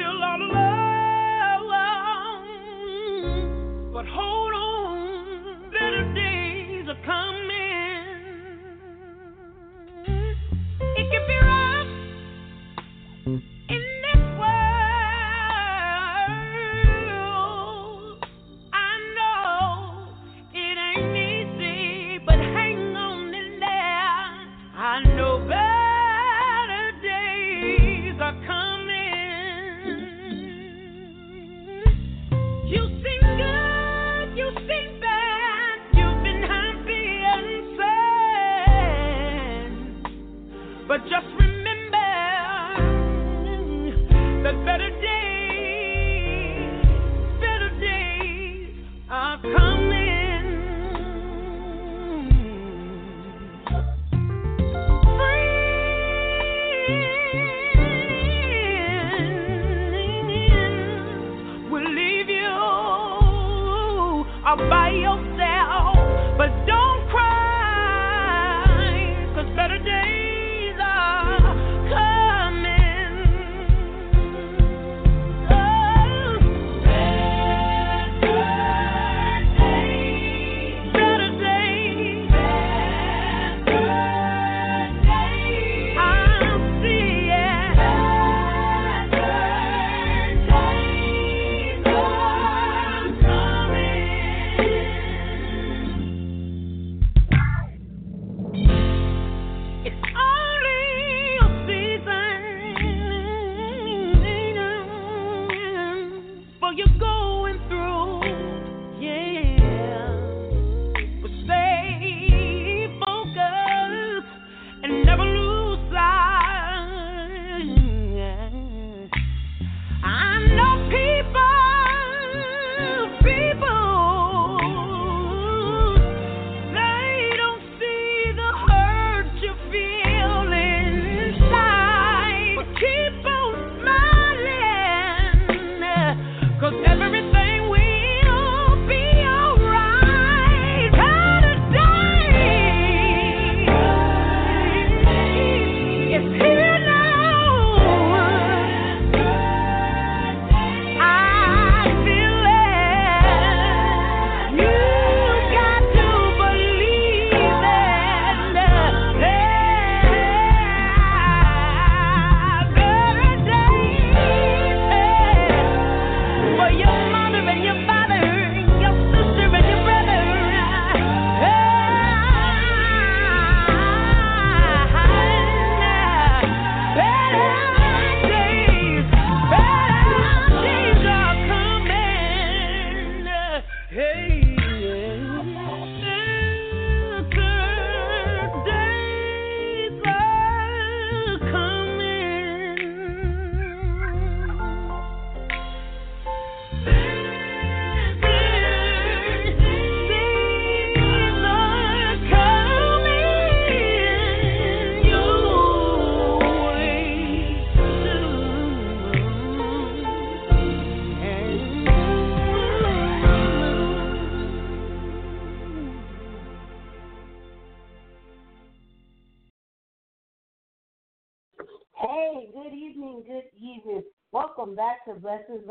still 0.00 0.29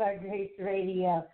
By 0.00 0.14
Grace 0.14 0.50
Radio. 0.58 1.26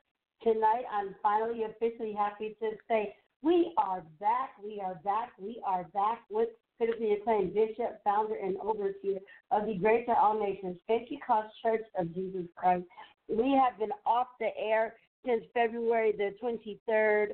Tonight, 0.42 0.82
I'm 0.92 1.14
finally 1.22 1.62
officially 1.62 2.12
happy 2.12 2.56
to 2.60 2.70
say 2.88 3.14
we 3.40 3.72
are 3.78 4.02
back, 4.18 4.54
we 4.60 4.82
are 4.84 4.96
back, 5.04 5.30
we 5.38 5.62
are 5.64 5.84
back 5.94 6.22
with 6.30 6.48
critically 6.76 7.12
acclaimed 7.12 7.54
Bishop, 7.54 8.02
founder, 8.02 8.34
and 8.34 8.56
overseer 8.56 9.20
of 9.52 9.66
the 9.66 9.76
Greater 9.76 10.16
All 10.16 10.36
Nations 10.40 10.78
Pentecost 10.88 11.54
Church 11.62 11.84
of 11.96 12.12
Jesus 12.12 12.42
Christ. 12.56 12.82
We 13.28 13.52
have 13.52 13.78
been 13.78 13.92
off 14.04 14.26
the 14.40 14.48
air 14.58 14.94
since 15.24 15.44
February 15.54 16.12
the 16.18 16.34
23rd, 16.42 17.28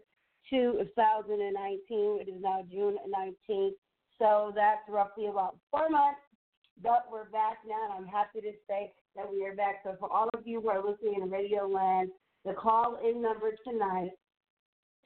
2019. 0.50 2.18
It 2.20 2.28
is 2.28 2.42
now 2.42 2.62
June 2.70 2.98
19th. 3.08 3.70
So 4.18 4.52
that's 4.54 4.86
roughly 4.86 5.28
about 5.28 5.56
four 5.70 5.88
months. 5.88 6.20
But 6.82 7.06
we're 7.10 7.30
back 7.30 7.56
now, 7.66 7.96
and 7.96 8.04
I'm 8.04 8.12
happy 8.12 8.42
to 8.42 8.52
say 8.68 8.92
that 9.16 9.30
we 9.30 9.44
are 9.44 9.54
back. 9.54 9.80
So 9.84 9.96
for 9.98 10.10
all 10.12 10.28
of 10.34 10.46
you 10.46 10.60
who 10.60 10.68
are 10.68 10.84
listening 10.84 11.20
in 11.22 11.30
Radio 11.30 11.66
Land, 11.66 12.10
the 12.44 12.54
call 12.54 12.98
in 13.04 13.22
number 13.22 13.50
tonight 13.66 14.10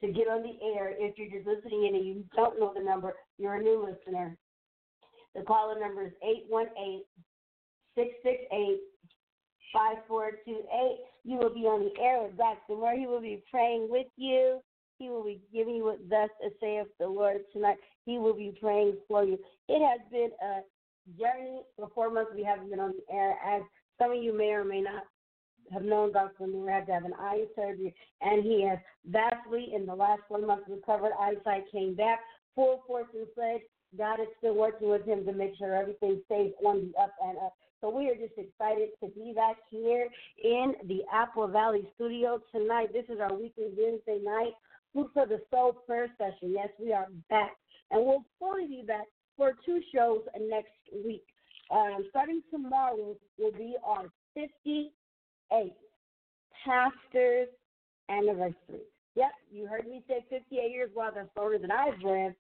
to 0.01 0.07
get 0.07 0.27
on 0.27 0.43
the 0.43 0.57
air, 0.75 0.93
if 0.97 1.17
you're 1.17 1.29
just 1.29 1.47
listening 1.47 1.87
in 1.87 1.95
and 1.95 2.05
you 2.05 2.23
don't 2.35 2.59
know 2.59 2.73
the 2.75 2.83
number, 2.83 3.13
you're 3.37 3.55
a 3.55 3.61
new 3.61 3.85
listener. 3.85 4.37
The 5.35 5.41
call 5.41 5.73
in 5.73 5.79
number 5.79 6.05
is 6.05 6.13
818 6.23 7.03
668 7.95 8.79
5428. 9.73 10.97
You 11.25 11.37
will 11.37 11.53
be 11.53 11.65
on 11.67 11.83
the 11.83 12.01
air 12.01 12.23
with 12.23 12.37
Dr. 12.37 12.75
Moore. 12.75 12.95
He 12.95 13.05
will 13.05 13.21
be 13.21 13.43
praying 13.51 13.87
with 13.89 14.07
you. 14.15 14.61
He 14.97 15.09
will 15.09 15.23
be 15.23 15.41
giving 15.53 15.75
you 15.75 15.85
what 15.85 16.09
thus 16.09 16.29
saith 16.59 16.87
the 16.99 17.07
Lord 17.07 17.41
tonight. 17.53 17.77
He 18.05 18.17
will 18.17 18.33
be 18.33 18.57
praying 18.59 18.97
for 19.07 19.23
you. 19.23 19.37
It 19.67 19.85
has 19.85 19.99
been 20.11 20.31
a 20.41 20.61
journey 21.19 21.61
for 21.75 21.89
four 21.93 22.09
months. 22.09 22.31
We 22.33 22.43
haven't 22.43 22.69
been 22.69 22.79
on 22.79 22.93
the 22.93 23.13
air. 23.13 23.37
As 23.45 23.61
some 23.99 24.11
of 24.11 24.21
you 24.21 24.35
may 24.35 24.51
or 24.51 24.63
may 24.63 24.81
not 24.81 25.03
have 25.71 25.83
known 25.83 26.13
Dr. 26.13 26.47
Moore 26.47 26.71
had 26.71 26.87
to 26.87 26.93
have 26.93 27.05
an 27.05 27.13
eye 27.19 27.45
surgery, 27.55 27.93
and 28.21 28.43
he 28.43 28.65
has 28.67 28.79
vastly, 29.05 29.71
in 29.75 29.85
the 29.85 29.95
last 29.95 30.21
four 30.27 30.39
months, 30.39 30.65
recovered 30.69 31.11
eyesight, 31.19 31.71
came 31.71 31.93
back 31.93 32.19
full 32.55 32.83
force 32.87 33.07
and 33.13 33.27
said 33.35 33.61
God 33.97 34.19
is 34.19 34.27
still 34.37 34.55
working 34.55 34.89
with 34.89 35.05
him 35.05 35.25
to 35.25 35.33
make 35.33 35.57
sure 35.57 35.75
everything 35.75 36.21
stays 36.25 36.51
on 36.65 36.91
the 36.91 37.01
up 37.01 37.13
and 37.23 37.37
up. 37.37 37.53
So 37.81 37.89
we 37.89 38.09
are 38.09 38.15
just 38.15 38.37
excited 38.37 38.89
to 39.01 39.09
be 39.09 39.33
back 39.35 39.57
here 39.69 40.07
in 40.43 40.73
the 40.87 41.01
Apple 41.13 41.47
Valley 41.47 41.87
studio 41.95 42.41
tonight. 42.51 42.91
This 42.91 43.05
is 43.07 43.19
our 43.19 43.33
weekly 43.33 43.67
Wednesday 43.77 44.19
night 44.23 44.53
Food 44.93 45.07
for 45.13 45.27
the 45.27 45.39
Soul 45.51 45.73
prayer 45.85 46.07
session. 46.17 46.53
Yes, 46.55 46.69
we 46.79 46.91
are 46.91 47.07
back. 47.29 47.55
And 47.91 48.03
we'll 48.03 48.25
fully 48.39 48.65
be 48.65 48.83
back 48.85 49.05
for 49.37 49.53
two 49.65 49.79
shows 49.93 50.21
next 50.49 50.71
week. 51.05 51.23
Um, 51.69 52.05
starting 52.09 52.41
tomorrow 52.51 53.15
will 53.37 53.51
be 53.51 53.75
our 53.83 54.05
58th 54.37 55.71
pastor's 56.65 57.47
anniversary. 58.09 58.85
Yep, 59.15 59.31
you 59.51 59.65
heard 59.67 59.87
me 59.87 60.03
say 60.07 60.23
58 60.29 60.71
years. 60.71 60.89
Well, 60.95 61.11
that's 61.13 61.29
older 61.37 61.57
than 61.57 61.71
I've 61.71 61.99
lived 62.01 62.35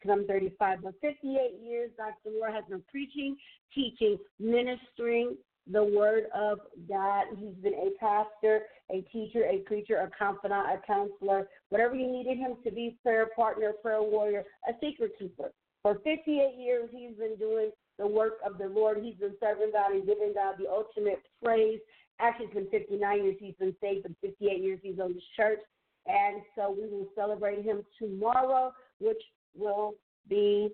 because 0.00 0.18
I'm 0.18 0.26
35. 0.26 0.78
But 0.82 0.94
58 1.00 1.60
years, 1.62 1.90
Dr. 1.96 2.34
Moore 2.36 2.52
has 2.52 2.64
been 2.68 2.82
preaching, 2.90 3.36
teaching, 3.74 4.16
ministering 4.38 5.36
the 5.70 5.82
Word 5.82 6.24
of 6.34 6.60
God. 6.88 7.24
He's 7.36 7.54
been 7.62 7.74
a 7.74 7.90
pastor, 7.98 8.62
a 8.90 9.02
teacher, 9.12 9.44
a 9.44 9.58
preacher, 9.58 9.96
a 9.98 10.10
confidant, 10.16 10.66
a 10.66 10.80
counselor, 10.86 11.48
whatever 11.68 11.94
you 11.94 12.10
needed 12.10 12.38
him 12.38 12.56
to 12.64 12.70
be 12.70 12.96
prayer 13.02 13.28
partner, 13.36 13.72
prayer 13.82 14.02
warrior, 14.02 14.44
a 14.68 14.72
secret 14.80 15.12
keeper. 15.18 15.52
For 15.82 15.94
58 16.04 16.58
years, 16.58 16.90
he's 16.92 17.16
been 17.16 17.36
doing 17.38 17.70
the 18.00 18.06
work 18.06 18.38
of 18.44 18.58
the 18.58 18.66
Lord. 18.66 18.98
He's 19.02 19.14
been 19.16 19.34
serving 19.40 19.72
God 19.72 19.92
and 19.92 20.06
giving 20.06 20.32
God 20.34 20.54
the 20.58 20.68
ultimate 20.68 21.22
praise. 21.42 21.78
Actually, 22.18 22.46
it's 22.46 22.54
been 22.54 22.80
59 22.80 23.24
years 23.24 23.36
he's 23.38 23.54
been 23.58 23.76
saved, 23.80 24.02
but 24.02 24.12
58 24.22 24.62
years 24.62 24.80
he's 24.82 24.98
on 24.98 25.12
the 25.12 25.22
church. 25.36 25.60
And 26.06 26.42
so 26.56 26.70
we 26.70 26.88
will 26.88 27.08
celebrate 27.14 27.62
him 27.62 27.84
tomorrow, 27.98 28.72
which 28.98 29.22
will 29.54 29.94
be 30.28 30.70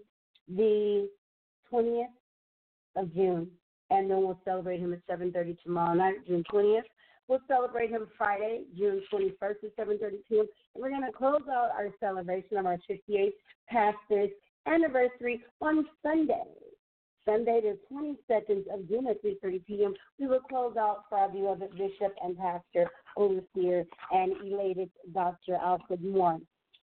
the 0.48 1.08
20th 1.72 2.06
of 2.94 3.12
June. 3.12 3.48
And 3.90 4.10
then 4.10 4.18
we'll 4.18 4.40
celebrate 4.44 4.80
him 4.80 4.92
at 4.92 5.06
7.30 5.06 5.60
tomorrow 5.62 5.94
night, 5.94 6.26
June 6.26 6.44
20th. 6.52 6.82
We'll 7.28 7.40
celebrate 7.48 7.90
him 7.90 8.06
Friday, 8.16 8.62
June 8.78 9.02
21st 9.12 9.64
at 9.64 9.76
7.30 9.76 9.98
p.m. 10.28 10.40
And 10.40 10.48
we're 10.76 10.90
going 10.90 11.02
to 11.02 11.12
close 11.12 11.42
out 11.50 11.70
our 11.76 11.88
celebration 11.98 12.56
of 12.56 12.66
our 12.66 12.78
58th 12.88 13.32
pastor's 13.68 14.30
anniversary 14.66 15.42
on 15.60 15.86
Sunday. 16.02 16.44
Sunday, 17.26 17.60
the 17.60 17.78
22nd 17.92 18.72
of 18.72 18.88
June 18.88 19.08
at 19.08 19.22
3.30 19.22 19.66
p.m., 19.66 19.94
we 20.18 20.26
will 20.26 20.40
close 20.40 20.76
out 20.76 21.04
for 21.08 21.18
our 21.18 21.28
beloved 21.28 21.70
Bishop 21.72 22.14
and 22.22 22.36
Pastor, 22.38 22.88
Overseer, 23.16 23.84
and 24.12 24.32
elated 24.44 24.90
Dr. 25.12 25.56
Alfred 25.56 26.02
Moore. 26.02 26.38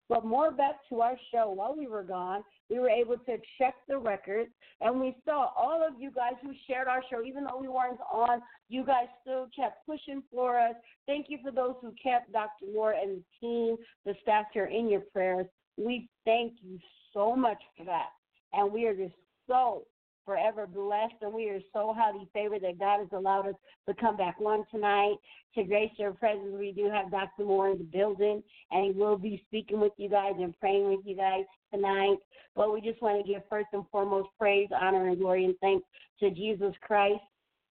But 0.10 0.26
more 0.26 0.52
back 0.52 0.76
to 0.90 1.02
our 1.02 1.16
show. 1.32 1.50
While 1.50 1.76
we 1.78 1.88
were 1.88 2.04
gone, 2.04 2.44
we 2.70 2.78
were 2.78 2.90
able 2.90 3.18
to 3.18 3.38
check 3.58 3.76
the 3.88 3.98
records, 3.98 4.50
and 4.82 5.00
we 5.00 5.16
saw 5.26 5.50
all 5.58 5.82
of 5.88 6.00
you 6.00 6.12
guys 6.12 6.34
who 6.42 6.52
shared 6.68 6.88
our 6.88 7.02
show, 7.10 7.24
even 7.24 7.46
though 7.46 7.60
we 7.60 7.70
weren't 7.70 8.00
on, 8.12 8.42
you 8.68 8.86
guys 8.86 9.08
still 9.22 9.48
kept 9.56 9.86
pushing 9.86 10.22
for 10.32 10.60
us. 10.60 10.76
Thank 11.08 11.28
you 11.30 11.40
for 11.42 11.52
those 11.52 11.76
who 11.82 11.94
kept 12.04 12.34
Dr. 12.34 12.66
Moore 12.74 12.94
and 12.94 13.20
the 13.20 13.24
team, 13.40 13.78
the 14.06 14.14
staff 14.22 14.46
here 14.54 14.66
in 14.66 14.90
your 14.90 15.02
prayers. 15.14 15.48
We 15.78 16.10
thank 16.26 16.54
you 16.62 16.80
so 17.14 17.36
much 17.36 17.62
for 17.78 17.86
that. 17.86 18.10
And 18.52 18.72
we 18.72 18.86
are 18.88 18.96
just 18.96 19.16
so 19.48 19.84
forever 20.26 20.68
blessed, 20.68 21.16
and 21.22 21.34
we 21.34 21.50
are 21.50 21.60
so 21.74 21.94
highly 21.96 22.28
favored 22.34 22.62
that 22.62 22.80
God 22.80 23.00
has 23.00 23.10
allowed 23.12 23.48
us 23.48 23.56
to 23.88 23.94
come 23.96 24.18
back 24.18 24.36
on 24.40 24.66
tonight 24.72 25.16
to 25.56 25.64
grace 25.64 25.92
your 25.98 26.14
presence. 26.14 26.56
We 26.58 26.72
do 26.72 26.90
have 26.90 27.12
Dr. 27.12 27.46
Moore 27.46 27.70
in 27.70 27.78
the 27.78 27.84
building, 27.84 28.44
and 28.72 28.86
he 28.86 28.92
will 28.92 29.18
be 29.18 29.44
speaking 29.48 29.80
with 29.80 29.94
you 29.98 30.10
guys 30.10 30.34
and 30.40 30.58
praying 30.60 30.90
with 30.90 31.02
you 31.06 31.16
guys 31.16 31.44
tonight. 31.74 32.18
But 32.56 32.74
we 32.74 32.82
just 32.82 33.02
want 33.02 33.26
to 33.26 33.32
give 33.32 33.42
first 33.50 33.68
and 33.74 33.86
foremost 33.92 34.30
praise, 34.40 34.70
honor, 34.80 35.08
and 35.08 35.20
glory 35.20 35.46
and 35.46 35.56
thanks 35.60 35.86
to 36.20 36.30
Jesus 36.30 36.74
Christ, 36.82 37.22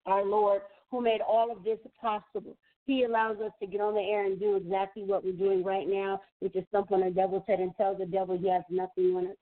our 0.06 0.24
Lord, 0.24 0.62
who 0.90 1.00
made 1.00 1.20
all 1.20 1.50
of 1.50 1.64
this 1.64 1.78
possible. 2.00 2.56
He 2.84 3.04
allows 3.04 3.36
us 3.38 3.52
to 3.60 3.66
get 3.66 3.80
on 3.80 3.94
the 3.94 4.00
air 4.00 4.26
and 4.26 4.40
do 4.40 4.56
exactly 4.56 5.04
what 5.04 5.24
we're 5.24 5.32
doing 5.32 5.62
right 5.62 5.88
now, 5.88 6.20
which 6.40 6.56
is 6.56 6.64
stomp 6.68 6.90
on 6.90 7.00
the 7.00 7.10
devil's 7.10 7.44
head 7.46 7.60
and 7.60 7.72
tell 7.76 7.94
the 7.94 8.06
devil 8.06 8.36
he 8.36 8.48
has 8.48 8.64
nothing 8.68 9.16
on 9.16 9.28
us. 9.28 9.36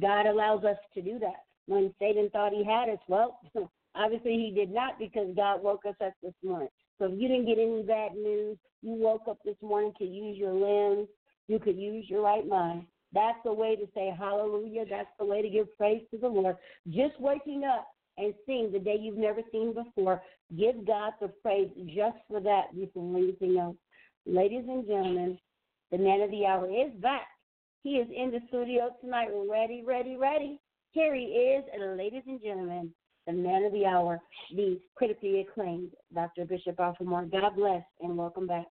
God 0.00 0.26
allows 0.26 0.64
us 0.64 0.76
to 0.94 1.00
do 1.00 1.18
that 1.20 1.44
when 1.66 1.94
Satan 1.98 2.30
thought 2.30 2.52
he 2.52 2.64
had 2.64 2.88
us. 2.88 2.98
Well, 3.08 3.40
obviously 3.94 4.32
he 4.32 4.52
did 4.54 4.72
not 4.72 4.98
because 4.98 5.28
God 5.36 5.62
woke 5.62 5.86
us 5.86 5.96
up 6.04 6.12
this 6.22 6.34
morning. 6.42 6.68
So 6.98 7.06
if 7.06 7.12
you 7.18 7.28
didn't 7.28 7.46
get 7.46 7.58
any 7.58 7.82
bad 7.82 8.14
news, 8.14 8.56
you 8.82 8.92
woke 8.92 9.22
up 9.28 9.38
this 9.44 9.56
morning 9.62 9.92
to 9.98 10.04
use 10.04 10.36
your 10.36 10.52
limbs, 10.52 11.08
you 11.48 11.58
could 11.58 11.76
use 11.76 12.06
your 12.08 12.22
right 12.22 12.46
mind. 12.46 12.86
That's 13.12 13.38
the 13.44 13.52
way 13.52 13.76
to 13.76 13.86
say 13.94 14.14
hallelujah. 14.16 14.84
That's 14.88 15.08
the 15.18 15.24
way 15.24 15.42
to 15.42 15.48
give 15.48 15.76
praise 15.76 16.02
to 16.10 16.18
the 16.18 16.28
Lord. 16.28 16.56
Just 16.88 17.18
waking 17.20 17.64
up 17.64 17.86
and 18.18 18.34
seeing 18.46 18.72
the 18.72 18.78
day 18.78 18.96
you've 19.00 19.16
never 19.16 19.40
seen 19.52 19.74
before. 19.74 20.22
Give 20.56 20.86
God 20.86 21.12
the 21.20 21.28
praise 21.42 21.70
just 21.86 22.16
for 22.28 22.40
that 22.40 22.74
before 22.74 23.16
anything 23.16 23.58
else. 23.58 23.76
Ladies 24.26 24.64
and 24.68 24.86
gentlemen, 24.86 25.38
the 25.90 25.98
man 25.98 26.22
of 26.22 26.30
the 26.30 26.46
hour 26.46 26.66
is 26.66 26.92
back. 27.00 27.26
He 27.82 27.96
is 27.96 28.08
in 28.14 28.30
the 28.30 28.40
studio 28.48 28.90
tonight, 29.00 29.28
ready, 29.48 29.84
ready, 29.86 30.16
ready. 30.16 30.58
Here 30.94 31.12
he 31.12 31.22
is, 31.22 31.64
ladies 31.96 32.22
and 32.28 32.40
gentlemen, 32.40 32.88
the 33.26 33.32
man 33.32 33.64
of 33.64 33.72
the 33.72 33.84
hour, 33.84 34.20
the 34.54 34.78
critically 34.94 35.40
acclaimed 35.40 35.90
Dr. 36.14 36.44
Bishop 36.44 36.78
Alfred 36.78 37.08
God 37.32 37.56
bless 37.56 37.82
and 38.00 38.16
welcome 38.16 38.46
back. 38.46 38.66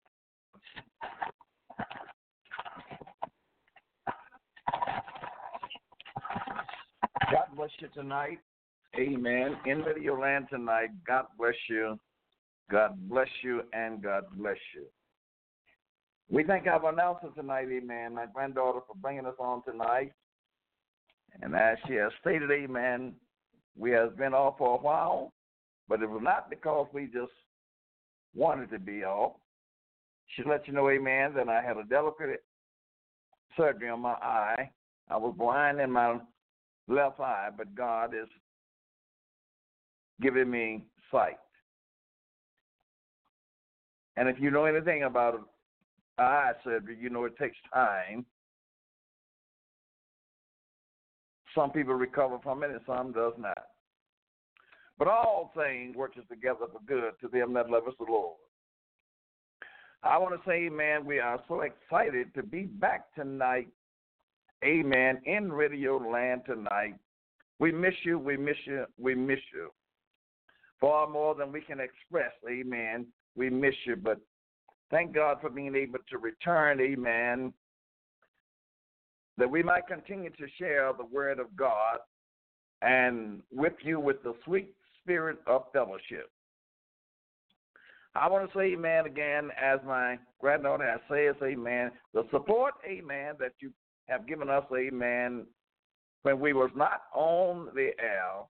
God 7.30 7.48
bless 7.58 7.72
you 7.80 7.90
tonight. 7.94 8.40
Amen. 8.98 9.58
In 9.66 9.80
Radio 9.80 10.18
Land 10.18 10.48
tonight, 10.50 10.92
God 11.06 11.26
bless 11.38 11.56
you. 11.70 12.00
God 12.72 12.92
bless 13.10 13.28
you 13.44 13.64
and 13.74 14.02
God 14.02 14.24
bless 14.38 14.56
you. 14.74 14.86
We 16.30 16.46
thank 16.46 16.68
our 16.68 16.88
announcer 16.88 17.32
tonight, 17.36 17.68
amen, 17.70 18.16
my 18.16 18.28
granddaughter, 18.34 18.80
for 18.88 18.96
bringing 19.02 19.26
us 19.26 19.36
on 19.40 19.62
tonight. 19.64 20.14
And 21.42 21.56
as 21.56 21.78
she 21.88 21.96
has 21.96 22.12
stated, 22.22 22.52
amen, 22.52 23.14
we 23.78 23.92
have 23.92 24.18
been 24.18 24.34
off 24.34 24.58
for 24.58 24.78
a 24.78 24.82
while, 24.82 25.34
but 25.88 26.02
it 26.02 26.10
was 26.10 26.22
not 26.24 26.50
because 26.50 26.88
we 26.94 27.06
just 27.06 27.32
wanted 28.36 28.70
to 28.72 28.80
be 28.80 29.04
off. 29.04 29.34
She 30.36 30.44
let 30.44 30.68
you 30.68 30.74
know, 30.74 30.90
amen, 30.90 31.34
that 31.36 31.50
I 31.50 31.62
had 31.62 31.78
a 31.78 31.84
delicate 31.84 32.44
surgery 33.58 33.90
on 33.90 34.02
my 34.02 34.14
eye. 34.14 34.70
I 35.10 35.18
was 35.18 35.36
blind 35.38 35.80
in 35.80 35.92
my 35.92 36.20
left 36.88 37.20
eye, 37.20 37.50
but 37.56 37.76
God 37.76 38.14
is 38.14 38.30
giving 40.22 40.50
me 40.50 40.84
sight. 41.12 41.38
And 44.16 44.30
if 44.30 44.40
you 44.40 44.52
know 44.52 44.66
anything 44.66 45.04
about 45.04 45.48
eye 46.18 46.52
surgery, 46.64 46.98
you 47.00 47.10
know 47.10 47.26
it 47.26 47.38
takes 47.38 47.58
time 47.74 48.26
Some 51.56 51.72
people 51.72 51.94
recover 51.94 52.38
from 52.42 52.64
it 52.64 52.72
and 52.72 52.82
some 52.86 53.12
does 53.12 53.34
not. 53.38 53.58
But 54.98 55.08
all 55.08 55.52
things 55.56 55.96
work 55.96 56.14
together 56.16 56.66
for 56.72 56.80
good 56.86 57.14
to 57.22 57.28
them 57.28 57.54
that 57.54 57.70
love 57.70 57.88
us 57.88 57.94
the 58.00 58.06
Lord. 58.12 58.38
I 60.04 60.18
want 60.18 60.34
to 60.34 60.50
say, 60.50 60.66
amen, 60.66 61.06
we 61.06 61.20
are 61.20 61.40
so 61.48 61.62
excited 61.62 62.34
to 62.36 62.44
be 62.44 62.64
back 62.64 63.14
tonight, 63.16 63.70
amen, 64.64 65.22
in 65.26 65.52
radio 65.52 65.98
land 65.98 66.42
tonight. 66.46 66.96
We 67.60 67.72
miss 67.72 67.94
you, 68.04 68.20
we 68.20 68.36
miss 68.36 68.58
you, 68.66 68.86
we 69.00 69.16
miss 69.16 69.40
you. 69.54 69.70
Far 70.82 71.08
more 71.08 71.36
than 71.36 71.54
we 71.54 71.62
can 71.62 71.80
express, 71.80 72.34
amen. 72.50 73.08
We 73.36 73.50
miss 73.50 73.76
you, 73.86 73.96
but 73.96 74.20
thank 74.92 75.14
God 75.16 75.38
for 75.40 75.50
being 75.50 75.76
able 75.76 76.00
to 76.10 76.18
return, 76.18 76.82
amen, 76.82 77.54
that 79.38 79.50
we 79.50 79.64
might 79.64 79.88
continue 79.88 80.30
to 80.30 80.48
share 80.58 80.92
the 80.98 81.06
word 81.06 81.40
of 81.40 81.56
God 81.56 82.00
and 82.82 83.42
with 83.52 83.74
you 83.84 84.00
with 84.00 84.22
the 84.24 84.34
sweet 84.46 84.74
spirit 85.02 85.38
of 85.48 85.64
fellowship. 85.74 86.30
I 88.16 88.30
want 88.30 88.48
to 88.48 88.58
say 88.58 88.74
amen 88.74 89.06
again, 89.06 89.50
as 89.60 89.80
my 89.86 90.20
granddaughter 90.40 90.86
has 90.86 91.00
said, 91.10 91.36
amen. 91.44 91.92
The 92.14 92.24
support, 92.32 92.76
amen, 92.88 93.36
that 93.40 93.54
you 93.60 93.72
have 94.08 94.28
given 94.28 94.50
us, 94.50 94.66
amen, 94.76 95.48
when 96.22 96.40
we 96.40 96.54
was 96.54 96.70
not 96.76 97.04
on 97.16 97.70
the 97.74 97.92
air. 98.00 98.44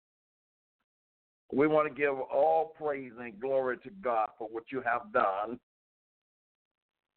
We 1.52 1.68
want 1.68 1.88
to 1.88 1.94
give 1.94 2.16
all 2.16 2.74
praise 2.78 3.12
and 3.20 3.40
glory 3.40 3.78
to 3.78 3.90
God 4.04 4.30
for 4.38 4.48
what 4.50 4.64
you 4.72 4.82
have 4.82 5.14
done 5.14 5.60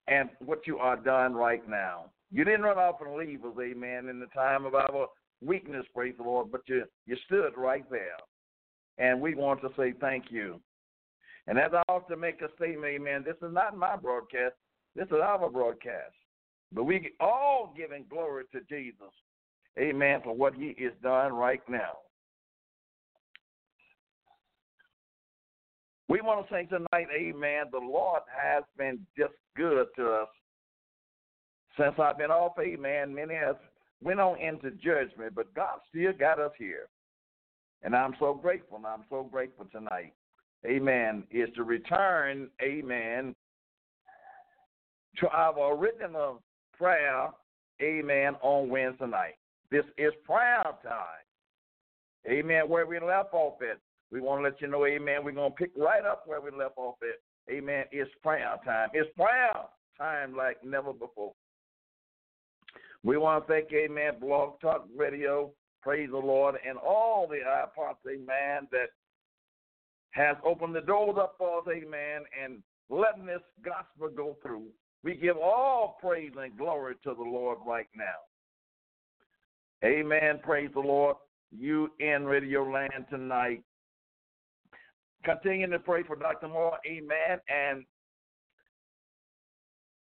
and 0.08 0.28
what 0.44 0.66
you 0.66 0.78
are 0.78 0.96
done 0.96 1.34
right 1.34 1.66
now. 1.68 2.10
You 2.32 2.44
didn't 2.44 2.62
run 2.62 2.78
off 2.78 2.96
and 3.00 3.16
leave 3.16 3.44
us, 3.44 3.54
amen, 3.60 4.08
in 4.08 4.18
the 4.18 4.26
time 4.34 4.66
of 4.66 4.74
our 4.74 5.08
weakness, 5.44 5.86
praise 5.94 6.14
the 6.16 6.24
Lord, 6.24 6.50
but 6.50 6.62
you, 6.66 6.84
you 7.06 7.16
stood 7.26 7.52
right 7.56 7.88
there. 7.90 8.16
And 8.98 9.20
we 9.20 9.34
want 9.34 9.60
to 9.60 9.68
say 9.76 9.92
thank 10.00 10.24
you. 10.30 10.60
And 11.46 11.58
as 11.58 11.70
I 11.72 11.82
often 11.88 12.18
make 12.18 12.40
a 12.42 12.48
statement, 12.56 12.84
amen, 12.84 13.22
this 13.24 13.36
is 13.36 13.54
not 13.54 13.76
my 13.76 13.96
broadcast, 13.96 14.54
this 14.96 15.06
is 15.06 15.20
our 15.22 15.48
broadcast. 15.50 16.14
But 16.72 16.84
we 16.84 17.12
all 17.20 17.72
giving 17.76 18.04
glory 18.10 18.44
to 18.52 18.60
Jesus, 18.68 19.12
amen, 19.78 20.20
for 20.24 20.34
what 20.34 20.54
he 20.54 20.68
is 20.70 20.92
done 21.02 21.32
right 21.32 21.60
now. 21.68 21.98
We 26.08 26.20
want 26.20 26.46
to 26.46 26.54
say 26.54 26.66
tonight, 26.66 27.08
amen, 27.14 27.66
the 27.72 27.78
Lord 27.78 28.22
has 28.36 28.64
been 28.78 28.98
just 29.18 29.34
good 29.56 29.86
to 29.96 30.08
us. 30.08 30.28
Since 31.78 31.94
I've 31.98 32.18
been 32.18 32.30
off, 32.30 32.52
amen, 32.58 33.14
many 33.14 33.34
have 33.34 33.58
went 34.02 34.20
on 34.20 34.38
into 34.40 34.70
judgment, 34.72 35.34
but 35.34 35.52
God 35.54 35.78
still 35.88 36.12
got 36.18 36.40
us 36.40 36.52
here. 36.58 36.88
And 37.82 37.94
I'm 37.94 38.14
so 38.18 38.34
grateful, 38.34 38.78
and 38.78 38.86
I'm 38.86 39.04
so 39.10 39.22
grateful 39.24 39.66
tonight 39.70 40.12
amen, 40.64 41.24
is 41.30 41.48
to 41.56 41.64
return, 41.64 42.48
amen, 42.62 43.34
to 45.18 45.28
our 45.28 45.74
original 45.74 46.42
prayer, 46.76 47.28
amen, 47.82 48.36
on 48.42 48.68
Wednesday 48.68 49.06
night. 49.06 49.34
This 49.70 49.84
is 49.98 50.12
prayer 50.24 50.62
time. 50.82 51.24
Amen. 52.28 52.68
Where 52.68 52.86
we 52.86 52.98
left 52.98 53.32
off 53.32 53.54
at. 53.62 53.78
We 54.10 54.20
want 54.20 54.40
to 54.40 54.44
let 54.44 54.60
you 54.60 54.68
know, 54.68 54.84
amen. 54.84 55.24
We're 55.24 55.32
going 55.32 55.52
to 55.52 55.56
pick 55.56 55.70
right 55.76 56.04
up 56.04 56.24
where 56.26 56.40
we 56.40 56.50
left 56.50 56.76
off 56.76 56.96
at. 57.02 57.52
Amen. 57.52 57.84
It's 57.92 58.10
prayer 58.22 58.56
time. 58.64 58.88
It's 58.92 59.08
prayer 59.16 59.52
time 59.98 60.36
like 60.36 60.62
never 60.64 60.92
before. 60.92 61.32
We 63.06 63.18
want 63.18 63.46
to 63.46 63.52
thank, 63.52 63.72
amen, 63.72 64.14
Blog 64.20 64.60
Talk 64.60 64.88
Radio, 64.96 65.52
praise 65.80 66.08
the 66.10 66.18
Lord, 66.18 66.56
and 66.68 66.76
all 66.76 67.28
the 67.28 67.36
iPods, 67.36 67.98
amen, 68.04 68.66
that 68.72 68.88
has 70.10 70.36
opened 70.44 70.74
the 70.74 70.80
doors 70.80 71.16
up 71.16 71.36
for 71.38 71.60
us, 71.60 71.66
amen, 71.72 72.22
and 72.42 72.64
letting 72.90 73.24
this 73.24 73.42
gospel 73.64 74.08
go 74.08 74.36
through. 74.42 74.64
We 75.04 75.14
give 75.14 75.36
all 75.36 75.98
praise 76.00 76.32
and 76.36 76.58
glory 76.58 76.96
to 77.04 77.14
the 77.14 77.22
Lord 77.22 77.58
right 77.64 77.86
now. 77.94 78.04
Amen. 79.84 80.40
Praise 80.42 80.70
the 80.74 80.80
Lord. 80.80 81.14
You 81.56 81.92
in 82.00 82.24
Radio 82.24 82.68
Land 82.68 83.06
tonight. 83.08 83.62
Continue 85.24 85.70
to 85.70 85.78
pray 85.78 86.02
for 86.02 86.16
Dr. 86.16 86.48
Moore. 86.48 86.78
Amen. 86.84 87.38
And 87.48 87.84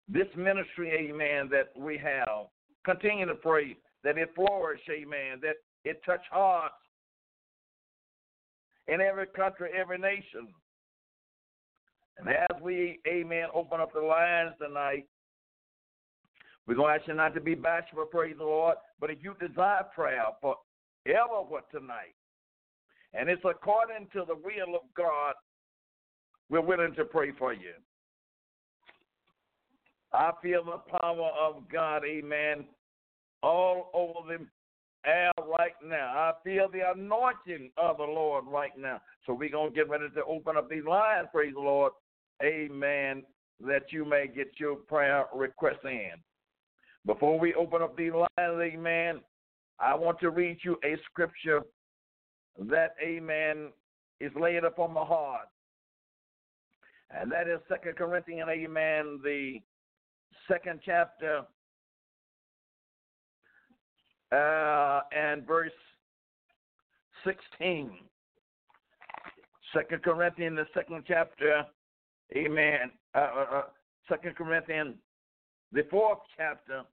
this 0.08 0.28
ministry, 0.38 1.10
amen, 1.10 1.50
that 1.50 1.78
we 1.78 1.98
have, 1.98 2.48
continue 2.86 3.26
to 3.26 3.36
pray 3.36 3.78
that 4.04 4.18
it 4.18 4.30
flourish, 4.36 4.82
amen, 4.90 5.40
that 5.42 5.56
it 5.86 6.02
touch 6.06 6.24
hearts, 6.32 6.76
in 8.88 9.02
every 9.02 9.28
country, 9.28 9.70
every 9.80 9.98
nation. 9.98 10.48
And 12.18 12.30
as 12.30 12.62
we, 12.62 13.00
amen, 13.08 13.48
open 13.54 13.80
up 13.80 13.94
the 13.94 14.02
lines 14.02 14.54
tonight, 14.62 15.08
we're 16.68 16.76
going 16.76 16.94
to 16.94 17.00
ask 17.00 17.08
you 17.08 17.14
not 17.14 17.34
to 17.34 17.42
be 17.42 17.56
bashful, 17.56 18.06
praise 18.06 18.36
the 18.38 18.44
Lord. 18.44 18.76
But 19.00 19.10
if 19.10 19.20
you 19.22 19.36
desire 19.40 19.84
prayer 19.96 20.26
for 20.42 20.56
ever 21.06 21.42
what 21.48 21.70
tonight, 21.72 22.16
and 23.14 23.30
it's 23.30 23.42
according 23.46 24.08
to 24.14 24.24
the 24.28 24.36
will 24.36 24.76
of 24.76 24.82
God, 24.96 25.34
we're 26.50 26.62
willing 26.62 26.94
to 26.96 27.06
pray 27.06 27.32
for 27.38 27.54
you. 27.54 27.74
I 30.14 30.32
feel 30.42 30.64
the 30.64 30.98
power 31.00 31.32
of 31.42 31.64
God, 31.72 32.04
amen, 32.06 32.66
all 33.42 33.90
over 33.94 34.38
the 34.38 34.46
air 35.10 35.32
right 35.40 35.74
now. 35.84 36.08
I 36.08 36.32
feel 36.44 36.70
the 36.72 36.92
anointing 36.96 37.72
of 37.78 37.98
the 37.98 38.04
Lord 38.04 38.46
right 38.48 38.78
now. 38.78 39.02
So 39.26 39.34
we're 39.34 39.50
going 39.50 39.72
to 39.72 39.76
get 39.76 39.90
ready 39.90 40.10
to 40.14 40.24
open 40.26 40.56
up 40.56 40.70
these 40.70 40.86
lines, 40.86 41.28
praise 41.32 41.54
the 41.54 41.60
Lord. 41.60 41.94
Amen. 42.44 43.24
That 43.66 43.92
you 43.92 44.06
may 44.06 44.28
get 44.28 44.52
your 44.58 44.76
prayer 44.76 45.26
requests 45.34 45.86
in. 45.86 46.12
Before 47.06 47.40
we 47.40 47.54
open 47.54 47.82
up 47.82 47.98
these 47.98 48.14
lines, 48.14 48.62
amen, 48.62 49.22
I 49.80 49.96
want 49.96 50.20
to 50.20 50.30
read 50.30 50.58
you 50.64 50.78
a 50.84 50.96
scripture 51.06 51.62
that, 52.58 52.96
amen, 53.02 53.70
is 54.20 54.32
laid 54.40 54.64
upon 54.64 54.94
my 54.94 55.04
heart. 55.04 55.48
And 57.10 57.32
that 57.32 57.48
is 57.48 57.60
Second 57.68 57.96
Corinthians, 57.96 58.50
amen, 58.50 59.20
the 59.24 59.60
second 60.48 60.80
chapter, 60.84 61.44
uh, 64.32 65.02
and 65.16 65.46
verse 65.46 65.72
16. 67.24 67.92
Second 69.74 70.04
Corinthians, 70.04 70.58
the 70.58 70.66
second 70.74 71.04
chapter, 71.08 71.66
amen. 72.36 72.92
Uh, 73.16 73.18
uh, 73.18 73.46
uh, 73.58 73.62
second 74.10 74.36
Corinthians, 74.36 74.96
the 75.72 75.84
fourth 75.90 76.20
chapter, 76.38 76.84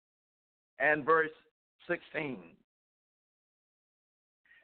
and 0.79 1.05
verse 1.05 1.31
16. 1.89 2.39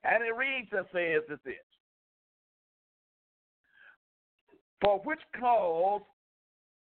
And 0.05 0.23
it 0.23 0.37
reads 0.37 0.69
and 0.73 0.87
says 0.93 1.39
this 1.45 1.55
For 4.81 4.99
which 5.01 5.21
cause 5.39 6.03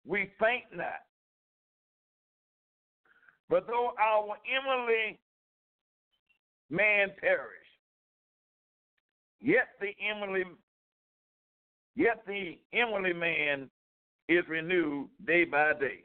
we 0.07 0.31
faint 0.39 0.65
not, 0.77 1.03
but 3.49 3.67
though 3.67 3.93
our 4.01 4.37
inwardly 4.45 5.19
man 6.71 7.11
perish. 7.21 7.51
Yet 9.41 9.69
the 9.81 9.91
inwardly, 9.99 10.45
yet 11.95 12.23
the 12.27 12.59
inwardly 12.73 13.13
man 13.13 13.69
is 14.29 14.45
renewed 14.49 15.09
day 15.27 15.45
by 15.45 15.73
day. 15.75 16.05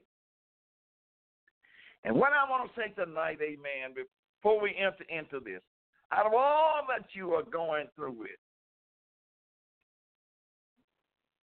And 2.03 2.15
what 2.15 2.31
I 2.33 2.49
want 2.49 2.69
to 2.69 2.81
say 2.81 2.93
tonight, 2.93 3.39
amen, 3.41 3.95
before 3.95 4.61
we 4.61 4.75
enter 4.77 5.05
into 5.09 5.43
this, 5.43 5.61
out 6.11 6.25
of 6.25 6.33
all 6.33 6.81
that 6.89 7.07
you 7.13 7.31
are 7.31 7.43
going 7.43 7.87
through 7.95 8.13
with, 8.13 8.29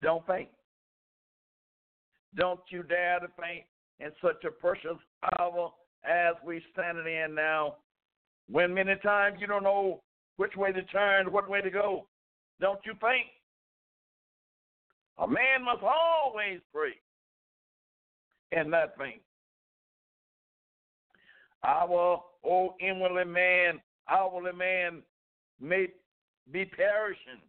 don't 0.03 0.27
faint. 0.27 0.49
Don't 2.37 2.61
you 2.69 2.83
dare 2.83 3.21
to 3.21 3.29
faint 3.41 3.65
in 4.01 4.11
such 4.21 4.45
a 4.45 4.51
precious 4.51 4.99
hour 5.39 5.73
as 6.09 6.35
we 6.45 6.63
standing 6.73 7.07
in 7.07 7.35
now 7.35 7.77
when 8.49 8.73
many 8.73 8.95
times 9.03 9.39
you 9.41 9.47
don't 9.47 9.65
know 9.65 10.03
which 10.37 10.57
way 10.57 10.73
to 10.73 10.83
turn, 10.85 11.33
what 11.33 11.49
way 11.49 11.61
to 11.61 11.71
go, 11.71 12.07
don't 12.61 12.81
you 12.85 12.93
think? 13.01 13.27
A 15.19 15.27
man 15.27 15.65
must 15.65 15.83
always 15.83 16.61
pray 16.73 16.93
and 18.53 18.71
not 18.71 18.97
faint. 18.99 19.23
Our 21.65 22.23
old 22.45 22.75
inwardly 22.81 23.25
man, 23.25 23.81
outwardly 24.09 24.53
man 24.53 25.03
may 25.61 25.89
be 26.53 26.65
perishing. 26.65 27.41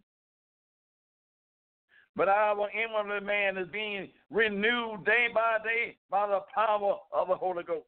But 2.16 2.30
our 2.30 2.68
inwardly 2.72 3.26
man 3.26 3.58
is 3.58 3.68
being 3.72 4.10
renewed 4.32 5.06
day 5.06 5.28
by 5.34 5.58
day 5.64 5.98
by 6.10 6.28
the 6.28 6.40
power 6.56 6.96
of 7.14 7.28
the 7.28 7.36
Holy 7.36 7.64
Ghost. 7.64 7.86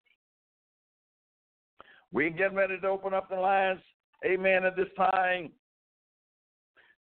We 2.12 2.30
get 2.32 2.54
ready 2.54 2.80
to 2.80 2.88
open 2.88 3.14
up 3.14 3.30
the 3.30 3.36
lines, 3.36 3.82
amen, 4.26 4.66
at 4.66 4.76
this 4.76 4.88
time. 4.98 5.52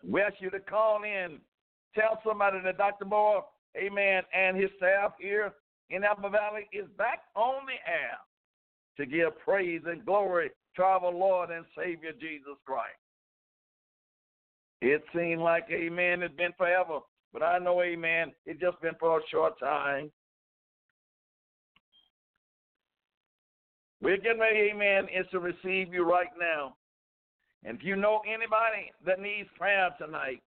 We 0.05 0.21
ask 0.21 0.35
you 0.39 0.49
to 0.51 0.59
call 0.59 1.03
in. 1.03 1.39
Tell 1.95 2.19
somebody 2.25 2.59
that 2.63 2.77
Dr. 2.77 3.05
Moore, 3.05 3.45
amen, 3.77 4.23
and 4.33 4.57
his 4.57 4.69
staff 4.77 5.13
here 5.19 5.53
in 5.89 6.03
Apple 6.03 6.29
Valley 6.29 6.67
is 6.73 6.85
back 6.97 7.21
on 7.35 7.65
the 7.65 7.91
air 7.91 8.17
to 8.97 9.05
give 9.05 9.39
praise 9.39 9.81
and 9.85 10.05
glory 10.05 10.51
to 10.75 10.83
our 10.83 11.11
Lord 11.11 11.49
and 11.49 11.65
Savior 11.75 12.11
Jesus 12.11 12.57
Christ. 12.65 12.99
It 14.81 15.03
seemed 15.15 15.41
like, 15.41 15.65
amen, 15.71 16.21
it's 16.21 16.35
been 16.35 16.53
forever, 16.57 16.99
but 17.33 17.41
I 17.41 17.57
know, 17.57 17.81
amen, 17.81 18.31
it's 18.45 18.59
just 18.59 18.79
been 18.81 18.93
for 18.99 19.17
a 19.17 19.21
short 19.31 19.59
time. 19.59 20.11
We're 24.01 24.17
getting 24.17 24.39
ready, 24.39 24.71
amen, 24.73 25.07
is 25.13 25.25
to 25.31 25.39
receive 25.39 25.93
you 25.93 26.03
right 26.03 26.29
now. 26.39 26.75
And 27.63 27.77
if 27.77 27.83
you 27.83 27.95
know 27.95 28.21
anybody 28.27 28.91
that 29.05 29.19
needs 29.19 29.49
prayer 29.57 29.89
tonight, 29.99 30.41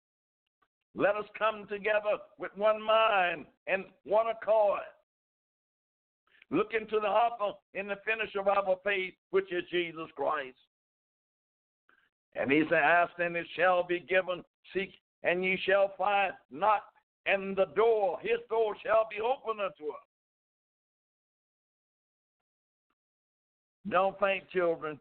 let 0.95 1.17
us 1.17 1.25
come 1.39 1.67
together 1.69 2.19
with 2.39 2.51
one 2.57 2.83
mind 2.83 3.47
and 3.67 3.85
one 4.05 4.27
accord. 4.29 4.81
Look 6.51 6.73
into 6.79 6.99
the 7.01 7.09
author 7.09 7.57
and 7.75 7.89
the 7.89 7.97
finisher 8.05 8.41
of 8.41 8.49
our 8.49 8.77
faith, 8.85 9.15
which 9.31 9.53
is 9.53 9.65
Jesus 9.71 10.09
Christ. 10.17 10.57
And 12.35 12.51
he 12.51 12.63
said, 12.69 12.79
Ask 12.79 13.13
and 13.19 13.37
it 13.37 13.47
shall 13.57 13.87
be 13.87 14.01
given, 14.01 14.43
seek 14.75 14.93
and 15.23 15.45
ye 15.45 15.59
shall 15.67 15.93
find, 15.99 16.33
knock 16.51 16.83
and 17.27 17.57
the 17.57 17.67
door, 17.77 18.19
his 18.23 18.39
door 18.49 18.75
shall 18.85 19.07
be 19.11 19.21
open 19.21 19.61
unto 19.61 19.93
us. 19.93 20.08
Don't 23.87 24.19
faint, 24.19 24.49
children. 24.51 24.99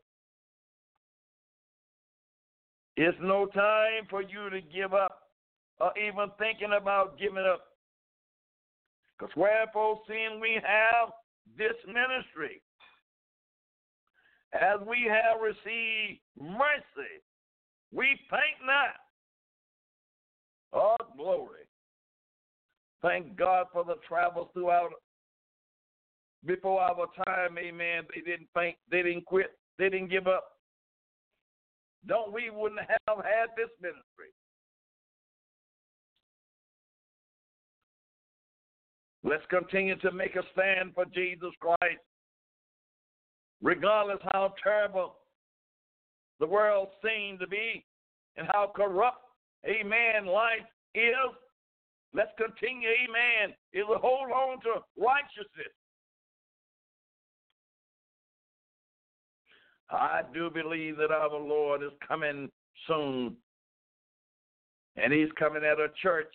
It's 2.95 3.17
no 3.21 3.45
time 3.45 4.07
for 4.09 4.21
you 4.21 4.49
to 4.49 4.59
give 4.61 4.93
up 4.93 5.29
or 5.79 5.91
even 5.97 6.31
thinking 6.39 6.75
about 6.75 7.19
giving 7.19 7.45
up. 7.45 7.61
Because 9.17 9.35
wherefore, 9.35 9.99
seeing 10.07 10.39
we 10.39 10.59
have 10.63 11.09
this 11.57 11.75
ministry, 11.85 12.61
as 14.53 14.79
we 14.87 15.09
have 15.09 15.41
received 15.41 16.19
mercy, 16.39 17.21
we 17.91 18.05
faint 18.29 18.65
not. 18.65 18.95
Oh, 20.73 20.95
glory. 21.15 21.65
Thank 23.01 23.35
God 23.37 23.67
for 23.71 23.83
the 23.83 23.95
travels 24.07 24.49
throughout 24.53 24.91
before 26.45 26.81
our 26.81 27.07
time, 27.25 27.57
amen. 27.57 28.03
They 28.13 28.21
didn't 28.21 28.47
faint, 28.53 28.77
they 28.91 29.03
didn't 29.03 29.25
quit, 29.25 29.57
they 29.77 29.89
didn't 29.89 30.09
give 30.09 30.27
up. 30.27 30.45
Don't 32.07 32.31
we 32.31 32.49
wouldn't 32.49 32.81
have 32.81 33.17
had 33.17 33.49
this 33.57 33.69
ministry. 33.81 34.31
Let's 39.23 39.43
continue 39.49 39.97
to 39.97 40.11
make 40.11 40.35
a 40.35 40.43
stand 40.53 40.93
for 40.93 41.03
Jesus 41.05 41.51
Christ, 41.59 41.99
regardless 43.61 44.19
how 44.31 44.53
terrible 44.63 45.15
the 46.39 46.47
world 46.47 46.89
seems 47.03 47.39
to 47.39 47.47
be 47.47 47.83
and 48.37 48.47
how 48.53 48.71
corrupt, 48.73 49.17
amen, 49.65 50.27
life 50.27 50.65
is. 50.95 51.35
Let's 52.13 52.31
continue, 52.37 52.87
amen, 52.87 53.53
is 53.73 53.83
to 53.91 53.97
hold 53.97 54.31
on 54.31 54.61
to 54.61 54.81
righteousness. 54.97 55.73
I 59.89 60.21
do 60.33 60.49
believe 60.49 60.97
that 60.97 61.11
our 61.11 61.39
Lord 61.39 61.81
is 61.81 61.91
coming 62.05 62.49
soon. 62.87 63.35
And 64.95 65.13
he's 65.13 65.31
coming 65.37 65.63
at 65.63 65.79
a 65.79 65.87
church. 66.01 66.33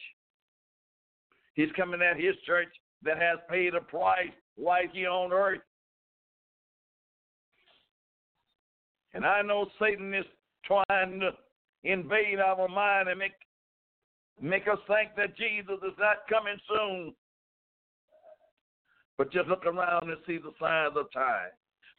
He's 1.54 1.72
coming 1.76 2.00
at 2.00 2.16
his 2.16 2.34
church 2.46 2.68
that 3.02 3.18
has 3.18 3.38
paid 3.50 3.74
a 3.74 3.80
price 3.80 4.30
right 4.58 4.88
here 4.92 5.10
on 5.10 5.32
earth. 5.32 5.60
And 9.14 9.26
I 9.26 9.42
know 9.42 9.66
Satan 9.80 10.14
is 10.14 10.24
trying 10.64 11.20
to 11.20 11.32
invade 11.84 12.38
our 12.38 12.68
mind 12.68 13.08
and 13.08 13.18
make 13.18 13.32
make 14.40 14.66
us 14.66 14.78
think 14.86 15.10
that 15.16 15.36
Jesus 15.36 15.78
is 15.86 15.96
not 15.98 16.26
coming 16.28 16.56
soon. 16.68 17.14
But 19.18 19.30
just 19.30 19.48
look 19.48 19.66
around 19.66 20.08
and 20.08 20.18
see 20.26 20.38
the 20.38 20.52
signs 20.58 20.96
of 20.96 21.12
time. 21.12 21.50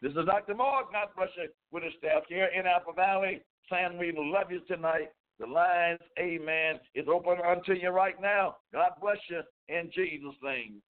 This 0.04 0.12
is 0.12 0.26
Dr. 0.26 0.54
Moore, 0.54 0.84
God 0.92 1.08
bless 1.16 1.30
you, 1.38 1.48
with 1.72 1.84
his 1.84 1.94
staff 1.98 2.24
here 2.28 2.50
in 2.54 2.68
Apple 2.68 2.92
Valley, 2.92 3.42
saying 3.72 3.98
we 3.98 4.14
love 4.14 4.52
you 4.52 4.60
tonight. 4.68 5.08
The 5.40 5.46
lines, 5.46 6.02
amen, 6.20 6.82
is 6.94 7.08
open 7.08 7.38
unto 7.50 7.72
you 7.72 7.88
right 7.88 8.20
now. 8.22 8.58
God 8.74 8.92
bless 9.02 9.16
you 9.30 9.40
in 9.70 9.90
Jesus' 9.96 10.36
name. 10.44 10.82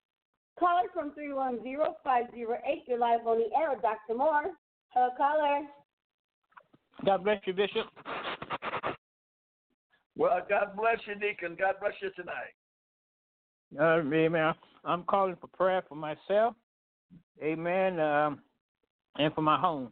Caller 0.58 0.90
from 0.92 1.12
310-508, 1.12 2.26
you're 2.88 2.98
live 2.98 3.20
on 3.28 3.38
the 3.38 3.56
air, 3.56 3.76
Dr. 3.84 4.18
Moore. 4.18 4.46
Hello, 4.90 5.10
caller. 5.16 5.62
God 7.06 7.24
bless 7.24 7.42
you, 7.46 7.54
Bishop. 7.54 7.86
Well, 10.18 10.42
God 10.50 10.76
bless 10.76 10.98
you, 11.06 11.14
Deacon. 11.14 11.56
God 11.60 11.76
bless 11.80 11.94
you 12.02 12.10
tonight. 12.16 12.56
Uh, 13.80 14.02
amen. 14.12 14.56
I'm 14.84 15.04
calling 15.04 15.36
for 15.40 15.48
prayer 15.56 15.84
for 15.88 15.96
myself. 15.96 16.56
Amen. 17.44 18.00
Um, 18.00 18.40
and 19.18 19.34
for 19.34 19.42
my 19.42 19.60
home. 19.60 19.92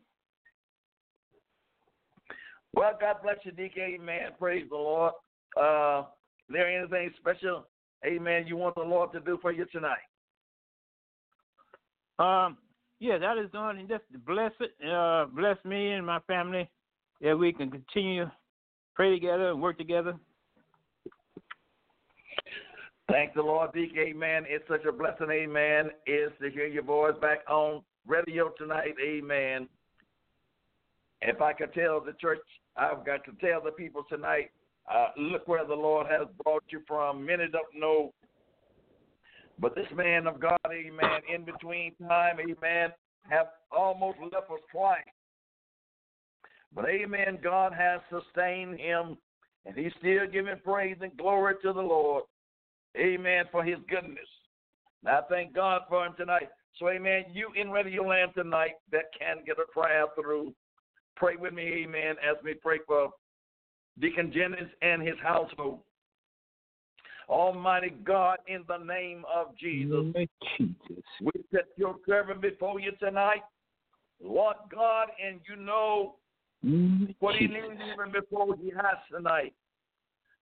Well, 2.74 2.98
God 3.00 3.18
bless 3.22 3.38
you, 3.44 3.52
Deacon. 3.52 4.04
man. 4.04 4.32
Praise 4.40 4.66
the 4.70 4.76
Lord. 4.76 5.14
Uh, 5.60 6.04
is 6.48 6.54
there 6.54 6.68
anything 6.68 7.12
special, 7.20 7.66
amen, 8.06 8.46
you 8.48 8.56
want 8.56 8.76
the 8.76 8.82
Lord 8.82 9.12
to 9.14 9.20
do 9.20 9.38
for 9.42 9.52
you 9.52 9.66
tonight? 9.66 9.98
Um, 12.20 12.58
yeah, 13.00 13.18
that 13.18 13.38
is 13.38 13.52
done. 13.52 13.78
And 13.78 13.90
just 13.90 14.04
bless 14.26 14.52
it, 14.60 14.72
uh, 14.88 15.26
bless 15.34 15.58
me 15.66 15.92
and 15.92 16.06
my 16.06 16.20
family 16.28 16.70
that 17.22 17.38
we 17.38 17.52
can 17.52 17.70
continue 17.70 18.30
pray 18.96 19.12
together 19.12 19.50
and 19.52 19.62
work 19.62 19.78
together. 19.78 20.16
Thank 23.10 23.34
the 23.34 23.42
Lord, 23.42 23.74
Deacon. 23.74 23.98
Amen. 23.98 24.44
It's 24.48 24.64
such 24.70 24.86
a 24.86 24.92
blessing, 24.92 25.28
amen, 25.30 25.92
is 26.06 26.32
to 26.42 26.50
hear 26.50 26.66
your 26.66 26.84
voice 26.84 27.16
back 27.22 27.40
on 27.50 27.82
radio 28.08 28.50
tonight. 28.58 28.96
Amen. 29.04 29.68
If 31.22 31.42
I 31.42 31.54
could 31.54 31.74
tell 31.74 32.02
the 32.02 32.14
church, 32.14 32.40
I've 32.76 33.06
got 33.06 33.24
to 33.26 33.32
tell 33.46 33.62
the 33.62 33.72
people 33.72 34.04
tonight, 34.10 34.52
uh, 34.92 35.10
look 35.18 35.48
where 35.48 35.66
the 35.66 35.74
Lord 35.74 36.08
has 36.08 36.28
brought 36.44 36.64
you 36.70 36.82
from. 36.88 37.26
Many 37.26 37.48
don't 37.48 37.80
know. 37.80 38.14
But 39.60 39.76
this 39.76 39.88
man 39.96 40.26
of 40.26 40.40
God, 40.40 40.60
amen, 40.66 41.22
in 41.34 41.46
between 41.46 41.94
time, 42.08 42.38
amen, 42.40 42.90
have 43.30 43.48
almost 43.72 44.18
left 44.20 44.50
us 44.50 44.60
twice. 44.72 45.04
But 46.74 46.86
amen, 46.86 47.38
God 47.44 47.74
has 47.74 48.00
sustained 48.10 48.80
him, 48.80 49.18
and 49.66 49.76
he's 49.76 49.92
still 50.00 50.26
giving 50.32 50.56
praise 50.64 50.98
and 51.02 51.16
glory 51.18 51.56
to 51.62 51.74
the 51.74 51.82
Lord. 51.82 52.24
Amen, 52.98 53.46
for 53.52 53.64
his 53.64 53.78
goodness. 53.88 54.28
And 55.04 55.16
I 55.16 55.22
thank 55.30 55.54
God 55.54 55.82
for 55.88 56.06
him 56.06 56.14
tonight. 56.18 56.50
So, 56.80 56.90
amen, 56.90 57.26
you 57.32 57.50
in 57.56 57.70
Radio 57.70 58.04
Land 58.04 58.32
tonight 58.36 58.76
that 58.92 59.06
can 59.18 59.38
get 59.46 59.58
a 59.60 59.72
prayer 59.72 60.06
through, 60.16 60.54
pray 61.16 61.36
with 61.36 61.54
me, 61.54 61.84
amen, 61.84 62.16
as 62.28 62.38
we 62.44 62.54
pray 62.54 62.80
for 62.88 63.10
Deacon 64.00 64.32
Jennings 64.34 64.70
and 64.82 65.02
his 65.02 65.18
household. 65.22 65.80
Almighty 67.30 67.94
God, 68.04 68.40
in 68.48 68.64
the 68.68 68.78
name 68.78 69.24
of 69.34 69.58
Jesus, 69.58 70.14
Jesus. 70.58 71.04
we 71.22 71.32
set 71.52 71.66
your 71.78 71.96
servant 72.06 72.42
before 72.42 72.80
you 72.80 72.92
tonight. 73.00 73.42
Lord 74.22 74.58
God, 74.74 75.08
and 75.26 75.40
you 75.50 75.56
know 75.56 76.16
what 77.20 77.36
he 77.36 77.48
needs 77.48 77.82
even 77.94 78.12
before 78.12 78.56
he 78.62 78.70
has 78.70 78.98
tonight. 79.12 79.54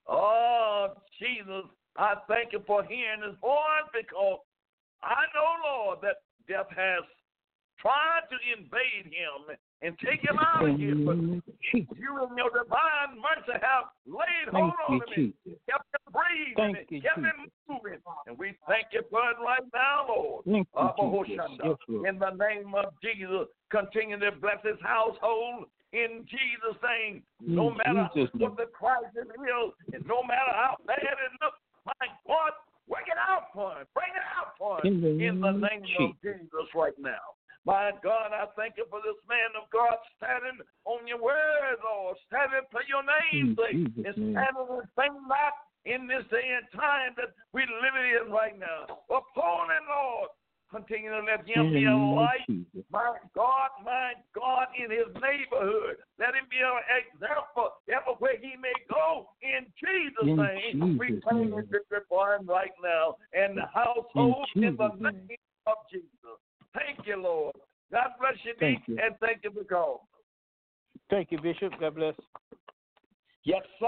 Oh, 0.08 0.88
Jesus, 1.20 1.70
I 1.96 2.16
thank 2.28 2.54
you 2.54 2.62
for 2.66 2.84
hearing 2.84 3.22
his 3.22 3.40
voice 3.40 3.88
because 3.94 4.40
I 5.04 5.26
know, 5.34 5.52
Lord, 5.64 6.00
that 6.02 6.18
death 6.48 6.68
has 6.76 7.04
tried 7.80 8.28
to 8.30 8.38
invade 8.58 9.08
him 9.08 9.56
and 9.82 9.96
take 10.04 10.20
him 10.20 10.36
out 10.38 10.68
of 10.68 10.76
here, 10.78 10.96
but 10.96 11.16
you 11.16 12.12
in 12.28 12.36
your 12.36 12.52
divine 12.52 13.16
mercy 13.16 13.56
have 13.64 13.88
laid 14.06 14.52
hold 14.52 14.74
on 14.88 15.00
him 15.16 15.34
and 15.46 15.56
kept 15.70 15.88
him 15.96 16.04
breathing 16.12 16.76
and 16.76 17.02
kept 17.02 17.20
him 17.24 17.48
moving. 17.70 18.00
And 18.28 18.38
we 18.38 18.58
thank 18.68 18.88
you 18.92 19.04
for 19.10 19.24
it 19.32 19.40
right 19.40 19.64
now, 19.74 20.06
Lord. 20.10 20.44
in 22.06 22.20
the 22.20 22.32
name 22.36 22.76
of 22.76 22.92
Jesus, 23.02 23.48
continue 23.72 24.20
to 24.20 24.32
bless 24.34 24.60
his 24.66 24.80
household 24.84 25.72
in 25.94 26.28
Jesus' 26.28 26.78
name. 26.84 27.24
No 27.40 27.72
matter 27.72 28.10
what 28.36 28.58
the 28.58 28.68
crisis 28.76 29.16
is, 29.16 29.72
and 29.94 30.06
no 30.06 30.22
matter 30.24 30.52
how 30.52 30.76
bad 30.86 31.00
it 31.00 31.32
looks, 31.40 31.58
my 31.86 32.08
God, 32.28 32.52
Work 32.90 33.06
it 33.06 33.22
out 33.22 33.54
for 33.54 33.78
him. 33.78 33.86
Bring 33.94 34.12
it 34.18 34.26
out 34.34 34.58
for 34.58 34.82
him. 34.82 34.86
In 34.90 35.02
the, 35.02 35.12
in 35.22 35.40
the 35.40 35.54
name 35.54 35.86
of 36.02 36.18
Jesus 36.26 36.68
right 36.74 36.98
now. 36.98 37.38
My 37.66 37.92
God, 38.02 38.34
I 38.34 38.50
thank 38.58 38.82
you 38.82 38.90
for 38.90 38.98
this 39.06 39.20
man 39.30 39.54
of 39.54 39.70
God 39.70 39.94
standing 40.18 40.58
on 40.90 41.06
your 41.06 41.22
word, 41.22 41.78
Lord, 41.86 42.18
standing 42.26 42.66
for 42.74 42.82
your 42.90 43.06
name, 43.06 43.54
and 43.54 44.16
standing 44.34 44.68
and 44.74 44.90
saying 44.98 45.22
that 45.30 45.54
in 45.86 46.10
this 46.10 46.26
day 46.34 46.50
and 46.50 46.66
time 46.74 47.14
that 47.22 47.30
we're 47.54 47.70
living 47.70 48.10
in 48.16 48.34
right 48.34 48.58
now. 48.58 48.90
Upholding, 49.12 49.86
Lord, 49.86 50.34
Continue 50.72 51.10
to 51.10 51.26
let 51.26 51.48
him 51.50 51.74
be 51.74 51.86
a 51.86 51.98
light. 51.98 52.46
My 52.92 53.18
God, 53.34 53.70
my 53.84 54.14
God, 54.36 54.68
in 54.78 54.92
his 54.92 55.10
neighborhood. 55.18 55.98
Let 56.20 56.38
him 56.38 56.46
be 56.50 56.62
an 56.62 56.78
example 56.94 57.74
everywhere 57.90 58.38
he 58.40 58.54
may 58.62 58.74
go. 58.88 59.30
In 59.42 59.66
Jesus' 59.82 60.30
In 60.30 60.38
name, 60.38 60.98
we 61.00 61.08
Jesus' 61.08 61.24
claim 61.24 61.50
name. 61.50 61.56
the 61.58 61.62
victory 61.64 62.06
for 62.08 62.36
him 62.36 62.46
right 62.46 62.70
now. 62.84 63.16
And 63.34 63.58
the 63.58 63.66
household 63.74 64.46
in, 64.56 64.62
Jesus' 64.62 64.78
the 64.78 65.10
name. 65.10 65.26
name 65.28 65.50
of 65.66 65.78
Jesus. 65.92 66.38
Thank 66.78 67.08
you, 67.08 67.18
Lord. 67.18 67.56
God 67.92 68.10
bless 68.20 68.38
you, 68.46 68.54
Thank 68.60 68.86
Dee, 68.86 68.94
you. 68.94 69.00
and 69.02 69.16
thank 69.20 69.44
you 69.44 69.50
for 69.50 69.64
calling. 69.64 70.06
Thank 71.10 71.32
you, 71.32 71.42
Bishop. 71.42 71.74
God 71.80 71.96
bless. 71.96 72.14
Yes, 73.44 73.64
sir. 73.80 73.88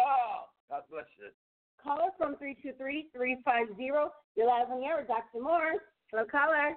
God 0.70 0.82
bless 0.89 1.06
you. 1.20 1.30
Caller 1.84 2.10
from 2.17 2.36
323-350. 2.41 4.10
You're 4.36 4.48
live 4.48 4.72
on 4.72 4.80
the 4.80 4.86
air 4.86 4.98
with 4.98 5.08
Dr. 5.08 5.44
Moore. 5.44 5.74
Hello, 6.12 6.26
caller. 6.30 6.76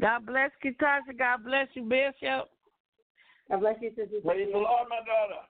God 0.00 0.24
bless 0.24 0.50
you, 0.64 0.74
Tasha. 0.80 1.18
God 1.18 1.44
bless 1.44 1.68
you, 1.74 1.82
Bishop. 1.82 2.48
God 3.50 3.60
bless 3.60 3.76
you, 3.82 3.90
Sister. 3.90 4.20
Praise 4.24 4.48
the 4.50 4.58
Lord, 4.58 4.88
my 4.88 4.96
daughter. 4.96 5.42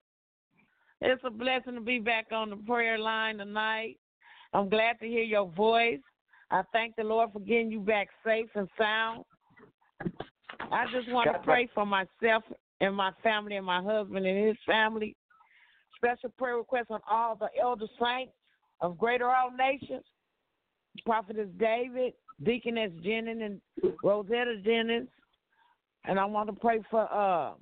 It's 1.00 1.22
a 1.24 1.30
blessing 1.30 1.74
to 1.74 1.80
be 1.80 2.00
back 2.00 2.26
on 2.32 2.50
the 2.50 2.56
prayer 2.56 2.98
line 2.98 3.38
tonight. 3.38 3.98
I'm 4.52 4.68
glad 4.68 4.98
to 5.00 5.06
hear 5.06 5.22
your 5.22 5.48
voice. 5.52 6.00
I 6.50 6.62
thank 6.72 6.96
the 6.96 7.04
Lord 7.04 7.30
for 7.32 7.38
getting 7.38 7.70
you 7.70 7.78
back 7.78 8.08
safe 8.26 8.48
and 8.56 8.68
sound. 8.76 9.24
I 10.72 10.86
just 10.92 11.08
want 11.12 11.28
to 11.28 11.34
God 11.34 11.44
pray 11.44 11.68
for 11.72 11.86
myself 11.86 12.42
and 12.80 12.96
my 12.96 13.12
family 13.22 13.56
and 13.56 13.66
my 13.66 13.80
husband 13.80 14.26
and 14.26 14.48
his 14.48 14.56
family. 14.66 15.14
Special 15.96 16.30
prayer 16.36 16.56
request 16.56 16.90
on 16.90 17.00
all 17.08 17.36
the 17.36 17.48
elder 17.60 17.86
saints 18.00 18.32
of 18.80 18.98
Greater 18.98 19.28
All 19.30 19.52
Nations. 19.56 20.04
Prophetess 21.06 21.48
David, 21.58 22.14
Deaconess 22.42 22.92
Jennings, 23.02 23.42
and 23.42 23.92
Rosetta 24.02 24.56
Jennings. 24.64 25.08
And 26.04 26.18
I 26.18 26.24
want 26.24 26.48
to 26.48 26.54
pray 26.54 26.80
for 26.90 27.12
uh 27.12 27.52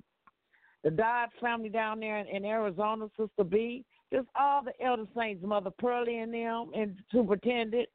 the 0.83 0.91
Dodd 0.91 1.29
family 1.41 1.69
down 1.69 1.99
there 1.99 2.19
in, 2.19 2.27
in 2.27 2.45
Arizona, 2.45 3.07
Sister 3.19 3.43
B, 3.43 3.83
just 4.13 4.27
all 4.39 4.63
the 4.63 4.71
elder 4.83 5.05
saints, 5.15 5.43
Mother 5.45 5.71
Pearlie 5.77 6.19
and 6.19 6.33
them, 6.33 6.71
and 6.73 6.95
Superintendent. 7.11 7.87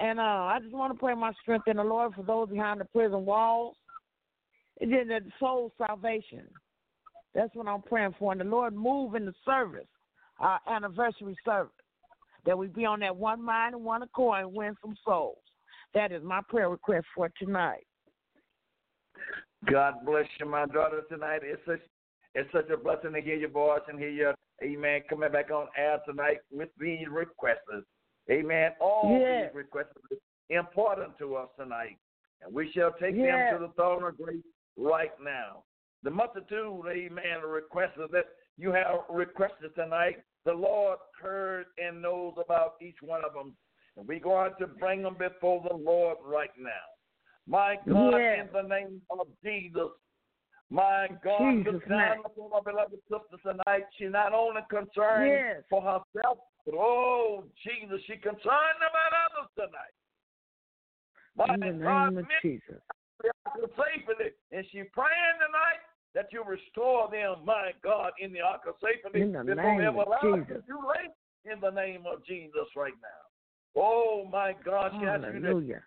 And 0.00 0.20
uh, 0.20 0.22
I 0.22 0.58
just 0.62 0.74
want 0.74 0.92
to 0.92 0.98
pray 0.98 1.14
my 1.14 1.32
strength 1.42 1.66
in 1.66 1.76
the 1.76 1.84
Lord 1.84 2.14
for 2.14 2.22
those 2.22 2.48
behind 2.48 2.80
the 2.80 2.84
prison 2.84 3.24
walls. 3.24 3.74
And 4.80 4.92
then 4.92 5.08
the 5.08 5.20
soul 5.40 5.72
salvation. 5.76 6.44
That's 7.34 7.54
what 7.54 7.66
I'm 7.66 7.82
praying 7.82 8.14
for. 8.18 8.30
And 8.30 8.40
the 8.40 8.44
Lord 8.44 8.74
move 8.74 9.16
in 9.16 9.26
the 9.26 9.34
service, 9.44 9.88
our 10.38 10.60
anniversary 10.70 11.36
service, 11.44 11.72
that 12.46 12.56
we 12.56 12.68
be 12.68 12.84
on 12.84 13.00
that 13.00 13.16
one 13.16 13.44
mind 13.44 13.74
and 13.74 13.84
one 13.84 14.02
accord 14.02 14.44
and 14.44 14.54
win 14.54 14.76
some 14.80 14.94
souls. 15.04 15.38
That 15.94 16.12
is 16.12 16.22
my 16.22 16.40
prayer 16.48 16.70
request 16.70 17.06
for 17.14 17.30
tonight. 17.38 17.86
God 19.70 19.94
bless 20.04 20.26
you, 20.38 20.46
my 20.46 20.66
daughter, 20.66 21.02
tonight. 21.08 21.40
It's 21.42 21.60
such 21.66 21.80
it's 22.34 22.50
such 22.52 22.68
a 22.70 22.76
blessing 22.76 23.14
to 23.14 23.20
hear 23.20 23.34
your 23.34 23.48
voice 23.48 23.80
and 23.88 23.98
hear 23.98 24.10
your 24.10 24.34
amen 24.62 25.02
coming 25.08 25.32
back 25.32 25.50
on 25.50 25.66
air 25.76 25.98
tonight 26.06 26.38
with 26.52 26.68
these 26.78 27.08
requests. 27.10 27.58
Amen. 28.30 28.72
All 28.80 29.18
Yes. 29.18 29.48
these 29.48 29.56
requests 29.56 29.96
are 29.96 30.56
important 30.56 31.18
to 31.18 31.36
us 31.36 31.48
tonight. 31.56 31.98
And 32.42 32.54
we 32.54 32.70
shall 32.72 32.92
take 32.92 33.16
Yes. 33.16 33.50
them 33.50 33.60
to 33.60 33.66
the 33.66 33.72
throne 33.72 34.04
of 34.04 34.16
grace 34.16 34.44
right 34.76 35.18
now. 35.20 35.64
The 36.02 36.10
multitude, 36.10 36.86
amen, 36.86 37.38
of 37.42 37.50
requests 37.50 37.96
that 37.96 38.26
you 38.56 38.70
have 38.72 39.04
requested 39.08 39.74
tonight, 39.74 40.22
the 40.44 40.54
Lord 40.54 40.98
heard 41.20 41.66
and 41.78 42.00
knows 42.00 42.34
about 42.38 42.76
each 42.80 43.02
one 43.02 43.24
of 43.24 43.32
them. 43.32 43.56
And 43.98 44.06
we're 44.06 44.20
going 44.20 44.52
to 44.60 44.66
bring 44.68 45.02
them 45.02 45.16
before 45.18 45.60
the 45.68 45.74
Lord 45.74 46.18
right 46.24 46.54
now. 46.56 46.70
My 47.46 47.76
God, 47.88 48.16
Yes. 48.16 48.46
in 48.46 48.52
the 48.52 48.62
name 48.62 49.02
of 49.10 49.26
Jesus, 49.42 49.90
my 50.70 51.08
God, 51.24 51.64
Jesus' 51.64 51.82
down 51.88 52.18
upon 52.24 52.50
my 52.50 52.60
beloved 52.60 53.00
sister 53.08 53.38
tonight. 53.42 53.86
She's 53.96 54.12
not 54.12 54.32
only 54.32 54.60
concerned 54.70 55.30
Yes. 55.32 55.64
for 55.68 55.82
herself, 55.82 56.38
but 56.64 56.74
oh, 56.74 57.44
Jesus, 57.64 58.00
she's 58.06 58.20
concerned 58.22 58.78
about 58.78 59.12
others 59.26 59.50
tonight. 59.56 59.94
My 61.34 61.54
In 61.54 61.60
the 61.60 61.84
God, 61.84 62.12
name 62.12 62.18
of 62.18 62.28
many 62.28 62.40
Jesus. 62.42 62.82
safely, 63.74 64.32
and 64.52 64.64
she's 64.70 64.86
praying 64.92 65.38
tonight 65.40 65.82
that 66.14 66.32
you 66.32 66.44
restore 66.44 67.08
them, 67.10 67.44
my 67.44 67.72
God, 67.82 68.12
in 68.20 68.32
the 68.32 68.40
ark 68.42 68.62
of 68.68 68.74
safety 68.80 69.22
In 69.22 69.32
the 69.32 69.42
before 69.42 69.80
name 69.80 69.98
of 69.98 70.08
Jesus. 70.22 70.62
too 70.68 70.78
late 70.86 71.10
in 71.50 71.58
the 71.60 71.70
name 71.70 72.06
of 72.06 72.24
Jesus 72.26 72.68
right 72.76 72.94
now. 73.02 73.27
Oh 73.80 74.26
my 74.30 74.54
God, 74.64 74.90
she 74.98 75.06
asks 75.06 75.24
you 75.32 75.40
to 75.40 75.46
Hallelujah. 75.46 75.82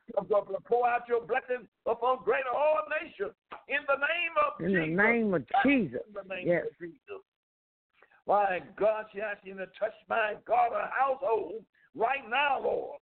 pour 0.65 0.87
out 0.87 1.07
your 1.09 1.25
blessing 1.25 1.67
upon 1.85 2.23
greater 2.23 2.49
all 2.55 2.79
nations 3.03 3.33
in 3.67 3.79
the 3.87 3.99
name 3.99 4.33
of 4.45 4.63
In 4.63 4.71
Jesus. 4.71 4.79
the 4.79 5.03
name 5.03 5.33
of 5.33 5.43
Jesus. 5.65 6.01
In 6.07 6.13
the 6.13 6.35
name 6.35 6.47
Yes. 6.47 6.65
of 6.65 6.77
Jesus. 6.79 7.21
My 8.27 8.61
God, 8.77 9.05
she 9.11 9.19
asks 9.19 9.43
you 9.43 9.55
to 9.55 9.65
touch 9.77 9.95
my 10.07 10.35
God, 10.45 10.71
household 10.91 11.65
right 11.95 12.27
now, 12.29 12.61
Lord. 12.63 12.99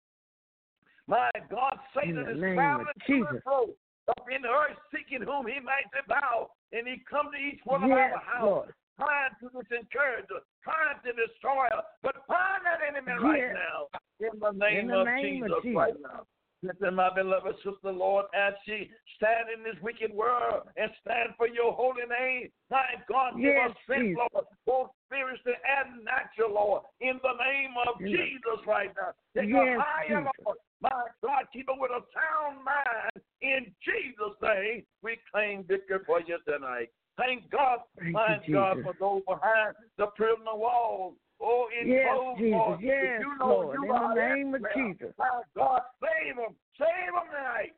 My 1.06 1.30
God, 1.48 1.78
Satan 1.94 2.18
In 2.18 2.36
is 2.36 2.40
traveling 2.54 2.86
to 3.06 3.26
and 3.30 3.42
fro 3.42 3.68
up 4.08 4.26
in 4.34 4.42
the 4.42 4.48
earth, 4.48 4.78
seeking 4.90 5.22
whom 5.24 5.46
he 5.46 5.60
might 5.60 5.86
devour. 5.94 6.48
And 6.72 6.86
he 6.86 7.02
come 7.08 7.30
to 7.32 7.38
each 7.38 7.60
one 7.64 7.84
of 7.84 7.90
our 7.90 8.18
houses. 8.18 8.74
Trying 9.00 9.32
to 9.40 9.46
disencourage 9.56 10.28
us, 10.28 10.44
trying 10.60 11.00
to 11.00 11.10
destroy 11.16 11.66
us. 11.72 11.84
But 12.04 12.20
find 12.28 12.60
that 12.68 12.84
enemy 12.84 13.16
right 13.16 13.56
now 13.56 13.88
in 14.20 14.36
the 14.36 14.52
name, 14.52 14.78
in 14.78 14.86
the 14.88 15.00
of, 15.00 15.06
name 15.08 15.42
of 15.44 15.64
Jesus 15.64 15.74
right 15.74 15.96
Jesus. 15.96 16.04
now. 16.04 16.28
Listen, 16.62 16.94
my 16.94 17.08
beloved 17.14 17.56
sister, 17.64 17.88
Lord, 17.88 18.26
as 18.36 18.52
she 18.66 18.90
stand 19.16 19.48
in 19.48 19.64
this 19.64 19.80
wicked 19.80 20.12
world 20.12 20.68
and 20.76 20.90
stand 21.00 21.32
for 21.38 21.48
your 21.48 21.72
holy 21.72 22.04
name. 22.04 22.52
My 22.70 23.00
God, 23.08 23.40
give 23.40 23.56
Yes, 23.56 23.70
us 23.70 23.76
strength, 23.82 24.12
Jesus. 24.12 24.20
Lord, 24.20 24.44
both 24.66 24.90
spiritual 25.08 25.56
and 25.56 26.04
natural, 26.04 26.52
Lord, 26.52 26.82
in 27.00 27.16
the 27.24 27.32
name 27.40 27.72
of 27.88 27.96
Yes. 27.96 28.12
Jesus 28.12 28.60
right 28.66 28.92
now. 28.92 29.16
Take 29.32 29.48
Yes, 29.48 29.56
her 29.56 29.80
higher, 29.80 30.20
Jesus. 30.20 30.44
Lord. 30.44 30.58
My 30.82 31.08
God, 31.24 31.48
keep 31.50 31.68
her 31.68 31.80
with 31.80 31.92
a 31.92 32.04
sound 32.12 32.62
mind. 32.62 33.24
In 33.40 33.72
Jesus' 33.80 34.36
name, 34.42 34.84
we 35.02 35.16
claim 35.32 35.64
victory 35.64 36.00
for 36.04 36.20
you 36.20 36.38
tonight. 36.44 36.92
Thank 37.20 37.50
God, 37.50 37.80
Thank 37.98 38.12
my 38.14 38.38
you, 38.46 38.54
God, 38.54 38.78
for 38.82 38.94
those 38.98 39.22
behind 39.28 39.74
the 39.98 40.06
prison 40.16 40.44
walls. 40.54 41.14
Oh, 41.40 41.66
in 41.80 41.88
Yes, 41.88 42.06
Jesus. 42.38 42.52
Lord. 42.56 42.80
Yes, 42.80 43.20
you 43.20 43.38
know 43.38 43.46
Lord. 43.46 43.76
you 43.76 43.82
In 43.82 43.88
the 43.88 44.14
name 44.14 44.54
of 44.54 44.64
everywhere. 44.64 44.72
Jesus. 44.74 45.14
My 45.18 45.42
God, 45.54 45.82
save 46.00 46.36
them. 46.36 46.54
Save 46.78 47.12
them 47.12 47.24
tonight. 47.30 47.74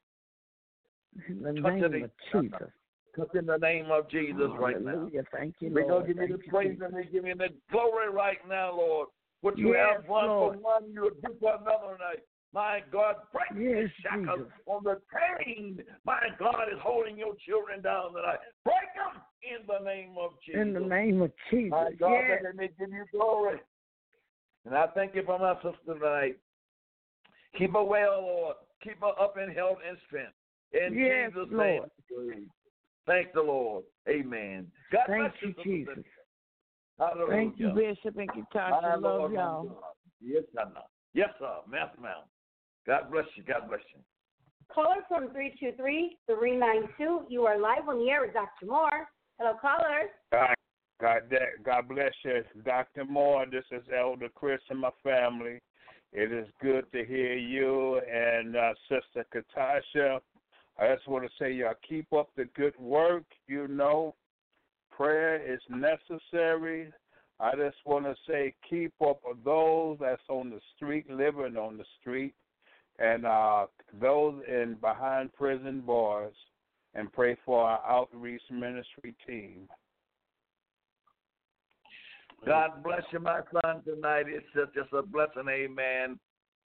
In 1.29 1.43
the 1.43 1.61
Touch 1.61 1.91
name 1.91 2.05
of 2.05 2.11
Jesus. 2.33 2.69
Because 3.13 3.29
in 3.35 3.47
the 3.47 3.59
name 3.59 3.91
of 3.91 4.09
Jesus 4.09 4.51
right 4.59 4.81
now. 4.83 5.09
Thank 5.37 5.57
you, 5.61 5.71
We're 5.71 5.87
Lord. 5.87 6.07
going 6.07 6.17
to 6.17 6.23
give 6.23 6.31
you 6.31 6.37
the 6.37 6.51
praise 6.51 6.79
and 6.83 6.95
we 6.95 7.05
give 7.05 7.27
you 7.27 7.35
the 7.35 7.49
glory 7.71 8.11
right 8.11 8.39
now, 8.49 8.75
Lord. 8.77 9.09
What 9.43 9.59
you 9.59 9.75
Yes, 9.75 9.97
have 9.97 10.09
one 10.09 10.29
Lord. 10.29 10.55
for 10.57 10.61
one, 10.63 10.93
you 10.93 11.03
will 11.03 11.11
do 11.11 11.35
for 11.41 11.55
another 11.55 11.99
night. 11.99 12.23
My 12.55 12.81
God, 12.93 13.17
break 13.33 13.51
Yes, 13.61 13.91
the 13.97 14.03
shackles 14.03 14.39
Jesus. 14.47 14.53
on 14.67 14.85
the 14.85 15.01
pain. 15.13 15.83
My 16.07 16.29
God 16.39 16.69
is 16.73 16.79
holding 16.81 17.19
your 17.19 17.35
children 17.47 17.83
down 17.83 18.15
tonight. 18.15 18.39
Break 18.65 18.95
them 18.95 19.21
in 19.43 19.67
the 19.67 19.85
name 19.85 20.15
of 20.21 20.33
Jesus. 20.45 20.61
In 20.61 20.73
the 20.73 20.81
name 20.81 21.23
of 21.23 21.33
Jesus. 21.51 21.71
My 21.71 21.91
God, 21.99 22.11
yes. 22.11 22.41
that 22.43 22.53
they 22.53 22.57
may 22.57 22.71
give 22.79 22.91
you 22.91 23.05
glory. 23.13 23.59
And 24.65 24.75
I 24.75 24.87
thank 24.95 25.15
you 25.15 25.23
for 25.25 25.39
my 25.39 25.55
sister 25.57 25.95
tonight. 25.95 26.39
Keep 27.59 27.73
her 27.75 27.83
well, 27.83 28.23
Lord. 28.23 28.57
Keep 28.83 29.01
her 29.01 29.21
up 29.21 29.37
in 29.37 29.53
health 29.55 29.79
and 29.87 29.99
strength. 30.07 30.33
In 30.73 30.95
Yes, 30.95 31.33
Jesus' 31.33 31.49
Lord. 31.51 31.91
name. 32.11 32.51
Thank 33.07 33.33
the 33.33 33.43
Lord. 33.43 33.85
Amen. 34.09 34.71
God 34.93 35.03
Thank 35.07 35.23
bless 35.23 35.43
you, 35.43 35.49
Sister 35.49 35.63
Jesus. 35.65 35.95
Cynthia. 35.95 36.13
Hallelujah. 36.99 37.31
Thank 37.31 37.59
you, 37.59 37.71
Bishop 37.71 38.17
and 38.17 38.29
My 38.29 38.35
Katasha. 38.35 39.03
Love 39.03 39.03
Lord, 39.03 39.33
y'all. 39.33 39.65
God. 39.65 39.77
Yes, 40.21 40.45
sir. 40.55 40.65
Yes, 41.15 41.31
sir. 41.39 41.57
Mass 41.69 41.91
Mount. 42.01 42.27
God 42.87 43.11
bless 43.11 43.27
you. 43.35 43.43
God 43.43 43.69
bless 43.69 43.81
you. 43.95 44.01
Caller 44.73 45.03
from 45.09 45.29
323-392. 46.31 47.25
You 47.29 47.43
are 47.43 47.59
live 47.59 47.89
on 47.89 47.99
the 47.99 48.11
air 48.11 48.23
with 48.23 48.33
Dr. 48.33 48.67
Moore. 48.67 49.09
Hello, 49.39 49.55
caller. 49.61 50.09
God, 50.31 50.55
God, 51.01 51.23
God 51.65 51.89
bless 51.89 52.13
you, 52.25 52.43
Dr. 52.65 53.05
Moore. 53.05 53.47
This 53.51 53.65
is 53.73 53.83
Elder 53.97 54.29
Chris 54.35 54.61
and 54.71 54.81
my 54.81 54.91
family. 55.03 55.61
It 56.13 56.33
is 56.33 56.47
good 56.61 56.85
to 56.93 57.05
hear 57.05 57.35
you 57.35 58.01
and 58.01 58.57
uh, 58.57 58.73
Sister 58.89 59.27
Katasha. 59.35 60.21
I 60.79 60.95
just 60.95 61.09
want 61.09 61.25
to 61.25 61.31
say, 61.39 61.53
y'all 61.53 61.75
keep 61.89 62.13
up 62.13 62.29
the 62.37 62.45
good 62.55 62.79
work. 62.79 63.25
You 63.49 63.67
know, 63.69 64.15
prayer 64.91 65.41
is 65.43 65.61
necessary. 65.71 66.93
I 67.41 67.53
just 67.57 67.79
want 67.85 68.05
to 68.05 68.15
say, 68.29 68.55
keep 68.69 68.93
up 69.05 69.21
those 69.45 69.97
that's 70.01 70.23
on 70.29 70.51
the 70.51 70.61
street, 70.77 71.11
living 71.11 71.57
on 71.57 71.79
the 71.79 71.85
street, 72.01 72.35
and 72.99 73.27
uh, 73.27 73.67
those 74.01 74.43
in 74.47 74.77
behind 74.81 75.33
prison 75.33 75.81
bars, 75.81 76.35
and 76.95 77.13
pray 77.13 77.37
for 77.45 77.65
our 77.65 77.81
outreach 77.87 78.43
ministry 78.51 79.15
team. 79.27 79.69
God 82.45 82.83
bless 82.83 83.03
you, 83.13 83.21
my 83.21 83.41
son, 83.53 83.83
tonight. 83.85 84.25
It's 84.29 84.47
just, 84.55 84.75
just 84.75 84.93
a 84.93 85.03
blessing, 85.03 85.49
amen. 85.49 86.19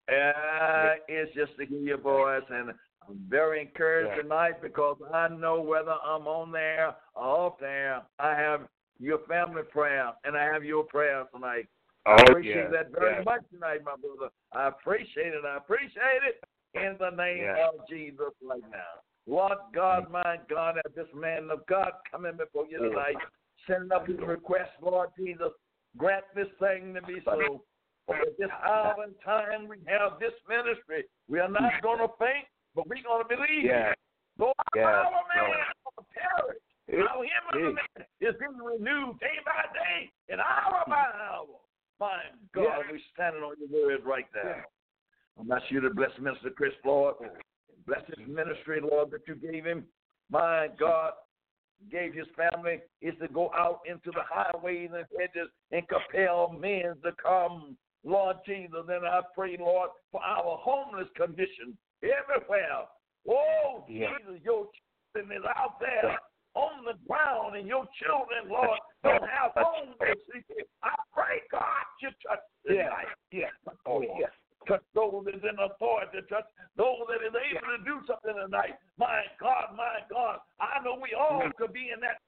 Uh, 0.08 0.94
it's 1.08 1.34
just 1.34 1.56
to 1.58 1.66
hear 1.66 1.80
your 1.80 1.98
voice, 1.98 2.44
and 2.48 2.70
I'm 3.08 3.18
very 3.28 3.60
encouraged 3.60 4.10
Yeah. 4.16 4.22
tonight 4.22 4.62
because 4.62 4.96
I 5.12 5.28
know 5.28 5.60
whether 5.60 5.92
I'm 5.92 6.26
on 6.26 6.50
there 6.50 6.94
or 7.14 7.24
off 7.24 7.58
there, 7.60 8.02
I 8.18 8.34
have 8.34 8.68
your 8.98 9.18
family 9.28 9.62
prayer 9.64 10.12
and 10.24 10.36
I 10.36 10.44
have 10.44 10.64
your 10.64 10.84
prayer 10.84 11.24
tonight. 11.32 11.68
I 12.06 12.12
Oh, 12.12 12.22
appreciate 12.30 12.54
yeah. 12.56 12.68
that 12.68 12.90
very 12.92 13.16
yeah. 13.16 13.22
much 13.22 13.42
tonight, 13.50 13.84
my 13.84 13.96
brother. 13.96 14.32
I 14.52 14.68
appreciate 14.68 15.34
it. 15.34 15.44
I 15.44 15.56
appreciate 15.56 16.22
it 16.22 16.42
in 16.74 16.96
the 16.98 17.10
name 17.10 17.50
of 17.50 17.86
Jesus 17.88 18.32
right 18.42 18.62
now. 18.70 19.02
Lord 19.26 19.58
God, 19.74 20.10
my 20.10 20.36
God, 20.48 20.76
as 20.86 20.94
this 20.94 21.08
man 21.14 21.48
of 21.50 21.66
God 21.66 21.90
coming 22.10 22.36
before 22.36 22.66
you 22.70 22.78
tonight, 22.78 23.16
sending 23.66 23.90
up 23.92 24.06
his 24.06 24.18
request, 24.18 24.70
Lord 24.80 25.10
Jesus, 25.18 25.50
grant 25.96 26.24
this 26.34 26.46
thing 26.60 26.94
to 26.94 27.02
be 27.02 27.18
so. 27.24 27.62
At 28.08 28.38
this 28.38 28.50
hour 28.64 28.94
and 29.02 29.14
time 29.24 29.66
we 29.66 29.78
have 29.90 30.20
this 30.20 30.30
ministry. 30.48 31.04
We 31.28 31.40
are 31.40 31.48
not 31.48 31.82
going 31.82 31.98
to 31.98 32.06
faint, 32.20 32.46
but 32.76 32.86
we're 32.86 33.02
going 33.02 33.24
to 33.24 33.28
believe. 33.28 33.64
Yeah. 33.66 33.94
Though 34.38 34.52
Yeah. 34.76 34.84
our 34.84 35.10
man 35.10 35.42
Lord. 35.42 35.58
will 35.96 36.06
perish, 36.14 36.62
now 36.86 37.20
him 37.22 37.74
man 37.74 38.06
is 38.20 38.34
being 38.38 38.56
renewed 38.62 39.18
day 39.18 39.42
by 39.44 39.66
day 39.74 40.10
and 40.28 40.40
hour 40.40 40.84
by 40.86 41.02
hour. 41.18 41.58
My 41.98 42.22
God, 42.54 42.62
Yeah. 42.62 42.92
we're 42.92 43.00
standing 43.12 43.42
on 43.42 43.56
your 43.58 43.88
word 43.88 44.04
right 44.04 44.26
now. 44.36 44.62
I'm 45.40 45.50
asking 45.50 45.74
you 45.74 45.80
to 45.80 45.90
bless 45.90 46.16
Minister 46.20 46.50
Chris, 46.50 46.74
Lord. 46.84 47.16
Bless 47.87 48.03
his 48.07 48.27
ministry, 48.27 48.81
Lord, 48.83 49.11
that 49.12 49.20
you 49.29 49.37
gave 49.37 49.64
him. 49.64 49.85
My 50.31 50.68
God, 50.79 51.12
gave 51.90 52.14
his 52.14 52.27
family 52.37 52.81
is 53.03 53.14
to 53.20 53.29
go 53.29 53.51
out 53.57 53.81
into 53.87 54.11
the 54.11 54.22
highways 54.29 54.90
and 54.94 55.05
hedges 55.18 55.51
and 55.70 55.83
compel 55.88 56.55
men 56.59 56.94
to 57.05 57.12
come. 57.22 57.77
Lord 58.05 58.37
Jesus, 58.46 58.87
and 58.88 59.05
I 59.05 59.20
pray, 59.35 59.57
Lord, 59.59 59.90
for 60.12 60.22
our 60.22 60.59
homeless 60.62 61.09
condition 61.16 61.77
everywhere. 62.03 62.87
Oh, 63.29 63.85
Yeah. 63.88 64.14
Jesus, 64.18 64.40
your 64.44 64.68
children 65.14 65.37
is 65.37 65.44
out 65.57 65.81
there 65.81 66.16
on 66.55 66.85
the 66.85 66.94
ground, 67.09 67.57
and 67.57 67.66
your 67.66 67.85
children, 68.01 68.49
Lord, 68.49 68.79
don't 69.03 69.29
have 69.29 69.53
homes 69.57 69.96
to 70.01 70.14
sleep 70.31 70.44
in. 70.57 70.64
I 70.85 70.94
pray, 71.12 71.42
God, 71.51 71.85
you 72.01 72.11
touch 72.27 72.38
them. 72.64 72.77
Yeah. 72.77 72.90
Yeah. 73.33 73.70
Oh, 73.87 74.03
yes. 74.03 74.31
Touch 74.66 74.83
those 74.94 75.24
that 75.24 75.35
is 75.35 75.46
in 75.46 75.55
authority, 75.59 76.18
touch 76.29 76.46
those 76.76 77.07
that 77.07 77.22
is 77.22 77.35
able 77.35 77.70
to 77.70 77.81
do 77.87 78.02
something 78.07 78.35
tonight. 78.35 78.74
My 78.98 79.22
God, 79.38 79.76
my 79.76 80.02
God, 80.11 80.38
I 80.61 80.83
know 80.83 80.98
we 81.00 81.14
all 81.14 81.42
could 81.57 81.72
be 81.72 81.90
in 81.94 82.00
that. 82.00 82.18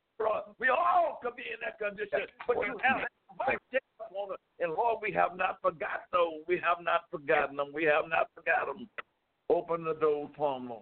We 0.58 0.68
all 0.68 1.18
could 1.22 1.36
be 1.36 1.46
in 1.46 1.58
that 1.62 1.78
condition, 1.78 2.26
but 2.46 2.56
you 2.66 2.74
have 2.82 3.06
mercy 3.38 3.78
on 4.14 4.32
us. 4.32 4.38
And 4.58 4.74
Lord, 4.74 4.98
we 5.00 5.12
have 5.12 5.36
not 5.36 5.62
forgotten 5.62 6.10
those. 6.10 6.42
We 6.48 6.56
have 6.56 6.82
not 6.82 7.06
forgotten 7.10 7.56
them. 7.56 7.70
We 7.72 7.84
have 7.84 8.08
not 8.08 8.26
forgotten 8.34 8.86
them. 8.86 8.88
Open 9.48 9.84
the 9.84 9.94
doors 9.94 10.30
for 10.36 10.58
them. 10.58 10.72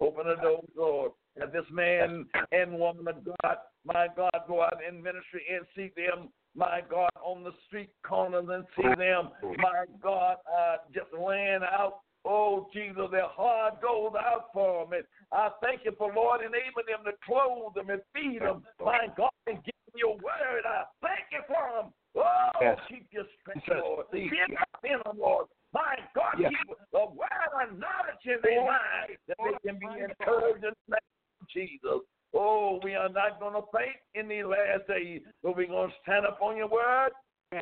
Open 0.00 0.26
the 0.26 0.36
doors, 0.40 0.68
Lord. 0.74 1.12
And 1.36 1.52
this 1.52 1.68
man 1.70 2.26
and 2.50 2.78
woman 2.78 3.08
of 3.08 3.24
God, 3.24 3.56
my 3.84 4.08
God, 4.16 4.40
go 4.48 4.62
out 4.62 4.80
in 4.86 5.02
ministry 5.02 5.44
and 5.52 5.66
see 5.76 5.92
them, 5.96 6.32
my 6.54 6.80
God, 6.88 7.10
on 7.22 7.44
the 7.44 7.52
street 7.66 7.90
corners 8.06 8.46
and 8.50 8.64
see 8.76 8.94
them, 8.98 9.30
my 9.58 9.84
God, 10.02 10.36
uh, 10.46 10.76
just 10.92 11.12
laying 11.12 11.62
out. 11.62 12.00
Oh, 12.24 12.68
Jesus, 12.72 13.10
their 13.10 13.26
heart 13.26 13.82
goes 13.82 14.12
out 14.14 14.46
for 14.52 14.84
them. 14.84 14.92
And 14.92 15.04
I 15.32 15.50
thank 15.60 15.84
you 15.84 15.92
for, 15.98 16.12
Lord, 16.14 16.40
enabling 16.40 16.86
them 16.86 17.02
to 17.04 17.12
clothe 17.26 17.74
them 17.74 17.90
and 17.90 18.00
feed 18.14 18.42
them, 18.42 18.62
my 18.78 19.08
God, 19.16 19.34
and 19.48 19.56
give 19.64 19.74
them 19.90 19.96
your 19.96 20.14
word. 20.22 20.62
I 20.64 20.84
thank 21.02 21.26
you 21.32 21.42
for 21.48 21.82
them. 21.82 21.92
Oh, 22.14 22.50
Yes. 22.60 22.78
keep 22.88 23.08
your 23.10 23.24
strength. 23.40 23.66
Lord. 23.66 24.06
Keep 24.12 24.32
up 24.60 24.84
in 24.84 25.00
them, 25.04 25.18
Lord. 25.18 25.46
My 25.72 25.96
God, 26.14 26.38
Yes. 26.38 26.52
keep 26.52 26.76
the 26.92 27.06
word 27.06 27.50
of 27.60 27.78
knowledge 27.78 28.24
in 28.26 28.38
their 28.42 28.64
mind 28.66 29.18
that 29.26 29.36
they 29.42 29.58
can 29.66 29.78
be 29.78 29.86
encouraged 29.86 30.62
in 30.62 30.74
the 30.86 30.94
name 30.94 31.40
of 31.40 31.48
Jesus. 31.48 32.00
Oh, 32.34 32.80
we 32.82 32.94
are 32.94 33.08
not 33.10 33.38
going 33.40 33.54
to 33.54 33.62
faint 33.76 33.96
in 34.14 34.28
these 34.28 34.44
last 34.44 34.86
days, 34.88 35.20
but 35.42 35.56
we're 35.56 35.66
going 35.66 35.90
to 35.90 35.96
stand 36.02 36.26
up 36.26 36.38
on 36.40 36.56
your 36.56 36.68
word. 36.68 37.10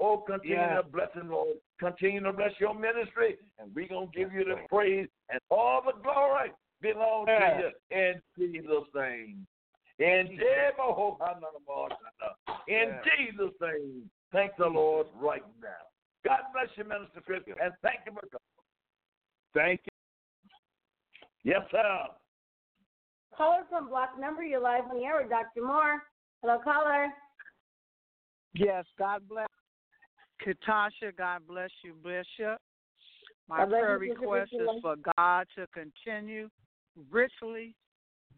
Oh, 0.00 0.18
continue 0.18 0.54
Yeah. 0.56 0.76
to 0.76 0.82
bless 0.84 1.12
him, 1.14 1.30
Lord. 1.30 1.56
Continue 1.80 2.20
to 2.20 2.32
bless 2.32 2.52
your 2.60 2.74
ministry, 2.74 3.36
and 3.58 3.74
we're 3.74 3.88
going 3.88 4.08
to 4.10 4.16
give 4.16 4.32
you 4.32 4.44
the 4.44 4.56
praise 4.68 5.08
and 5.28 5.40
all 5.50 5.82
the 5.82 5.92
glory 6.00 6.52
belongs 6.80 7.26
Yeah. 7.28 7.56
to 7.56 7.62
you 7.62 7.72
in 7.90 8.22
Jesus' 8.38 8.94
name. 8.94 9.46
In 9.98 10.38
in 12.68 13.00
Jesus' 13.04 13.60
name. 13.60 14.10
Thank 14.32 14.56
the 14.56 14.66
Lord 14.66 15.08
right 15.20 15.42
now. 15.60 15.68
God 16.24 16.40
bless 16.52 16.68
you, 16.76 16.84
Minister 16.84 17.20
Chris, 17.20 17.42
and 17.46 17.72
thank 17.82 18.00
you 18.06 18.12
for 18.12 18.20
coming. 18.20 18.40
Thank 19.54 19.80
you. 19.84 19.90
Yes, 21.42 21.62
sir. 21.70 22.06
Caller 23.40 23.64
from 23.70 23.88
block 23.88 24.10
number, 24.20 24.42
you're 24.42 24.60
live 24.60 24.84
on 24.90 24.98
the 24.98 25.04
air 25.04 25.18
with 25.18 25.30
Dr. 25.30 25.66
Moore. 25.66 26.02
Hello, 26.42 26.58
caller. 26.62 27.06
Yes, 28.52 28.84
God 28.98 29.22
bless. 29.30 29.46
Katasha, 30.46 31.16
God 31.16 31.40
bless 31.48 31.70
you, 31.82 31.94
Bishop. 32.04 32.60
My 33.48 33.64
bless 33.64 33.80
prayer 33.80 34.04
you, 34.04 34.10
Sister 34.10 34.20
request 34.20 34.52
is 34.52 34.68
for 34.82 34.96
God 35.16 35.46
to 35.56 35.66
continue 35.72 36.50
richly 37.10 37.74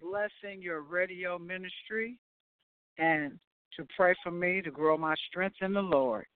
blessing 0.01 0.63
your 0.63 0.83
radio 0.83 1.37
ministry 1.37 2.17
and 2.97 3.41
to 3.77 3.85
pray 3.97 4.15
for 4.23 4.31
me 4.31 4.63
to 4.63 4.71
grow 4.71 4.97
my 4.97 5.17
strength 5.29 5.57
in 5.63 5.73
the 5.73 5.83
Lord. 5.83 6.27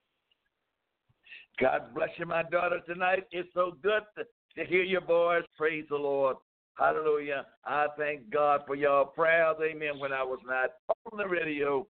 God 1.61 1.95
bless 1.95 2.09
you, 2.17 2.25
my 2.25 2.43
daughter, 2.43 2.81
tonight. 2.85 3.23
It's 3.31 3.47
so 3.53 3.77
good 3.81 4.03
to, 4.17 4.25
to 4.57 4.69
hear 4.69 4.83
your 4.83 5.05
voice. 5.05 5.43
Praise 5.57 5.85
the 5.89 5.95
Lord. 5.95 6.35
Hallelujah. 6.77 7.45
I 7.65 7.87
thank 7.97 8.29
God 8.29 8.61
for 8.67 8.75
your 8.75 9.05
prayers. 9.05 9.55
Amen. 9.61 9.99
When 9.99 10.13
I 10.13 10.23
was 10.23 10.39
not 10.45 10.71
on 11.11 11.17
the 11.17 11.27
radio, 11.27 11.87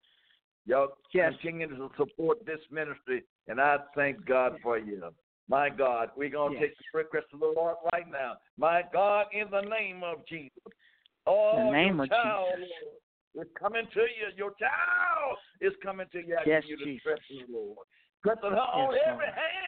y'all 0.65 0.97
Yes. 1.11 1.33
continue 1.33 1.67
to 1.67 1.91
support 1.97 2.45
this 2.45 2.59
ministry, 2.69 3.23
and 3.47 3.59
I 3.59 3.79
thank 3.95 4.23
God 4.25 4.59
for 4.61 4.77
you. 4.77 5.13
My 5.47 5.69
God, 5.69 6.11
we're 6.15 6.29
going 6.29 6.53
to 6.53 6.59
Yes. 6.59 6.69
take 6.69 6.77
the 6.77 6.97
request 6.99 7.27
of 7.33 7.39
the 7.39 7.47
Lord 7.47 7.77
right 7.93 8.07
now. 8.07 8.37
My 8.57 8.83
God, 8.93 9.27
in 9.31 9.49
the 9.49 9.61
name 9.61 10.03
of 10.03 10.25
Jesus. 10.25 10.63
Oh, 11.27 11.57
the 11.57 11.71
name 11.71 11.99
of 11.99 12.09
child, 12.09 12.57
Jesus. 12.57 12.71
Lord, 13.35 13.47
is 13.47 13.53
coming 13.53 13.87
to 13.87 14.01
you. 14.01 14.27
Your 14.35 14.51
child 14.51 15.37
is 15.61 15.73
coming 15.83 16.07
to 16.09 16.25
you. 16.25 16.35
I 16.35 16.43
Yes, 16.45 16.63
you 16.67 16.77
the 16.77 16.85
Jesus. 16.85 17.19
the 17.29 17.45
Lord. 17.49 17.85
Strengthen 18.19 18.53
her 18.53 18.57
on 18.57 18.93
Yes, 18.93 19.03
every 19.05 19.25
hand, 19.25 19.67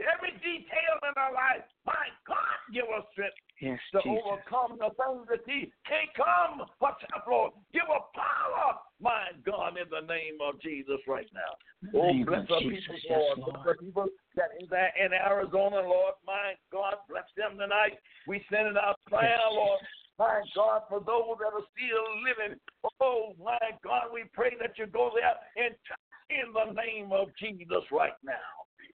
every 0.00 0.32
detail 0.40 0.94
in 1.04 1.14
our 1.16 1.32
life. 1.32 1.64
My 1.84 2.08
God, 2.26 2.56
give 2.72 2.88
us 2.88 3.04
strength 3.12 3.36
Yes, 3.60 3.78
to 3.92 4.02
Jesus. 4.02 4.22
overcome 4.26 4.78
the 4.80 4.90
things 4.96 5.24
that 5.30 5.44
he 5.46 5.70
can't 5.86 6.10
come. 6.16 6.66
What's 6.78 7.02
up, 7.14 7.26
Lord? 7.28 7.52
Give 7.72 7.86
her 7.86 8.04
power, 8.16 8.80
my 9.00 9.30
God, 9.46 9.78
in 9.78 9.86
the 9.90 10.02
name 10.06 10.42
of 10.42 10.60
Jesus 10.60 10.98
right 11.06 11.28
now. 11.30 11.52
Oh, 11.94 12.10
bless 12.24 12.46
Jesus. 12.58 12.82
people, 12.88 12.96
Yes, 13.06 13.18
Lord. 13.18 13.38
Lord. 13.38 13.52
Bless 13.62 13.76
the 13.78 13.84
people 13.84 14.06
that 14.34 14.50
is 14.58 14.68
there 14.70 14.92
in 14.98 15.12
Arizona, 15.12 15.82
Lord. 15.84 16.14
My 16.26 16.54
God, 16.72 16.94
bless 17.08 17.28
them 17.36 17.58
tonight. 17.58 17.98
We 18.26 18.42
send 18.50 18.68
it 18.68 18.76
out 18.76 18.98
prayer, 19.06 19.38
Yes, 19.38 19.54
Lord. 19.54 19.80
My 20.18 20.42
God, 20.54 20.82
for 20.88 21.00
those 21.00 21.38
that 21.40 21.54
are 21.54 21.66
still 21.72 22.06
living. 22.22 22.58
Oh, 23.00 23.34
my 23.42 23.58
God, 23.82 24.10
we 24.12 24.24
pray 24.32 24.52
that 24.60 24.78
you 24.78 24.86
go 24.86 25.10
there 25.14 25.38
and 25.56 25.74
touch 25.86 25.98
in 26.30 26.52
the 26.52 26.72
name 26.74 27.12
of 27.12 27.28
Jesus 27.38 27.82
right 27.90 28.16
now. 28.24 28.52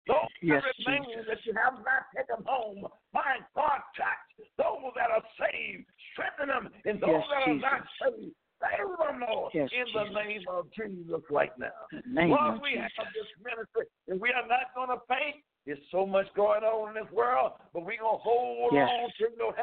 Those 0.06 0.28
Yes, 0.42 0.62
that 0.62 0.74
remain 0.84 1.08
Jesus. 1.08 1.26
that 1.28 1.46
you 1.46 1.54
have 1.56 1.80
not 1.80 2.12
taken 2.14 2.44
home, 2.44 2.86
my 3.12 3.40
God, 3.54 3.80
touch 3.96 4.48
those 4.58 4.92
that 4.96 5.10
are 5.10 5.24
saved, 5.40 5.86
strengthen 6.12 6.48
them, 6.48 6.68
and 6.84 7.00
those 7.00 7.24
Yes, 7.24 7.28
that 7.30 7.48
are 7.48 7.56
not 7.56 7.80
Jesus. 7.80 7.98
saved, 8.04 8.36
save 8.60 8.98
them, 9.00 9.24
Lord, 9.26 9.52
Yes, 9.54 9.70
in 9.72 9.88
the 9.94 10.12
name 10.12 10.44
of 10.48 10.70
Jesus 10.72 11.22
right 11.30 11.56
now. 11.58 11.88
In 11.92 12.28
Lord, 12.28 12.60
we 12.60 12.76
Jesus. 12.76 12.92
have 12.98 13.08
this 13.14 13.30
ministry, 13.40 13.86
and 14.08 14.20
we 14.20 14.28
are 14.30 14.46
not 14.46 14.74
going 14.76 14.92
to 14.92 15.00
faint. 15.08 15.42
There's 15.64 15.80
so 15.90 16.04
much 16.04 16.26
going 16.36 16.62
on 16.62 16.94
in 16.94 17.02
this 17.02 17.10
world, 17.10 17.52
but 17.72 17.86
we're 17.86 17.96
going 17.96 18.18
to 18.18 18.22
hold 18.22 18.74
on 18.74 19.10
to 19.16 19.24
your 19.38 19.54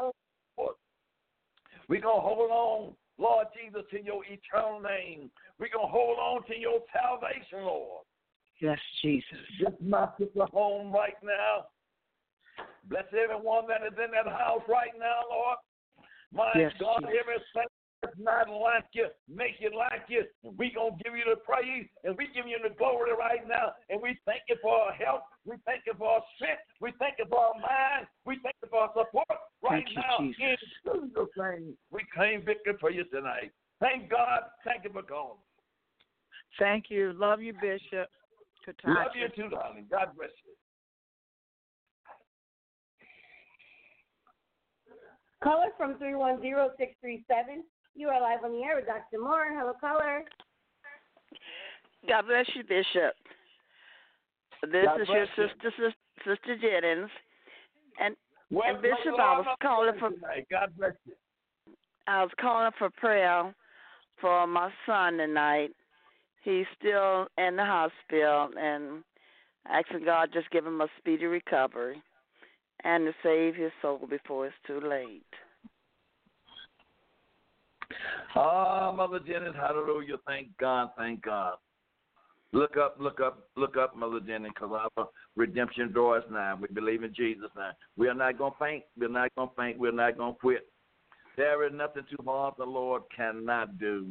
Lord. 0.58 0.74
We're 1.88 2.00
going 2.00 2.16
to 2.16 2.26
hold 2.26 2.50
on, 2.50 2.96
Lord 3.18 3.46
Jesus, 3.54 3.82
to 3.90 4.02
your 4.02 4.22
eternal 4.26 4.80
name. 4.80 5.30
We're 5.60 5.70
going 5.72 5.86
to 5.86 5.92
hold 5.92 6.18
on 6.18 6.42
to 6.46 6.58
your 6.58 6.80
salvation, 6.92 7.62
Lord. 7.62 8.04
Yes, 8.62 8.78
Jesus. 9.02 9.42
Bless 9.58 9.74
my 9.82 10.08
sister 10.18 10.46
home 10.54 10.94
right 10.94 11.18
now. 11.24 11.66
Bless 12.86 13.10
everyone 13.10 13.66
that 13.66 13.82
is 13.82 13.98
in 13.98 14.14
that 14.14 14.30
house 14.30 14.62
right 14.68 14.94
now, 14.96 15.26
Lord. 15.28 15.58
My 16.32 16.52
Yes, 16.54 16.72
God, 16.78 17.02
Jesus. 17.02 17.18
everything 17.18 17.68
that's 18.02 18.18
not 18.18 18.48
like 18.48 18.86
you, 18.92 19.08
make 19.28 19.58
it 19.60 19.74
like 19.74 20.06
you. 20.06 20.22
we 20.56 20.70
going 20.70 20.96
to 20.96 21.02
give 21.02 21.16
you 21.16 21.24
the 21.26 21.40
praise 21.42 21.88
and 22.04 22.16
we 22.16 22.28
give 22.34 22.46
you 22.46 22.58
the 22.62 22.70
glory 22.78 23.10
right 23.18 23.46
now. 23.48 23.74
And 23.90 24.00
we 24.00 24.16
thank 24.26 24.42
you 24.48 24.56
for 24.62 24.70
our 24.70 24.92
help. 24.92 25.22
We 25.44 25.56
thank 25.66 25.82
you 25.86 25.94
for 25.98 26.08
our 26.08 26.22
strength. 26.36 26.62
We 26.80 26.92
thank 27.00 27.18
you 27.18 27.26
for 27.28 27.38
our 27.38 27.54
mind. 27.54 28.06
We 28.24 28.38
thank 28.44 28.54
you 28.62 28.68
for 28.70 28.86
our 28.86 28.92
support 28.94 29.26
right 29.62 29.82
Thank 29.82 29.90
you, 29.90 29.96
now. 29.96 30.18
Jesus. 30.22 30.62
In 30.94 31.10
Jesus' 31.10 31.34
name, 31.36 31.76
we 31.90 32.06
claim 32.14 32.44
victory 32.44 32.74
for 32.78 32.90
you 32.90 33.02
tonight. 33.10 33.50
Thank 33.80 34.08
God. 34.08 34.42
Thank 34.64 34.84
you 34.84 34.90
for 34.92 35.02
calling. 35.02 35.42
Thank 36.58 36.90
you. 36.90 37.12
Love 37.14 37.42
you, 37.42 37.54
Bishop. 37.54 38.08
Katasha. 38.66 38.94
Love 38.94 39.12
you 39.14 39.28
too, 39.34 39.48
darling. 39.50 39.86
God 39.90 40.08
bless 40.16 40.30
you. 40.44 40.52
Caller 45.42 45.68
from 45.76 45.98
310637. 45.98 47.64
You 47.94 48.08
are 48.08 48.20
live 48.20 48.44
on 48.44 48.52
the 48.52 48.62
air 48.62 48.76
with 48.76 48.86
Dr. 48.86 49.20
Moore. 49.20 49.46
Hello, 49.58 49.72
caller. 49.80 50.22
God 52.08 52.26
bless 52.26 52.46
you, 52.54 52.62
Bishop. 52.62 53.14
This 54.70 54.84
God 54.86 55.00
is 55.00 55.08
your 55.08 55.26
bless 55.26 55.28
you. 55.36 55.48
sister, 55.48 55.70
sister, 55.76 55.94
sister 56.24 56.56
Jennings, 56.56 57.10
and 58.00 58.14
Well, 58.50 58.68
And 58.68 58.82
Bishop, 58.82 59.18
I 59.18 59.38
was 59.38 59.56
calling 59.62 59.98
for- 59.98 60.10
tonight. 60.10 60.46
God 60.50 60.76
bless 60.76 60.92
you. 61.04 61.14
I 62.06 62.22
was 62.22 62.32
calling 62.38 62.70
for 62.78 62.90
prayer 62.90 63.52
for 64.20 64.46
my 64.46 64.72
son 64.86 65.16
tonight. 65.18 65.74
He's 66.42 66.66
still 66.78 67.26
in 67.38 67.56
the 67.56 67.64
hospital, 67.64 68.50
and 68.58 69.04
asking 69.68 70.04
God 70.04 70.30
just 70.32 70.50
give 70.50 70.66
him 70.66 70.80
a 70.80 70.88
speedy 70.98 71.26
recovery, 71.26 72.02
and 72.84 73.06
to 73.06 73.12
save 73.22 73.54
his 73.54 73.70
soul 73.80 74.00
before 74.08 74.46
it's 74.46 74.56
too 74.66 74.80
late. 74.80 75.22
Ah, 78.34 78.92
Mother 78.96 79.20
Jennings, 79.20 79.54
hallelujah. 79.54 80.16
Thank 80.26 80.48
God, 80.58 80.90
thank 80.96 81.22
God. 81.22 81.54
Look 82.54 82.76
up, 82.76 82.96
look 82.98 83.20
up, 83.20 83.48
look 83.56 83.76
up, 83.76 83.96
Mother 83.96 84.20
Jennings, 84.20 84.52
because 84.54 84.88
our 84.96 85.08
redemption 85.36 85.90
draws 85.92 86.22
now. 86.30 86.58
We 86.60 86.68
believe 86.68 87.02
in 87.02 87.14
Jesus 87.14 87.48
now. 87.56 87.70
We 87.96 88.08
are 88.08 88.14
not 88.14 88.36
going 88.36 88.52
to 88.52 88.58
faint. 88.58 88.84
We're 88.98 89.08
not 89.08 89.34
going 89.36 89.48
to 89.48 89.54
faint. 89.54 89.78
We're 89.78 89.92
not 89.92 90.18
going 90.18 90.34
to 90.34 90.38
quit. 90.38 90.66
There 91.36 91.66
is 91.66 91.72
nothing 91.74 92.02
too 92.10 92.22
hard 92.26 92.54
the 92.58 92.64
Lord 92.64 93.02
cannot 93.14 93.78
do. 93.78 94.08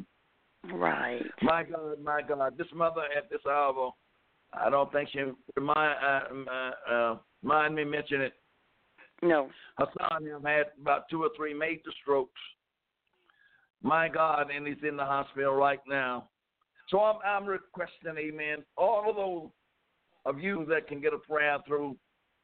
Right. 0.70 1.22
My 1.42 1.64
God, 1.64 2.02
my 2.02 2.22
God. 2.22 2.56
This 2.56 2.68
mother 2.74 3.02
at 3.16 3.28
this 3.30 3.40
hour, 3.48 3.92
I 4.52 4.70
don't 4.70 4.92
think 4.92 5.08
she 5.12 5.20
remind, 5.56 5.96
uh, 6.04 6.50
uh, 6.50 6.92
uh, 6.92 7.16
mind 7.42 7.74
me 7.74 7.84
mention 7.84 8.20
it. 8.20 8.34
No. 9.22 9.48
Her 9.78 9.86
son 9.98 10.26
him 10.26 10.42
had 10.44 10.66
about 10.80 11.08
two 11.08 11.22
or 11.22 11.30
three 11.36 11.54
major 11.54 11.90
strokes. 12.02 12.40
My 13.82 14.08
God, 14.08 14.50
and 14.54 14.66
he's 14.66 14.76
in 14.88 14.96
the 14.96 15.04
hospital 15.04 15.54
right 15.54 15.80
now. 15.88 16.28
So 16.88 17.00
I'm 17.00 17.16
I'm 17.24 17.46
requesting, 17.46 18.16
Amen. 18.16 18.64
All 18.76 19.08
of 19.08 19.16
those 19.16 19.48
of 20.24 20.40
you 20.40 20.64
that 20.68 20.86
can 20.86 21.00
get 21.00 21.12
a 21.12 21.18
prayer 21.18 21.58
through, 21.66 21.96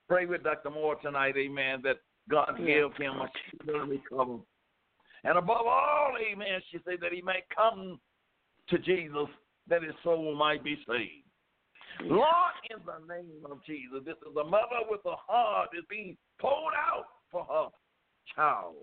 pray 0.09 0.27
with 0.27 0.43
Dr. 0.43 0.71
Moore 0.71 0.97
tonight, 0.97 1.37
Amen. 1.37 1.81
That 1.83 1.99
God 2.29 2.59
Yeah. 2.59 2.89
give 2.89 2.97
him 2.97 3.21
a 3.21 3.29
speedy 3.49 3.79
recovery, 3.79 4.41
and 5.25 5.39
above 5.39 5.67
all, 5.67 6.17
Amen. 6.19 6.61
She 6.71 6.79
said 6.85 7.01
that 7.01 7.13
he 7.13 7.23
may 7.23 7.45
come 7.55 8.01
to 8.71 8.79
Jesus, 8.79 9.29
that 9.69 9.83
his 9.83 9.95
soul 10.03 10.35
might 10.35 10.63
be 10.65 10.77
saved. 10.89 11.25
Lord, 12.03 12.55
in 12.71 12.79
the 12.87 13.15
name 13.15 13.45
of 13.51 13.59
Jesus, 13.67 14.05
this 14.05 14.17
is 14.23 14.37
a 14.37 14.45
mother 14.45 14.87
with 14.89 15.01
a 15.05 15.17
heart 15.17 15.71
is 15.77 15.85
being 15.91 16.17
poured 16.41 16.75
out 16.75 17.07
for 17.31 17.45
her 17.45 17.69
child. 18.35 18.77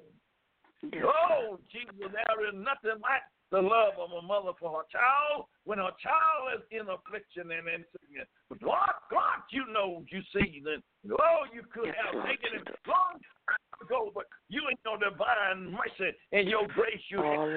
Oh, 0.84 1.60
Jesus, 1.71 2.12
there 2.12 2.48
is 2.48 2.54
nothing 2.54 3.00
like 3.02 3.24
the 3.52 3.62
love 3.62 3.93
of 4.02 4.12
a 4.12 4.21
mother 4.21 4.52
for 4.60 4.69
her 4.82 4.86
child 4.91 5.45
when 5.63 5.78
her 5.78 5.93
child 6.02 6.60
is 6.60 6.63
in 6.71 6.86
affliction 6.89 7.50
and 7.54 7.67
in 7.69 7.86
sickness. 7.93 8.28
But 8.50 8.62
God, 8.62 8.93
God, 9.10 9.39
you 9.52 9.65
know, 9.71 10.04
you 10.12 10.21
see 10.34 10.62
that. 10.65 10.82
Oh, 11.10 11.45
you 11.54 11.62
could 11.71 11.93
have 11.93 12.26
taken 12.26 12.60
it 12.60 12.67
long 12.86 13.21
time 13.48 13.80
ago, 13.82 14.12
but 14.13 14.26
you 14.50 14.62
in 14.69 14.78
your 14.84 14.98
divine 14.98 15.71
mercy 15.71 16.12
and 16.34 16.50
your 16.50 16.67
grace, 16.74 17.02
you 17.10 17.21
have. 17.21 17.48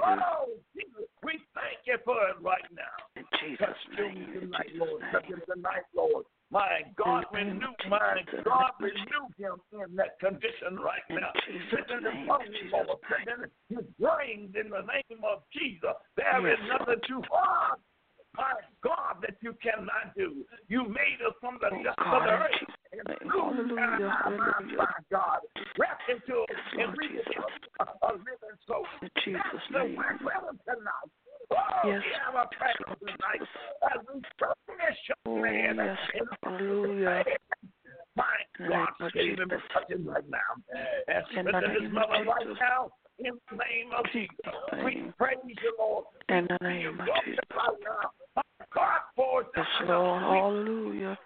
Oh, 0.00 0.51
for 2.04 2.18
it 2.28 2.36
right 2.40 2.64
now. 2.74 2.94
In 3.16 3.24
Touch 3.24 3.40
Jesus' 3.40 3.76
him 3.96 4.14
name. 4.14 4.40
Tonight, 4.40 4.68
Jesus' 4.72 4.80
Lord. 4.88 5.02
Touch 5.12 5.22
name. 5.28 5.32
him 5.38 5.42
tonight, 5.48 5.86
Lord. 5.94 6.24
My 6.50 6.84
God, 7.00 7.24
renew, 7.32 7.72
my. 7.88 8.20
God, 8.44 8.72
renew 8.78 9.24
him 9.40 9.56
in 9.72 9.96
that 9.96 10.20
condition 10.20 10.76
right 10.76 11.00
now. 11.08 11.32
Jesus' 11.48 11.64
Strengthen 11.72 12.04
his 12.04 12.14
name. 12.14 12.26
bones, 12.28 12.44
In 12.44 12.52
Jesus' 12.52 12.72
Lord. 12.72 12.98
Strengthen 13.08 13.40
his 13.72 13.86
brains 13.98 14.52
in 14.52 14.68
the 14.68 14.84
name 14.84 15.20
of 15.24 15.42
Jesus. 15.52 15.96
There 16.16 16.44
is 16.52 16.58
Yes, 16.60 16.76
nothing 16.78 17.00
too 17.08 17.22
hard. 17.32 17.80
My 18.36 18.52
God, 18.80 19.20
that 19.20 19.36
you 19.44 19.52
cannot 19.60 20.16
do. 20.16 20.44
You 20.68 20.88
made 20.88 21.20
us 21.20 21.36
from 21.40 21.58
the 21.60 21.68
Oh, 21.68 21.82
dust 21.84 22.00
of 22.00 22.22
the 22.24 22.32
earth. 22.32 22.64
And 22.92 23.04
through 23.20 23.76
Hallelujah. 23.76 24.76
my 24.76 24.92
God, 25.12 25.40
wrap 25.76 26.00
into 26.08 26.44
Yes, 26.48 26.60
and 26.80 26.96
reach 26.96 27.20
a, 27.80 27.84
a 27.84 28.12
living 28.16 28.56
soul. 28.66 28.84
In 29.00 29.08
Jesus' 29.24 29.40
That's 29.52 29.68
the 29.72 29.84
name. 29.84 29.96
weapon 29.96 30.56
tonight. 30.64 31.12
Oh, 31.52 31.88
Yes. 31.88 32.02
we 32.04 32.12
have 32.24 32.34
a 32.34 32.48
prayer 32.56 32.96
tonight. 32.98 33.48
As 33.92 34.00
we 34.12 34.20
finish, 34.66 34.98
Oh, 35.26 35.36
man, 35.36 35.76
yes. 35.76 35.98
in 36.14 36.24
Hallelullah. 36.44 37.24
my 38.16 38.24
God, 38.58 38.68
name 38.68 38.86
of 39.00 39.12
save 39.12 39.38
him 39.38 39.40
and 39.40 39.50
Jesus. 39.50 39.62
touch 39.72 39.90
him 39.90 40.04
right 40.06 40.28
now. 40.28 40.38
And 41.08 41.24
In 41.36 41.44
the 41.44 41.50
strengthen 41.50 41.70
his 41.70 41.80
name 41.82 41.96
of 41.98 42.08
mother 42.10 42.24
right 42.24 42.46
now. 42.60 42.90
In 43.18 43.38
the 43.50 43.56
name 43.56 43.90
of 43.96 44.04
Jesus. 44.12 44.36
We 44.84 45.12
praise 45.18 45.36
you, 45.44 45.74
Lord. 45.78 46.04
In 46.28 46.46
the 46.48 46.58
name 46.66 47.00
of 47.00 47.06
you 47.06 47.12
Jesus. 47.24 47.44
Right 47.54 47.78
now. 47.84 48.10
My 48.36 48.42
God, 48.74 49.00
for 49.16 49.44
Yes. 49.56 49.66
Lord. 49.86 50.22
Hallelujah. 50.22 51.18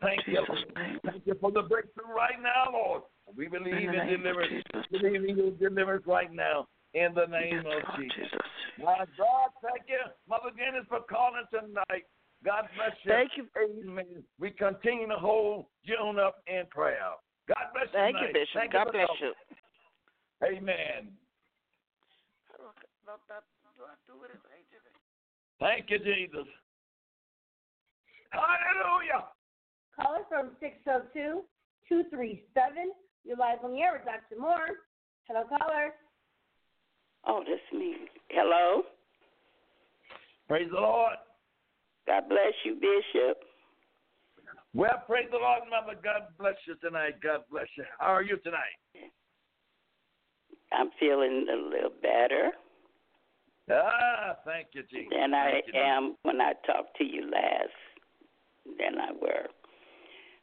Thank 0.00 0.26
you, 0.28 0.36
Jesus' 0.36 0.48
Lord. 0.48 0.74
name. 0.76 1.00
Thank 1.04 1.26
you 1.26 1.34
for 1.40 1.50
the 1.50 1.62
breakthrough 1.62 2.06
right 2.14 2.40
now, 2.40 2.70
Lord. 2.72 3.02
We 3.36 3.48
believe 3.48 3.74
In 3.74 3.78
in, 3.80 3.86
the 3.86 3.92
name 3.92 4.14
of 4.14 4.20
deliverance. 4.22 4.64
We 4.92 4.98
believe 5.00 5.24
in 5.28 5.36
your 5.36 5.50
deliverance 5.52 6.06
right 6.06 6.32
now. 6.32 6.66
In 6.94 7.12
the 7.14 7.26
name 7.26 7.52
Yes, 7.52 7.60
of 7.60 7.64
Lord 7.66 7.84
Jesus. 7.96 8.16
Jesus. 8.16 8.40
My 8.78 9.04
God, 9.18 9.50
thank 9.60 9.84
you, 9.88 10.00
Mother 10.28 10.50
Dennis, 10.56 10.86
for 10.88 11.00
calling 11.04 11.44
tonight. 11.52 12.08
God 12.44 12.68
bless 12.76 12.96
you. 13.04 13.10
Thank 13.10 13.32
you. 13.36 13.44
Amen. 13.58 14.22
We 14.38 14.50
continue 14.50 15.08
to 15.08 15.16
hold 15.16 15.66
June 15.84 16.18
up 16.18 16.40
in 16.46 16.64
prayer. 16.70 17.18
God 17.48 17.66
bless 17.74 17.92
you. 17.92 17.98
Thank 17.98 18.16
you, 18.16 18.28
tonight. 18.28 18.32
Bishop. 18.32 18.56
Thank 18.56 18.72
God 18.72 18.86
for 18.86 18.92
bless 18.92 19.06
calling. 19.06 19.22
you. 19.22 20.56
Amen. 20.56 21.12
Thank 25.60 25.90
you, 25.90 25.98
Jesus. 25.98 26.46
Hallelujah. 28.30 29.24
Caller 29.96 30.24
from 30.28 30.50
602 30.60 31.42
237. 31.88 32.92
You're 33.24 33.36
live 33.36 33.58
on 33.64 33.72
the 33.72 33.80
air 33.80 33.92
with 33.98 34.04
Dr. 34.04 34.40
Moore. 34.40 34.84
Hello, 35.26 35.44
caller. 35.48 35.92
Oh, 37.28 37.42
that's 37.46 37.78
me. 37.78 37.94
Hello. 38.30 38.82
Praise 40.48 40.68
the 40.72 40.80
Lord. 40.80 41.16
God 42.06 42.28
bless 42.28 42.54
you, 42.64 42.74
Bishop. 42.74 43.38
Well, 44.74 45.02
praise 45.06 45.28
the 45.30 45.38
Lord, 45.38 45.62
Mother. 45.70 45.98
God 46.02 46.22
bless 46.38 46.54
you 46.66 46.74
tonight. 46.76 47.20
God 47.22 47.40
bless 47.50 47.66
you. 47.76 47.84
How 47.98 48.06
are 48.06 48.22
you 48.22 48.38
tonight? 48.38 48.78
I'm 50.72 50.90
feeling 51.00 51.46
a 51.50 51.56
little 51.56 51.92
better 52.02 52.52
Ah, 53.70 54.36
thank 54.44 54.68
you, 54.72 54.82
Jesus. 54.90 55.08
than 55.10 55.34
I 55.34 55.60
you, 55.66 55.78
am 55.78 56.16
when 56.22 56.40
I 56.40 56.54
talked 56.66 56.96
to 56.98 57.04
you 57.04 57.30
last. 57.30 57.76
Than 58.78 58.98
I 59.00 59.12
were. 59.12 59.48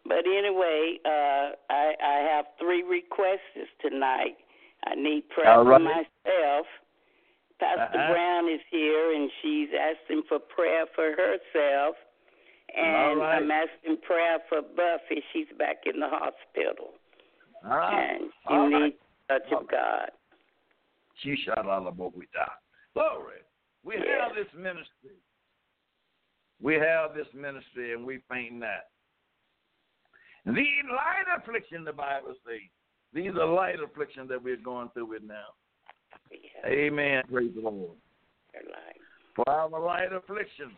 But 0.05 0.25
anyway, 0.27 0.99
uh, 1.05 1.55
I 1.69 1.93
I 2.03 2.27
have 2.31 2.45
three 2.59 2.83
requests 2.83 3.69
tonight. 3.81 4.37
I 4.85 4.95
need 4.95 5.27
prayer 5.29 5.63
right. 5.63 5.77
for 5.77 5.83
myself. 5.83 6.65
Pastor 7.59 7.97
Uh-huh. 7.97 8.11
Brown 8.13 8.49
is 8.49 8.59
here, 8.69 9.13
and 9.15 9.29
she's 9.41 9.69
asking 9.73 10.23
for 10.27 10.39
prayer 10.39 10.85
for 10.93 11.11
herself. 11.15 11.95
And 12.75 13.19
right. 13.19 13.37
I'm 13.37 13.49
asking 13.51 13.97
prayer 14.05 14.39
for 14.49 14.61
Buffy. 14.61 15.23
She's 15.31 15.47
back 15.57 15.77
in 15.85 15.99
the 15.99 16.09
hospital, 16.09 16.93
Ah, 17.63 17.89
and 17.97 18.23
she 18.47 18.53
all 18.53 18.69
right. 18.69 18.83
needs 18.83 18.95
the 19.29 19.39
touch 19.39 19.51
of 19.53 19.67
God. 19.69 20.11
She 21.23 21.35
shot 21.45 21.65
all 21.65 21.87
about 21.87 22.15
with 22.17 22.27
that. 22.35 22.59
Glory. 22.93 23.39
We 23.83 23.95
Yes. 23.95 24.05
have 24.21 24.35
this 24.35 24.51
ministry. 24.53 25.15
We 26.61 26.75
have 26.75 27.13
this 27.15 27.31
ministry, 27.33 27.93
and 27.93 28.05
we 28.05 28.17
faint 28.29 28.59
that. 28.61 28.89
The 30.45 30.51
light 30.91 31.25
affliction, 31.37 31.83
the 31.85 31.93
Bible 31.93 32.35
says. 32.45 32.59
These 33.13 33.31
are 33.39 33.45
light 33.45 33.75
afflictions 33.83 34.29
that 34.29 34.43
we're 34.43 34.57
going 34.57 34.89
through 34.93 35.07
with 35.07 35.23
now. 35.23 35.53
Yeah, 36.31 36.69
Amen. 36.69 37.23
Praise 37.31 37.51
the 37.55 37.61
Lord. 37.61 37.97
For 39.35 39.49
our 39.49 39.69
light 39.69 40.13
affliction, 40.13 40.71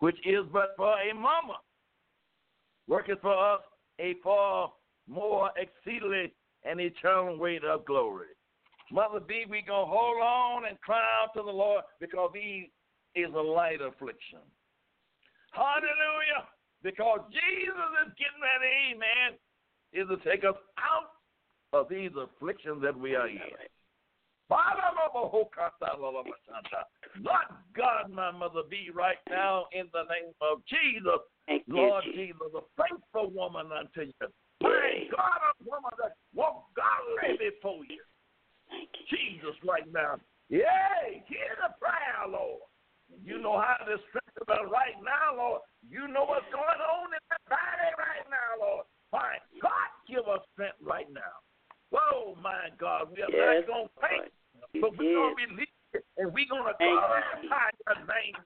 which 0.00 0.16
is 0.26 0.44
but 0.52 0.74
for 0.76 0.94
a 0.98 1.14
moment, 1.14 1.60
worketh 2.88 3.20
for 3.20 3.54
us 3.54 3.60
a 4.00 4.14
far 4.22 4.72
more 5.08 5.50
exceedingly 5.56 6.32
and 6.64 6.80
eternal 6.80 7.38
weight 7.38 7.64
of 7.64 7.84
glory. 7.84 8.26
Mother 8.90 9.20
B, 9.20 9.44
we 9.48 9.62
gonna 9.66 9.86
hold 9.86 10.20
on 10.20 10.66
and 10.66 10.80
cry 10.80 11.02
out 11.22 11.32
to 11.34 11.42
the 11.42 11.50
Lord 11.50 11.82
because 12.00 12.30
He 12.34 12.70
is 13.14 13.32
a 13.34 13.40
light 13.40 13.80
affliction. 13.80 14.40
Hallelujah! 15.52 16.48
Because 16.84 17.20
Jesus 17.32 17.88
is 18.06 18.12
getting 18.20 18.44
ready, 18.44 18.92
amen, 18.92 19.40
is 19.96 20.04
to 20.12 20.20
take 20.22 20.44
us 20.44 20.54
out 20.76 21.16
of 21.72 21.88
these 21.88 22.12
afflictions 22.12 22.82
that 22.82 22.92
we 22.96 23.16
are 23.16 23.26
in. 23.26 23.40
Lord 27.24 27.48
God, 27.74 28.10
my 28.12 28.30
mother, 28.30 28.62
be 28.68 28.90
right 28.94 29.16
now 29.30 29.64
in 29.72 29.86
the 29.96 30.04
name 30.12 30.30
of 30.44 30.60
Jesus. 30.68 31.24
Thank 31.48 31.64
you, 31.66 31.74
Lord 31.76 32.04
Jesus. 32.04 32.36
Jesus, 32.36 32.52
a 32.52 32.62
faithful 32.76 33.30
woman 33.32 33.72
unto 33.72 34.02
you. 34.12 34.28
praise. 34.60 35.08
God, 35.10 35.40
a 35.40 35.52
woman 35.64 35.90
that 36.02 36.12
walk 36.34 36.68
godly 36.76 37.38
before 37.40 37.80
you. 37.88 38.04
Thank 38.68 38.90
you. 38.92 39.16
Jesus, 39.40 39.56
right 39.66 39.88
now. 39.92 40.20
Yay, 40.50 41.24
hear 41.26 41.56
the 41.64 41.72
prayer, 41.80 42.28
Lord. 42.28 42.60
You 43.24 43.40
know 43.40 43.56
how 43.60 43.80
to 43.84 43.96
strengthen 44.10 44.44
us 44.48 44.68
right 44.72 44.96
now, 45.00 45.36
Lord. 45.36 45.60
You 45.88 46.08
know 46.08 46.24
what's 46.24 46.48
going 46.52 46.80
on 46.80 47.08
in 47.12 47.24
the 47.30 47.38
body 47.48 47.90
right 47.96 48.26
now, 48.28 48.60
Lord. 48.60 48.84
My 49.12 49.36
God, 49.62 49.88
give 50.08 50.24
us 50.28 50.40
strength 50.52 50.80
right 50.82 51.08
now. 51.12 51.32
Whoa, 51.92 52.34
my 52.42 52.72
God, 52.80 53.12
we 53.14 53.22
are 53.22 53.30
Yes, 53.30 53.62
not 53.62 53.68
going 53.70 53.86
to 53.86 53.94
faint, 54.02 54.32
You 54.74 54.80
but 54.82 54.96
we're 54.98 55.14
going 55.14 55.36
did. 55.36 55.46
to 55.46 55.54
believe 55.54 55.76
it, 55.94 56.04
and 56.18 56.26
we're 56.34 56.48
going 56.50 56.66
to 56.66 56.74
Thank 56.80 56.90
you. 56.90 56.98
glorify 56.98 57.68
your 57.86 57.98
name 58.10 58.36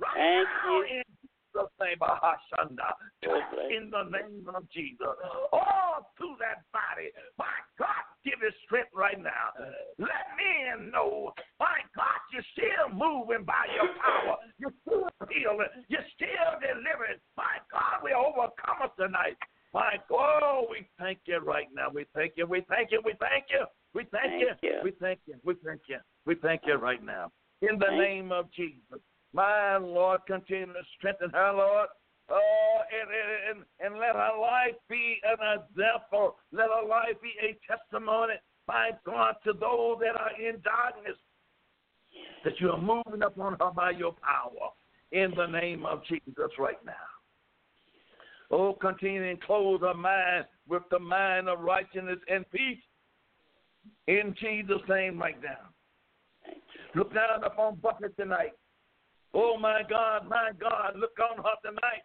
right 0.00 0.16
Thank 0.16 0.48
now 0.48 0.72
you. 0.72 0.78
in 0.88 1.04
Jesus' 1.20 1.74
name, 1.82 2.00
Ahashanda. 2.00 2.88
God 3.26 3.42
bless 3.52 3.68
In 3.76 3.90
the 3.92 4.04
name 4.44 4.54
of 4.54 4.70
Jesus. 4.70 5.06
All 5.52 6.12
through 6.16 6.36
that 6.40 6.64
body. 6.72 7.10
My 7.38 7.54
God, 7.78 8.04
give 8.24 8.40
it 8.42 8.54
strength 8.66 8.90
right 8.94 9.18
now. 9.20 9.54
Let 9.98 10.36
men 10.36 10.90
know, 10.90 11.32
my 11.58 11.80
God, 11.96 12.18
you're 12.32 12.44
still 12.52 12.92
moving 12.92 13.44
by 13.44 13.64
your 13.74 13.88
power. 14.00 14.36
You're 14.58 14.74
still 14.86 15.08
healing. 15.30 15.68
You're 15.88 16.06
still 16.14 16.50
delivering. 16.60 17.20
My 17.36 17.58
God, 17.72 18.02
we 18.04 18.12
overcome 18.12 18.84
us 18.84 18.90
tonight. 18.98 19.36
My 19.72 19.96
God, 20.08 20.42
oh, 20.44 20.66
we 20.70 20.86
thank 20.98 21.18
you 21.26 21.38
right 21.38 21.66
now. 21.74 21.88
We 21.92 22.06
thank 22.14 22.34
you. 22.36 22.46
We 22.46 22.62
thank 22.68 22.92
you. 22.92 23.00
We 23.04 23.14
thank 23.18 23.46
you. 23.50 23.66
We 23.94 24.02
thank, 24.10 24.30
Thank 24.30 24.62
you. 24.62 24.70
you. 24.70 24.78
We 24.82 24.90
thank 25.00 25.20
you. 25.26 25.34
We 25.44 25.54
thank 25.64 25.80
you. 25.88 25.98
We 26.26 26.34
thank 26.36 26.62
you 26.66 26.74
right 26.74 27.02
now. 27.04 27.30
In 27.62 27.78
the 27.78 27.86
Thank- 27.86 28.00
name 28.00 28.32
of 28.32 28.50
Jesus. 28.52 28.98
My 29.32 29.76
Lord, 29.78 30.20
continue 30.26 30.66
to 30.66 30.82
strengthen 30.96 31.30
her, 31.30 31.52
Lord. 31.52 31.88
Oh, 32.30 32.78
and, 32.90 33.58
and, 33.58 33.64
and 33.80 34.00
let 34.00 34.14
her 34.14 34.30
life 34.40 34.74
be 34.88 35.20
an 35.24 35.58
example. 35.60 36.36
Let 36.52 36.66
her 36.70 36.88
life 36.88 37.20
be 37.20 37.32
a 37.42 37.58
testimony, 37.70 38.34
my 38.66 38.90
God, 39.04 39.34
to 39.44 39.52
those 39.52 39.98
that 40.00 40.18
are 40.18 40.32
in 40.40 40.60
darkness, 40.62 41.18
that 42.64 42.70
you 42.70 42.72
are 42.72 43.02
moving 43.04 43.22
upon 43.22 43.56
her 43.60 43.70
by 43.74 43.90
your 43.90 44.12
power. 44.12 44.70
In 45.12 45.32
the 45.36 45.46
name 45.46 45.86
of 45.86 46.04
Jesus, 46.06 46.50
right 46.58 46.84
now. 46.84 46.92
Oh, 48.50 48.76
continue 48.80 49.30
and 49.30 49.40
clothe 49.40 49.82
her 49.82 49.94
mind 49.94 50.46
with 50.68 50.82
the 50.90 50.98
mind 50.98 51.48
of 51.48 51.60
righteousness 51.60 52.18
and 52.28 52.44
peace. 52.50 52.82
In 54.06 54.34
Jesus' 54.40 54.82
name, 54.88 55.20
right 55.20 55.40
now. 55.42 56.52
Look 56.94 57.14
down 57.14 57.44
upon 57.44 57.76
Bucket 57.76 58.16
tonight. 58.16 58.52
Oh, 59.32 59.56
my 59.58 59.82
God, 59.88 60.28
my 60.28 60.50
God, 60.60 60.94
look 60.96 61.16
on 61.20 61.38
her 61.38 61.56
tonight. 61.64 62.04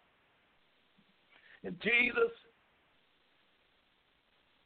And 1.64 1.76
Jesus, 1.82 2.32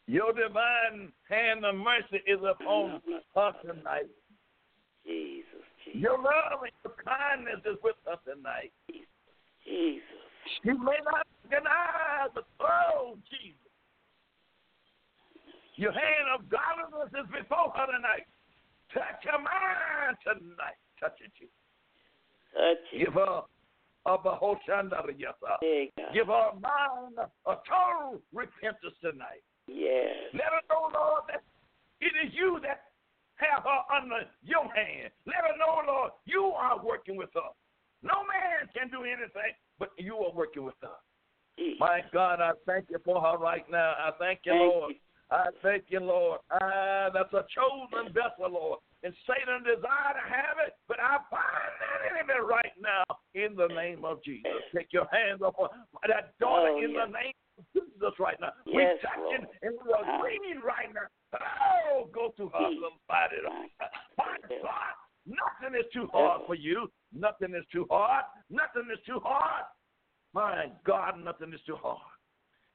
your 0.07 0.32
divine 0.32 1.12
hand 1.28 1.64
of 1.64 1.74
mercy 1.76 2.22
is 2.26 2.40
upon 2.40 3.01
her 3.34 3.53
tonight. 3.62 4.09
Jesus, 5.07 5.53
Jesus, 5.85 6.01
Your 6.01 6.18
love 6.18 6.64
and 6.64 6.72
your 6.82 6.97
kindness 7.05 7.61
is 7.64 7.78
with 7.82 7.97
us 8.11 8.18
tonight. 8.24 8.72
Jesus. 9.64 10.03
She 10.62 10.70
may 10.72 11.01
not 11.05 11.26
deny, 11.51 12.28
but 12.35 12.45
oh, 12.61 13.16
Jesus. 13.30 13.59
Your 15.76 15.93
hand 15.93 16.28
of 16.39 16.49
godliness 16.49 17.11
is 17.12 17.26
before 17.32 17.72
her 17.74 17.87
tonight. 17.87 18.28
Touch 18.93 19.24
her 19.26 19.39
mind 19.39 20.16
tonight. 20.22 20.78
Touch 21.01 21.18
it, 21.20 21.32
Jesus. 21.35 21.53
Touch 22.55 22.85
it. 22.93 23.05
Give 23.05 23.14
her 23.14 23.43
a. 23.43 23.43
Hey, 25.62 25.91
Give 26.12 26.26
her 26.28 26.51
a 26.53 26.61
mind 26.61 27.16
a 27.18 27.55
total 27.64 28.20
repentance 28.32 28.95
tonight. 29.01 29.43
Yes. 29.66 30.28
Let 30.35 30.53
her 30.53 30.62
know, 30.68 30.93
Lord, 30.93 31.24
that 31.32 31.43
it 32.01 32.12
is 32.20 32.32
you 32.37 32.61
that 32.62 32.93
have 33.37 33.64
her 33.64 33.80
under 33.97 34.24
your 34.43 34.64
hand. 34.74 35.11
Let 35.26 35.37
her 35.43 35.57
know, 35.59 35.82
Lord, 35.87 36.11
you 36.24 36.45
are 36.57 36.82
working 36.85 37.16
with 37.16 37.30
her. 37.35 37.51
No 38.03 38.22
man 38.28 38.68
can 38.76 38.91
do 38.91 39.03
anything, 39.05 39.55
but 39.78 39.91
you 39.99 40.16
are 40.16 40.32
working 40.32 40.64
with 40.64 40.74
her. 40.82 40.97
Jesus. 41.59 41.78
My 41.80 42.01
God, 42.12 42.41
I 42.41 42.53
thank 42.66 42.87
you 42.91 42.99
for 43.05 43.20
her 43.20 43.39
right 43.39 43.64
now. 43.70 43.95
I 43.99 44.11
thank 44.18 44.41
you, 44.45 44.53
Thank 44.53 44.72
Lord. 44.74 44.91
you. 44.95 45.01
I 45.30 45.47
thank 45.62 45.85
you, 45.89 46.01
Lord. 46.01 46.41
Ah, 46.53 47.09
that's 47.14 47.32
a 47.32 47.47
chosen 47.55 48.12
vessel, 48.12 48.53
Lord. 48.53 48.78
And 49.03 49.12
Satan 49.26 49.64
desire 49.64 50.14
to 50.16 50.24
have 50.28 50.57
it, 50.66 50.74
but 50.89 50.99
I 51.01 51.16
bind 51.30 51.74
that 51.80 52.01
enemy 52.12 52.41
right 52.45 52.72
now 52.80 53.05
in 53.35 53.55
the 53.57 53.68
name 53.68 54.05
of 54.05 54.22
Jesus. 54.24 54.51
Take 54.74 54.93
your 54.93 55.07
hands 55.12 55.43
off 55.43 55.55
of 55.59 55.70
that 56.09 56.37
daughter 56.41 56.72
Oh, 56.76 56.78
in 56.82 56.93
yes. 56.93 57.07
the 57.07 57.12
name 57.12 57.37
of 57.59 57.64
Jesus 57.72 58.12
right 58.18 58.37
now. 58.41 58.53
Yes, 58.66 58.74
We're 58.74 58.97
touching 59.01 59.45
Lord. 59.45 59.59
and 59.62 59.72
we 59.85 59.93
are 59.93 60.05
Ah. 60.05 60.20
right 60.64 60.93
now. 60.93 61.09
Oh, 61.41 62.09
go 62.12 62.32
to 62.37 62.49
her 62.49 62.68
Jesus. 62.68 62.82
little 62.82 63.01
body. 63.09 63.37
My 64.18 64.37
God, 64.49 64.95
nothing 65.26 65.78
is 65.78 65.87
too 65.93 66.09
hard 66.12 66.43
for 66.47 66.55
you. 66.55 66.91
Nothing 67.12 67.55
is 67.55 67.64
too 67.72 67.87
hard. 67.91 68.24
Nothing 68.51 68.89
is 68.93 68.99
too 69.07 69.20
hard. 69.22 69.64
My 70.32 70.66
God, 70.85 71.22
nothing 71.24 71.53
is 71.53 71.61
too 71.66 71.76
hard. 71.76 72.01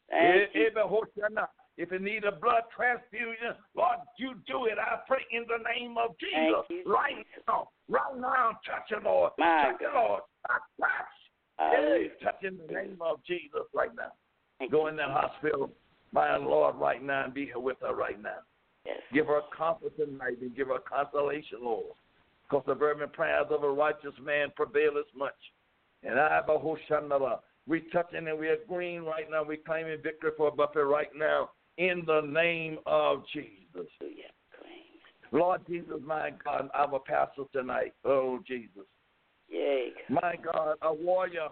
Thank. 0.10 0.56
Eh, 0.56 0.60
eh, 0.60 0.70
if 0.70 1.50
if 1.78 1.92
you 1.92 2.00
need 2.00 2.26
a 2.26 2.32
blood 2.32 2.64
transfusion, 2.76 3.56
Lord, 3.74 4.00
you 4.18 4.34
do 4.48 4.66
it. 4.66 4.78
I 4.78 5.00
pray 5.08 5.24
in 5.32 5.46
the 5.48 5.64
name 5.64 5.96
of 5.98 6.12
Jesus. 6.20 6.66
You, 6.70 6.84
right 6.86 7.16
Jesus. 7.16 7.44
now. 7.48 7.70
Right 7.88 8.18
now, 8.20 8.60
touch 8.68 8.92
it, 8.92 9.04
Lord. 9.04 9.32
My 9.38 9.72
touch 9.72 9.82
it, 9.82 9.94
Lord. 9.94 10.22
Touch, 10.46 10.62
touch. 10.80 11.72
Hey, 11.72 12.12
touch 12.22 12.44
in 12.44 12.58
the 12.58 12.74
name 12.74 12.98
of 13.00 13.24
Jesus 13.26 13.64
right 13.74 13.96
now. 13.96 14.12
Thank 14.60 14.72
Go 14.72 14.88
in 14.88 14.98
that 14.98 15.10
hospital, 15.10 15.70
my 16.12 16.36
Lord, 16.36 16.76
right 16.76 17.02
now 17.02 17.26
and 17.26 17.34
be 17.34 17.46
here 17.46 17.60
with 17.60 17.78
her 17.82 17.96
right 17.96 18.22
now. 18.22 18.40
Yes. 18.86 19.00
Give 19.14 19.28
her 19.28 19.42
comfort 19.56 19.96
tonight 19.98 20.38
and 20.42 20.56
give 20.56 20.68
her 20.68 20.80
consolation, 20.80 21.60
Lord. 21.62 21.96
Because 22.50 22.64
the 22.66 22.76
fervent 22.76 23.14
prayers 23.14 23.48
of 23.52 23.64
a 23.64 23.70
righteous 23.70 24.14
man 24.24 24.50
prevail 24.56 24.98
as 24.98 25.06
much. 25.16 25.36
And 26.04 26.20
I, 26.20 26.42
Bahushanala, 26.48 27.40
we're 27.68 27.82
touching 27.92 28.28
and 28.28 28.40
we 28.40 28.48
are 28.48 28.54
agreeing 28.54 29.04
right 29.04 29.30
now. 29.30 29.44
We're 29.44 29.58
claiming 29.58 30.02
victory 30.02 30.32
for 30.38 30.52
Buffett 30.52 30.86
right 30.86 31.10
now 31.16 31.52
in 31.78 32.04
the 32.08 32.22
name 32.22 32.80
of 32.86 33.24
Jesus. 33.34 33.88
Lord 35.32 35.62
Jesus, 35.68 36.00
my 36.04 36.32
God, 36.44 36.70
our 36.74 37.00
pastor 37.00 37.44
tonight. 37.54 37.94
Oh, 38.04 38.40
Jesus. 38.48 38.86
Yay. 39.48 39.92
My 40.10 40.36
God, 40.44 40.76
a 40.82 40.94
warrior 40.94 41.50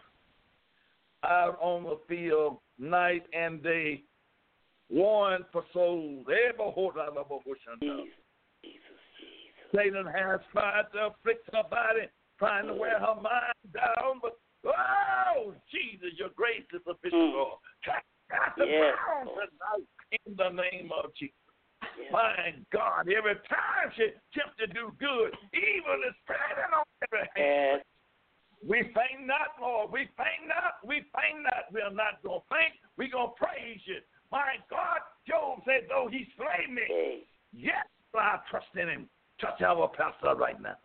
out 1.23 1.57
on 1.61 1.83
the 1.83 1.99
field 2.07 2.57
night 2.79 3.23
and 3.33 3.61
day, 3.61 4.03
warring 4.89 5.43
for 5.51 5.63
souls. 5.73 6.25
Satan 9.75 10.05
has 10.05 10.39
tried 10.51 10.85
to 10.93 11.11
afflict 11.11 11.49
her 11.53 11.63
body, 11.69 12.07
trying 12.39 12.67
to 12.67 12.73
wear 12.73 12.99
her 12.99 13.15
mind 13.15 13.73
down, 13.73 14.19
but 14.21 14.39
oh, 14.65 15.53
Jesus, 15.71 16.17
your 16.17 16.29
grace 16.35 16.63
is 16.73 16.81
sufficient, 16.87 17.21
Mm. 17.21 17.33
Lord. 17.33 17.59
Cast 17.83 18.57
it 18.57 18.67
Yes, 18.67 18.95
down 18.95 19.25
tonight 19.27 19.87
in 20.25 20.35
the 20.35 20.49
name 20.49 20.91
of 20.91 21.13
Jesus. 21.15 21.35
Yes. 21.97 22.11
My 22.11 22.53
God, 22.73 23.07
every 23.07 23.35
time 23.47 23.91
she 23.95 24.03
attempts 24.11 24.57
to 24.59 24.67
do 24.67 24.91
good, 24.99 25.31
evil 25.53 25.99
is 26.07 26.15
spreading 26.23 26.73
on 26.73 26.83
every 27.07 27.27
hand. 27.35 27.81
Yes. 27.83 27.85
We 28.67 28.81
faint 28.91 29.27
not, 29.27 29.55
Lord. 29.61 29.91
We 29.91 30.09
faint 30.17 30.47
not. 30.49 30.81
We 30.83 31.05
faint 31.13 31.43
not. 31.43 31.71
We 31.71 31.81
are 31.81 31.93
not 31.93 32.21
going 32.23 32.41
to 32.41 32.47
faint. 32.49 32.73
We're 32.97 33.11
going 33.13 33.29
to 33.29 33.37
praise 33.37 33.79
you. 33.85 34.01
My 34.31 34.55
God, 34.69 34.99
Job 35.27 35.61
said, 35.65 35.87
though 35.89 36.09
he 36.11 36.27
slay 36.35 36.71
me, 36.71 37.27
yet 37.53 37.87
will 38.13 38.21
I 38.21 38.39
trust 38.49 38.67
in 38.75 38.89
him. 38.89 39.09
Touch 39.39 39.61
our 39.61 39.87
pastor 39.89 40.35
right 40.35 40.59
now. 40.61 40.75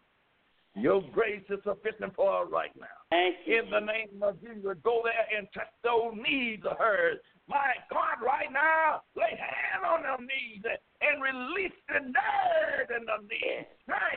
Your 0.74 1.02
grace 1.12 1.44
is 1.50 1.58
sufficient 1.64 2.14
for 2.16 2.32
her 2.32 2.44
right 2.46 2.72
now. 2.78 2.96
Thank 3.10 3.36
you. 3.44 3.62
In 3.62 3.70
the 3.70 3.80
name 3.80 4.22
of 4.22 4.40
Jesus, 4.40 4.76
go 4.82 5.02
there 5.04 5.26
and 5.36 5.46
touch 5.52 5.68
those 5.84 6.14
needs 6.16 6.64
of 6.64 6.78
hers. 6.78 7.18
My 7.48 7.76
God, 7.90 8.24
right 8.24 8.50
now, 8.50 9.02
lay 9.16 9.36
hand 9.36 9.84
on 9.84 10.02
them 10.02 10.26
knees 10.26 10.62
and 11.02 11.22
release 11.22 11.76
the 11.88 12.00
nerve 12.00 12.88
in 12.88 13.04
the 13.04 13.20
knees. 13.28 13.66
God, 13.86 14.16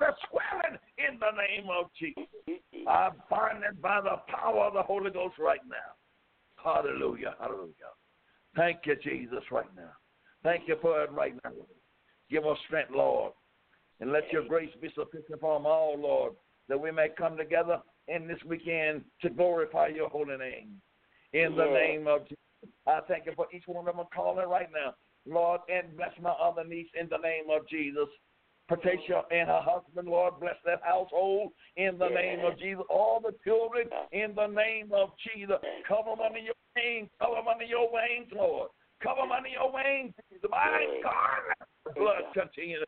the 0.00 0.16
swelling 0.30 0.78
in 0.96 1.20
the 1.20 1.32
name 1.36 1.68
of 1.68 1.90
Jesus. 1.98 2.24
Mm-hmm. 2.48 2.88
I 2.88 3.10
bind 3.28 3.62
it 3.64 3.80
by 3.82 4.00
the 4.00 4.22
power 4.32 4.64
of 4.64 4.74
the 4.74 4.82
Holy 4.82 5.10
Ghost 5.10 5.36
right 5.38 5.60
now. 5.68 5.92
Hallelujah, 6.56 7.34
hallelujah. 7.38 7.92
Thank 8.56 8.80
you, 8.84 8.96
Jesus, 9.02 9.42
right 9.50 9.74
now. 9.76 9.90
Thank 10.42 10.66
you 10.66 10.76
for 10.80 11.02
it 11.02 11.12
right 11.12 11.34
now. 11.44 11.52
Give 12.30 12.46
us 12.46 12.58
strength, 12.66 12.90
Lord. 12.94 13.32
And 14.00 14.12
let 14.12 14.30
your 14.32 14.44
grace 14.44 14.70
be 14.80 14.88
sufficient 14.94 15.40
for 15.40 15.58
them 15.58 15.66
all, 15.66 15.98
Lord, 15.98 16.32
that 16.68 16.80
we 16.80 16.90
may 16.90 17.08
come 17.16 17.36
together 17.36 17.80
in 18.08 18.26
this 18.26 18.38
weekend 18.46 19.04
to 19.22 19.30
glorify 19.30 19.88
your 19.88 20.08
holy 20.08 20.36
name. 20.36 20.80
In 21.32 21.54
the 21.54 21.66
name 21.66 22.08
of 22.08 22.22
Jesus. 22.22 22.36
I 22.86 23.00
thank 23.06 23.26
you 23.26 23.32
for 23.36 23.46
each 23.54 23.64
one 23.66 23.86
of 23.86 23.96
them 23.96 24.04
calling 24.14 24.48
right 24.48 24.68
now. 24.72 24.94
Lord, 25.26 25.60
and 25.72 25.96
bless 25.96 26.12
my 26.20 26.30
other 26.30 26.64
niece 26.64 26.88
in 26.98 27.08
the 27.08 27.18
name 27.18 27.44
of 27.50 27.68
Jesus. 27.68 28.08
Patricia 28.68 29.22
and 29.30 29.48
her 29.48 29.60
husband, 29.62 30.08
Lord, 30.08 30.34
bless 30.40 30.54
that 30.64 30.80
household 30.82 31.52
in 31.76 31.98
the 31.98 32.08
name 32.08 32.44
of 32.44 32.58
Jesus. 32.58 32.84
All 32.88 33.20
the 33.20 33.34
children 33.44 33.88
in 34.12 34.34
the 34.34 34.46
name 34.46 34.90
of 34.94 35.10
Jesus. 35.34 35.56
Cover 35.86 36.10
them 36.10 36.20
under 36.24 36.38
your 36.38 36.54
wings. 36.76 37.08
Cover 37.20 37.36
them 37.36 37.48
under 37.48 37.64
your 37.64 37.90
wings, 37.92 38.30
Lord. 38.34 38.70
Cover 39.02 39.22
them 39.22 39.32
under 39.32 39.48
your 39.48 39.72
wings. 39.72 40.14
My 40.50 40.86
God, 41.02 41.94
blood 41.96 42.30
continue. 42.34 42.78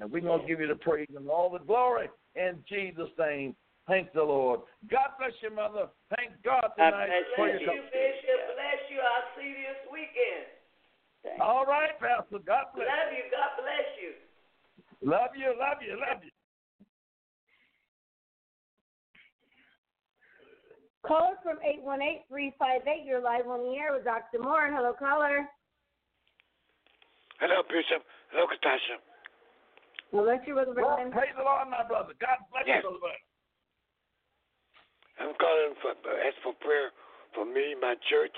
And 0.00 0.10
we're 0.10 0.22
going 0.22 0.42
to 0.42 0.46
give 0.46 0.60
you 0.60 0.68
the 0.68 0.78
praise 0.78 1.10
and 1.16 1.28
all 1.28 1.50
the 1.50 1.58
glory 1.58 2.08
in 2.36 2.58
Jesus' 2.68 3.10
name. 3.18 3.54
Thank 3.88 4.12
the 4.12 4.22
Lord. 4.22 4.60
God 4.90 5.16
bless 5.18 5.32
you, 5.40 5.54
mother. 5.54 5.88
Thank 6.14 6.36
God 6.44 6.70
tonight 6.76 7.08
for 7.34 7.48
Bless 7.48 7.60
your 7.60 7.72
you, 7.72 7.82
Bishop. 7.88 8.40
Bless 8.52 8.80
you. 8.92 9.00
I'll 9.00 9.28
see 9.34 9.48
you 9.48 9.64
this 9.64 9.82
weekend. 9.88 11.40
All 11.40 11.64
right, 11.64 11.96
Pastor. 11.98 12.38
God 12.44 12.70
bless. 12.76 12.86
Love 12.86 13.12
you. 13.16 13.24
God 13.32 13.52
bless 13.56 13.88
you. 13.96 14.12
Love 15.02 15.30
you, 15.38 15.54
love 15.54 15.78
you, 15.78 15.94
love 15.94 16.22
you. 16.22 16.30
Caller 21.08 21.40
from 21.42 21.56
818-358. 21.64 23.08
You're 23.08 23.24
live 23.24 23.48
on 23.48 23.64
the 23.64 23.80
air 23.80 23.96
with 23.96 24.04
Dr. 24.04 24.38
Moore. 24.44 24.68
Hello, 24.70 24.92
caller. 24.92 25.48
Hello, 27.40 27.62
Bishop. 27.64 28.04
Hello, 28.30 28.44
Katasha. 28.44 29.00
Well, 30.12 30.24
bless 30.24 30.44
you, 30.46 30.54
Brother 30.54 30.72
Well, 30.76 30.96
Vernon. 30.96 31.12
praise 31.12 31.32
the 31.36 31.44
Lord, 31.44 31.68
my 31.70 31.82
brother. 31.88 32.12
God 32.20 32.36
bless 32.52 32.64
Yes. 32.68 32.84
you, 32.84 32.90
brother. 32.92 33.00
Vernon. 33.00 33.24
I'm 35.18 35.34
calling 35.40 35.74
for 35.82 35.90
uh, 35.96 36.28
ask 36.28 36.36
for 36.44 36.52
prayer 36.60 36.90
for 37.34 37.44
me, 37.44 37.74
my 37.80 37.94
church, 38.08 38.36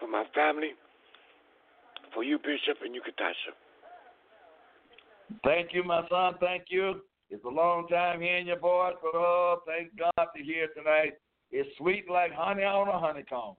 for 0.00 0.08
my 0.08 0.24
family, 0.34 0.72
for 2.14 2.24
you, 2.24 2.38
Bishop, 2.38 2.78
and 2.82 2.94
you, 2.94 3.02
Katasha. 3.02 3.52
Thank 5.44 5.74
you, 5.74 5.84
my 5.84 6.02
son. 6.08 6.34
Thank 6.40 6.64
you. 6.70 7.02
It's 7.30 7.44
a 7.44 7.48
long 7.48 7.86
time 7.88 8.20
hearing 8.20 8.46
your 8.46 8.58
voice, 8.58 8.94
but 9.02 9.14
oh, 9.14 9.60
thank 9.66 9.90
God 9.98 10.26
to 10.36 10.42
hear 10.42 10.68
tonight. 10.76 11.12
It's 11.50 11.68
sweet 11.78 12.10
like 12.10 12.32
honey 12.32 12.64
on 12.64 12.88
a 12.88 12.98
honeycomb. 12.98 13.56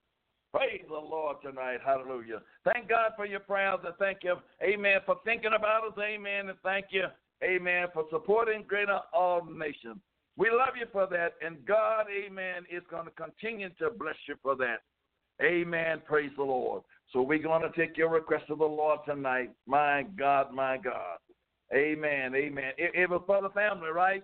Praise 0.51 0.83
the 0.87 0.93
Lord 0.93 1.37
tonight. 1.43 1.79
Hallelujah. 1.85 2.41
Thank 2.65 2.89
God 2.89 3.11
for 3.15 3.25
your 3.25 3.41
prayers 3.41 3.79
and 3.85 3.93
thank 3.99 4.19
you, 4.23 4.37
amen, 4.63 4.99
for 5.05 5.17
thinking 5.23 5.51
about 5.55 5.87
us. 5.87 5.93
Amen. 5.99 6.49
And 6.49 6.57
thank 6.63 6.87
you, 6.89 7.05
amen, 7.43 7.87
for 7.93 8.05
supporting 8.09 8.63
Greater 8.67 8.99
All 9.13 9.45
Nations. 9.45 9.97
We 10.37 10.49
love 10.49 10.75
you 10.79 10.87
for 10.91 11.05
that. 11.11 11.33
And 11.45 11.63
God, 11.65 12.05
amen, 12.09 12.63
is 12.71 12.83
going 12.89 13.05
to 13.05 13.11
continue 13.11 13.69
to 13.77 13.91
bless 13.91 14.15
you 14.27 14.35
for 14.41 14.55
that. 14.55 14.77
Amen. 15.43 16.01
Praise 16.05 16.31
the 16.35 16.43
Lord. 16.43 16.81
So 17.13 17.21
we're 17.21 17.39
going 17.43 17.61
to 17.61 17.77
take 17.77 17.97
your 17.97 18.09
request 18.09 18.47
to 18.47 18.55
the 18.55 18.63
Lord 18.65 18.99
tonight. 19.05 19.51
My 19.67 20.03
God, 20.17 20.53
my 20.53 20.77
God. 20.77 21.17
Amen. 21.73 22.33
Amen. 22.35 22.71
It, 22.77 22.91
it 22.95 23.09
was 23.09 23.21
for 23.27 23.41
the 23.41 23.49
family, 23.49 23.89
right? 23.89 24.23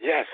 Yes. 0.00 0.26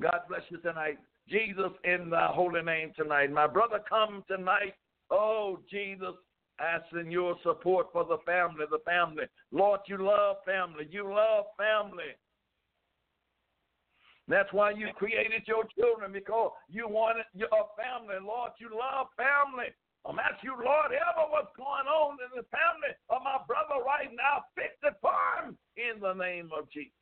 God 0.00 0.20
bless 0.28 0.42
you 0.48 0.58
tonight. 0.58 0.98
Jesus 1.28 1.70
in 1.84 2.10
the 2.10 2.26
holy 2.30 2.62
name 2.62 2.92
tonight. 2.96 3.30
My 3.30 3.46
brother 3.46 3.80
come 3.88 4.24
tonight. 4.28 4.74
Oh, 5.10 5.60
Jesus, 5.70 6.14
asking 6.58 7.10
your 7.10 7.36
support 7.42 7.86
for 7.92 8.04
the 8.04 8.18
family, 8.26 8.64
the 8.70 8.80
family. 8.84 9.24
Lord, 9.52 9.80
you 9.86 9.98
love 9.98 10.36
family. 10.44 10.88
You 10.90 11.04
love 11.14 11.44
family. 11.56 12.12
That's 14.26 14.52
why 14.52 14.70
you 14.70 14.88
created 14.96 15.42
your 15.46 15.64
children 15.78 16.12
because 16.12 16.52
you 16.70 16.88
wanted 16.88 17.26
your 17.34 17.48
family. 17.76 18.16
Lord, 18.24 18.52
you 18.58 18.70
love 18.70 19.08
family. 19.16 19.68
Asking 20.06 20.50
you, 20.50 20.56
Lord, 20.56 20.92
ever 20.92 21.30
what's 21.30 21.54
going 21.56 21.88
on 21.88 22.18
in 22.20 22.30
the 22.36 22.46
family 22.52 22.92
of 23.08 23.22
my 23.24 23.38
brother 23.46 23.82
right 23.84 24.10
now, 24.12 24.44
fix 24.54 24.76
it 24.82 24.94
for 25.00 25.12
him 25.40 25.56
in 25.76 26.00
the 26.00 26.12
name 26.12 26.50
of 26.56 26.70
Jesus. 26.70 26.92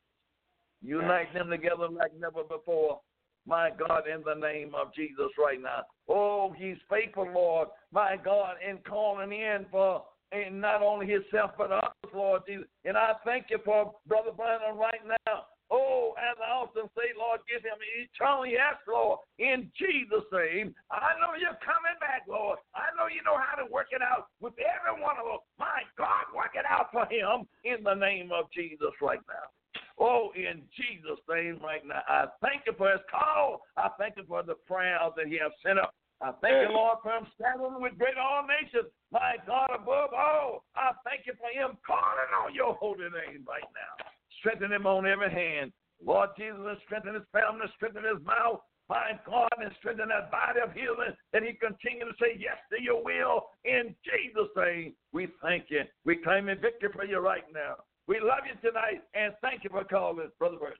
Unite 0.82 1.32
them 1.34 1.50
together 1.50 1.88
like 1.88 2.12
never 2.18 2.42
before. 2.42 3.00
My 3.46 3.70
God, 3.70 4.04
in 4.06 4.22
the 4.24 4.34
name 4.34 4.72
of 4.74 4.94
Jesus 4.94 5.30
right 5.38 5.60
now. 5.60 5.82
Oh, 6.08 6.54
he's 6.56 6.76
faithful, 6.88 7.28
Lord. 7.32 7.68
My 7.92 8.16
God, 8.16 8.54
in 8.66 8.78
calling 8.78 9.32
in 9.32 9.66
for 9.70 10.04
and 10.32 10.60
not 10.60 10.82
only 10.82 11.06
himself 11.06 11.52
but 11.58 11.70
others, 11.70 12.14
Lord 12.14 12.42
Jesus. 12.48 12.66
And 12.84 12.96
I 12.96 13.12
thank 13.24 13.46
you 13.50 13.58
for 13.64 13.92
Brother 14.06 14.30
Brandon 14.34 14.76
right 14.76 15.00
now. 15.26 15.44
Oh, 15.72 16.12
as 16.20 16.36
I 16.36 16.52
often 16.52 16.84
say, 16.92 17.16
Lord, 17.16 17.40
give 17.48 17.64
him 17.64 17.80
eternal 17.80 18.44
yes, 18.44 18.76
Lord, 18.84 19.24
in 19.40 19.72
Jesus' 19.72 20.28
name. 20.28 20.76
I 20.92 21.16
know 21.16 21.32
you're 21.32 21.56
coming 21.64 21.96
back, 21.96 22.28
Lord. 22.28 22.60
I 22.76 22.92
know 22.92 23.08
you 23.08 23.24
know 23.24 23.40
how 23.40 23.56
to 23.56 23.64
work 23.72 23.88
it 23.88 24.04
out 24.04 24.28
with 24.44 24.52
every 24.60 25.00
one 25.00 25.16
of 25.16 25.24
us. 25.24 25.40
My 25.56 25.88
God, 25.96 26.28
work 26.36 26.52
it 26.60 26.68
out 26.68 26.92
for 26.92 27.08
him 27.08 27.48
in 27.64 27.80
the 27.80 27.96
name 27.96 28.36
of 28.36 28.52
Jesus 28.52 28.92
right 29.00 29.24
now. 29.24 29.48
Oh, 29.96 30.28
in 30.36 30.60
Jesus' 30.76 31.24
name 31.24 31.56
right 31.64 31.80
now. 31.88 32.04
I 32.04 32.28
thank 32.44 32.68
you 32.68 32.76
for 32.76 32.92
his 32.92 33.00
call. 33.08 33.64
I 33.80 33.88
thank 33.96 34.20
you 34.20 34.28
for 34.28 34.44
the 34.44 34.60
prayers 34.68 35.16
that 35.16 35.24
he 35.24 35.40
has 35.40 35.56
sent 35.64 35.80
up. 35.80 35.96
I 36.20 36.36
thank 36.44 36.68
you, 36.68 36.70
Lord, 36.76 37.00
for 37.00 37.16
him 37.16 37.26
standing 37.34 37.80
with 37.80 37.96
Greater 37.96 38.20
All 38.20 38.44
Nations. 38.44 38.92
My 39.08 39.40
God, 39.48 39.72
above 39.72 40.12
all, 40.12 40.68
I 40.76 40.92
thank 41.08 41.24
you 41.24 41.32
for 41.40 41.48
him 41.48 41.80
calling 41.80 42.30
on 42.44 42.52
your 42.52 42.76
holy 42.76 43.08
name 43.08 43.48
right 43.48 43.66
now. 43.72 44.11
Strengthen 44.42 44.74
him 44.74 44.86
on 44.86 45.06
every 45.06 45.30
hand. 45.30 45.70
Lord 46.02 46.34
Jesus, 46.36 46.58
and 46.58 46.78
strengthen 46.84 47.14
his 47.14 47.22
family, 47.30 47.70
strengthen 47.78 48.02
his 48.02 48.18
mouth. 48.26 48.58
My 48.88 49.12
God, 49.24 49.48
and 49.62 49.70
strengthen 49.78 50.08
that 50.08 50.32
body 50.34 50.58
of 50.58 50.72
healing 50.74 51.14
that 51.32 51.44
he 51.44 51.52
continue 51.54 52.04
to 52.04 52.12
say 52.20 52.34
yes 52.36 52.58
to 52.74 52.82
your 52.82 53.00
will 53.02 53.46
in 53.64 53.94
Jesus' 54.02 54.50
name. 54.56 54.96
We 55.12 55.28
thank 55.40 55.70
you. 55.70 55.86
We 56.04 56.16
claim 56.16 56.48
a 56.48 56.56
victory 56.56 56.90
for 56.92 57.04
you 57.04 57.20
right 57.20 57.44
now. 57.54 57.76
We 58.08 58.18
love 58.18 58.44
you 58.44 58.54
tonight 58.60 59.04
and 59.14 59.32
thank 59.40 59.62
you 59.62 59.70
for 59.70 59.84
calling, 59.84 60.32
Brother 60.38 60.58
Bird. 60.58 60.76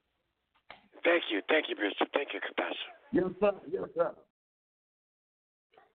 Thank 1.04 1.30
you. 1.30 1.40
Thank 1.48 1.68
you, 1.70 1.76
Bishop. 1.76 2.10
Thank 2.12 2.32
you, 2.34 2.40
Katasha. 2.40 2.90
Yes, 3.12 3.32
sir. 3.40 3.52
Yes, 3.70 3.88
sir. 3.96 4.16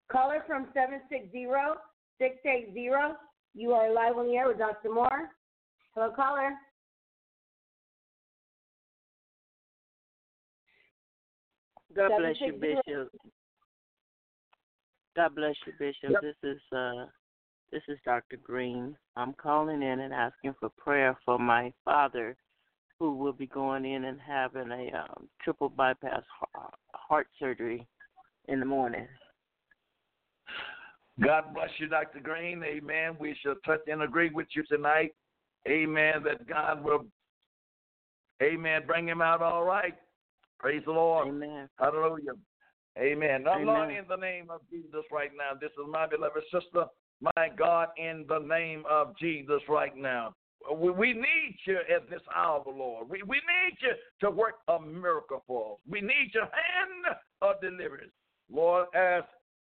Caller 0.09 0.41
from 0.47 0.67
760-680. 0.73 3.17
You 3.53 3.73
are 3.73 3.91
live 3.93 4.17
on 4.17 4.27
the 4.27 4.37
air 4.37 4.47
with 4.47 4.57
Dr. 4.57 4.93
Moore. 4.93 5.29
Hello, 5.93 6.09
caller. 6.15 6.57
God 11.97 12.11
bless 12.17 12.35
you. 12.39 12.53
Bishop. 12.53 13.11
God 15.15 15.35
bless 15.35 15.55
you, 15.65 15.73
Bishop. 15.79 16.11
Yep. 16.11 16.21
This 16.21 16.35
is 16.43 16.61
uh 16.71 17.05
this 17.71 17.81
is 17.87 17.97
Dr. 18.05 18.37
Green. 18.37 18.95
I'm 19.15 19.33
calling 19.33 19.81
in 19.81 19.99
and 19.99 20.13
asking 20.13 20.55
for 20.59 20.69
prayer 20.77 21.17
for 21.25 21.37
my 21.37 21.73
father 21.83 22.37
who 22.99 23.15
will 23.15 23.33
be 23.33 23.47
going 23.47 23.85
in 23.85 24.05
and 24.05 24.19
having 24.19 24.71
a 24.71 24.97
um, 24.97 25.27
triple 25.43 25.69
bypass 25.69 26.23
heart 26.93 27.27
surgery 27.37 27.85
in 28.47 28.59
the 28.59 28.65
morning. 28.65 29.07
God 31.23 31.53
bless 31.53 31.69
you, 31.77 31.87
Dr. 31.87 32.19
Green. 32.19 32.63
Amen. 32.63 33.17
We 33.19 33.35
shall 33.43 33.55
touch 33.65 33.81
and 33.87 34.03
agree 34.03 34.29
with 34.29 34.47
you 34.55 34.63
tonight. 34.63 35.13
Amen. 35.67 36.23
That 36.23 36.47
God 36.47 36.83
will, 36.83 37.05
amen, 38.41 38.83
bring 38.85 39.07
him 39.07 39.21
out 39.21 39.41
all 39.41 39.63
right. 39.63 39.95
Praise 40.59 40.83
the 40.85 40.91
Lord. 40.91 41.27
Amen. 41.27 41.69
Hallelujah. 41.79 42.33
Amen. 42.97 43.43
Now, 43.43 43.59
Lord, 43.59 43.91
in 43.91 44.05
the 44.09 44.15
name 44.15 44.49
of 44.49 44.61
Jesus 44.71 45.03
right 45.11 45.29
now, 45.37 45.57
this 45.59 45.69
is 45.71 45.85
my 45.89 46.07
beloved 46.07 46.43
sister. 46.51 46.85
My 47.21 47.49
God, 47.57 47.89
in 47.97 48.25
the 48.27 48.39
name 48.39 48.83
of 48.89 49.15
Jesus 49.17 49.61
right 49.69 49.95
now. 49.95 50.33
We, 50.75 50.91
we 50.91 51.13
need 51.13 51.57
you 51.65 51.77
at 51.77 52.09
this 52.09 52.21
hour, 52.35 52.63
Lord. 52.65 53.09
We, 53.09 53.21
we 53.23 53.37
need 53.37 53.77
you 53.81 53.93
to 54.21 54.31
work 54.31 54.55
a 54.67 54.79
miracle 54.79 55.43
for 55.47 55.73
us. 55.73 55.79
We 55.87 56.01
need 56.01 56.31
your 56.33 56.43
hand 56.43 57.17
of 57.41 57.61
deliverance. 57.61 58.11
Lord, 58.51 58.87
as 58.95 59.23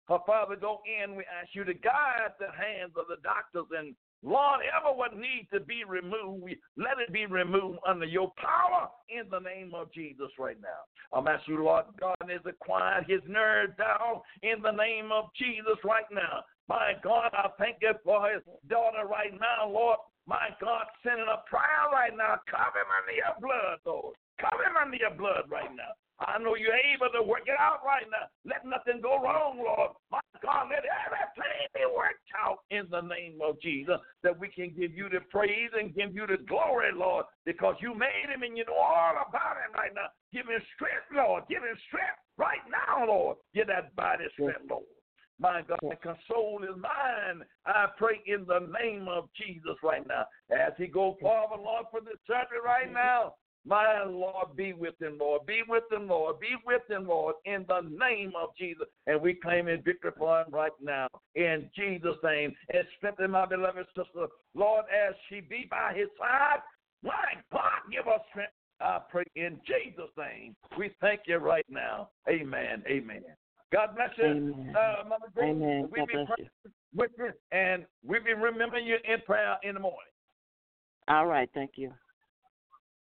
her 0.08 0.18
father 0.26 0.56
go 0.56 0.82
in, 0.86 1.16
we 1.16 1.24
ask 1.24 1.50
you 1.54 1.64
to 1.64 1.74
guide 1.74 2.34
the 2.40 2.48
hands 2.48 2.94
of 2.98 3.06
the 3.08 3.18
doctors 3.24 3.70
and 3.78 3.96
Lord, 4.24 4.62
ever 4.78 4.96
what 4.96 5.16
needs 5.16 5.50
to 5.52 5.60
be 5.60 5.84
removed, 5.84 6.54
let 6.78 7.00
it 7.00 7.12
be 7.12 7.26
removed 7.26 7.80
under 7.88 8.06
your 8.06 8.32
power 8.38 8.90
in 9.10 9.30
the 9.32 9.40
name 9.40 9.74
of 9.74 9.92
Jesus 9.92 10.30
right 10.38 10.58
now. 10.62 10.86
I'm 11.12 11.28
asking 11.28 11.56
you, 11.56 11.64
Lord 11.64 11.86
God, 12.00 12.16
is 12.30 12.42
to 12.46 12.54
quiet 12.54 13.06
his 13.08 13.22
nerves 13.28 13.74
down 13.78 14.22
in 14.44 14.62
the 14.62 14.72
name 14.72 15.12
of 15.12 15.30
Jesus 15.38 15.78
right 15.84 16.06
now. 16.12 16.44
My 16.70 16.94
God, 17.04 17.32
I 17.34 17.50
thank 17.58 17.78
you 17.82 17.94
for 18.04 18.30
his 18.32 18.44
daughter 18.70 19.08
right 19.10 19.34
now, 19.34 19.68
Lord. 19.70 19.98
My 20.28 20.50
God, 20.62 20.86
sending 21.04 21.26
a 21.26 21.44
prayer 21.50 21.90
right 21.92 22.16
now. 22.16 22.40
Cover 22.46 22.80
him 22.80 22.94
under 22.94 23.18
your 23.18 23.36
blood, 23.42 23.80
Lord. 23.86 24.16
Cover 24.40 24.64
him 24.64 24.78
under 24.80 24.98
your 24.98 25.18
blood 25.18 25.50
right 25.50 25.74
now. 25.76 25.92
I 26.22 26.38
know 26.38 26.56
you're 26.56 26.78
able 26.94 27.10
to 27.14 27.24
work 27.26 27.50
it 27.50 27.58
out 27.58 27.82
right 27.86 28.06
now. 28.06 28.30
Let 28.46 28.62
nothing 28.66 29.02
go 29.02 29.18
wrong, 29.18 29.58
Lord. 29.58 29.98
My 30.12 30.22
God, 30.44 30.70
let 30.70 30.86
everything 30.86 31.66
be 31.74 31.82
worked 31.90 32.30
out 32.38 32.60
in 32.70 32.86
the 32.92 33.02
name 33.02 33.42
of 33.42 33.60
Jesus 33.62 33.98
that 34.22 34.38
we 34.38 34.48
can 34.50 34.70
give 34.78 34.94
you 34.94 35.10
the 35.10 35.22
praise 35.30 35.74
and 35.74 35.96
give 35.96 36.14
you 36.14 36.28
the 36.28 36.38
glory, 36.46 36.94
Lord, 36.94 37.26
because 37.46 37.76
you 37.82 37.96
made 37.98 38.30
him 38.30 38.44
and 38.44 38.58
you 38.58 38.66
know 38.66 38.78
all 38.78 39.18
about 39.18 39.58
him 39.58 39.74
right 39.74 39.94
now. 39.96 40.14
Give 40.32 40.46
him 40.46 40.62
strength, 40.76 41.10
Lord. 41.10 41.44
Give 41.50 41.64
him 41.64 41.78
strength 41.88 42.22
right 42.38 42.62
now, 42.70 43.06
Lord. 43.06 43.38
Give 43.54 43.68
that 43.68 43.96
body 43.96 44.26
strength, 44.34 44.70
Lord. 44.70 44.86
My 45.42 45.64
God, 45.68 45.80
my 45.82 45.96
console 45.96 46.62
his 46.62 46.78
mind. 46.78 47.42
I 47.66 47.88
pray 47.98 48.22
in 48.28 48.46
the 48.46 48.70
name 48.80 49.08
of 49.08 49.28
Jesus 49.34 49.74
right 49.82 50.06
now. 50.08 50.26
As 50.54 50.74
he 50.78 50.86
go 50.86 51.18
forward, 51.20 51.62
Lord, 51.66 51.86
for 51.90 52.00
this 52.00 52.22
surgery 52.28 52.62
right 52.64 52.86
mm-hmm. 52.86 52.94
now. 52.94 53.34
My 53.66 54.04
Lord, 54.04 54.56
be 54.56 54.74
with 54.74 54.98
them, 55.00 55.18
Lord. 55.20 55.46
Be 55.46 55.62
with 55.68 55.84
them, 55.92 56.08
Lord. 56.08 56.40
Be 56.40 56.56
with 56.66 56.82
them, 56.90 57.08
Lord, 57.08 57.36
in 57.46 57.66
the 57.68 57.82
name 57.82 58.34
of 58.36 58.50
Jesus. 58.58 58.88
And 59.06 59.22
we 59.22 59.36
claim 59.36 59.68
in 59.68 59.82
victory 59.84 60.12
for 60.18 60.42
him 60.42 60.48
right 60.52 60.72
now, 60.82 61.08
in 61.36 61.70
Jesus' 61.76 62.18
name. 62.24 62.54
And 62.74 62.84
strengthen 62.98 63.32
my 63.32 63.46
beloved 63.46 63.86
sister, 63.96 64.28
Lord, 64.56 64.86
as 64.86 65.14
she 65.30 65.42
be 65.42 65.68
by 65.70 65.94
his 65.96 66.08
side. 66.20 66.60
My 67.04 67.34
God, 67.52 67.82
give 67.92 68.08
us 68.08 68.22
strength. 68.30 68.54
I 68.80 69.00
pray 69.12 69.26
in 69.36 69.60
Jesus' 69.66 70.10
name. 70.18 70.56
We 70.78 70.90
thank 71.00 71.22
you 71.28 71.38
right 71.38 71.66
now. 71.70 72.10
Amen. 72.28 72.84
Amen. 72.88 73.22
God 73.72 73.96
bless 73.96 74.10
you, 74.18 74.26
Amen. 74.26 74.76
uh, 74.76 75.08
Mother 75.08 75.28
Grace. 75.34 75.52
Amen. 75.52 75.88
We 75.92 76.00
God 76.00 76.08
be 76.08 76.14
bless 76.14 76.28
praying 76.28 76.50
you. 76.66 76.72
with 76.96 77.12
you, 77.18 77.30
and 77.52 77.86
we 78.06 78.20
be 78.20 78.34
remembering 78.34 78.86
you 78.86 78.98
in 79.06 79.22
prayer 79.26 79.58
in 79.64 79.76
the 79.76 79.80
morning. 79.80 80.00
All 81.08 81.28
right. 81.28 81.50
Thank 81.54 81.72
you. 81.76 81.94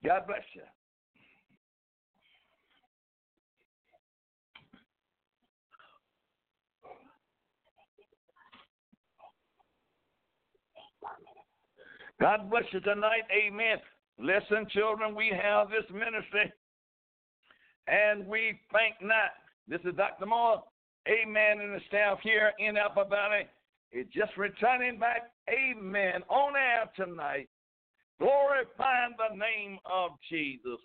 God 0.05 0.27
bless 0.27 0.43
you. 0.53 0.61
God 12.21 12.49
bless 12.49 12.63
you 12.71 12.79
tonight. 12.81 13.23
Amen. 13.31 13.77
Listen, 14.19 14.67
children, 14.71 15.15
we 15.15 15.29
have 15.29 15.69
this 15.69 15.83
ministry, 15.91 16.53
and 17.87 18.25
we 18.27 18.59
think 18.71 18.95
not. 19.01 19.31
This 19.67 19.81
is 19.83 19.95
Dr. 19.97 20.27
Moore. 20.27 20.63
Amen. 21.07 21.59
And 21.59 21.73
the 21.73 21.81
staff 21.87 22.19
here 22.21 22.53
in 22.59 22.77
Apple 22.77 23.05
Valley 23.09 23.47
is 23.91 24.05
just 24.13 24.37
returning 24.37 24.99
back. 24.99 25.31
Amen. 25.49 26.21
On 26.29 26.53
air 26.55 26.89
tonight 26.95 27.49
glorifying 28.19 29.15
the 29.17 29.35
name 29.35 29.79
of 29.85 30.11
Jesus. 30.29 30.79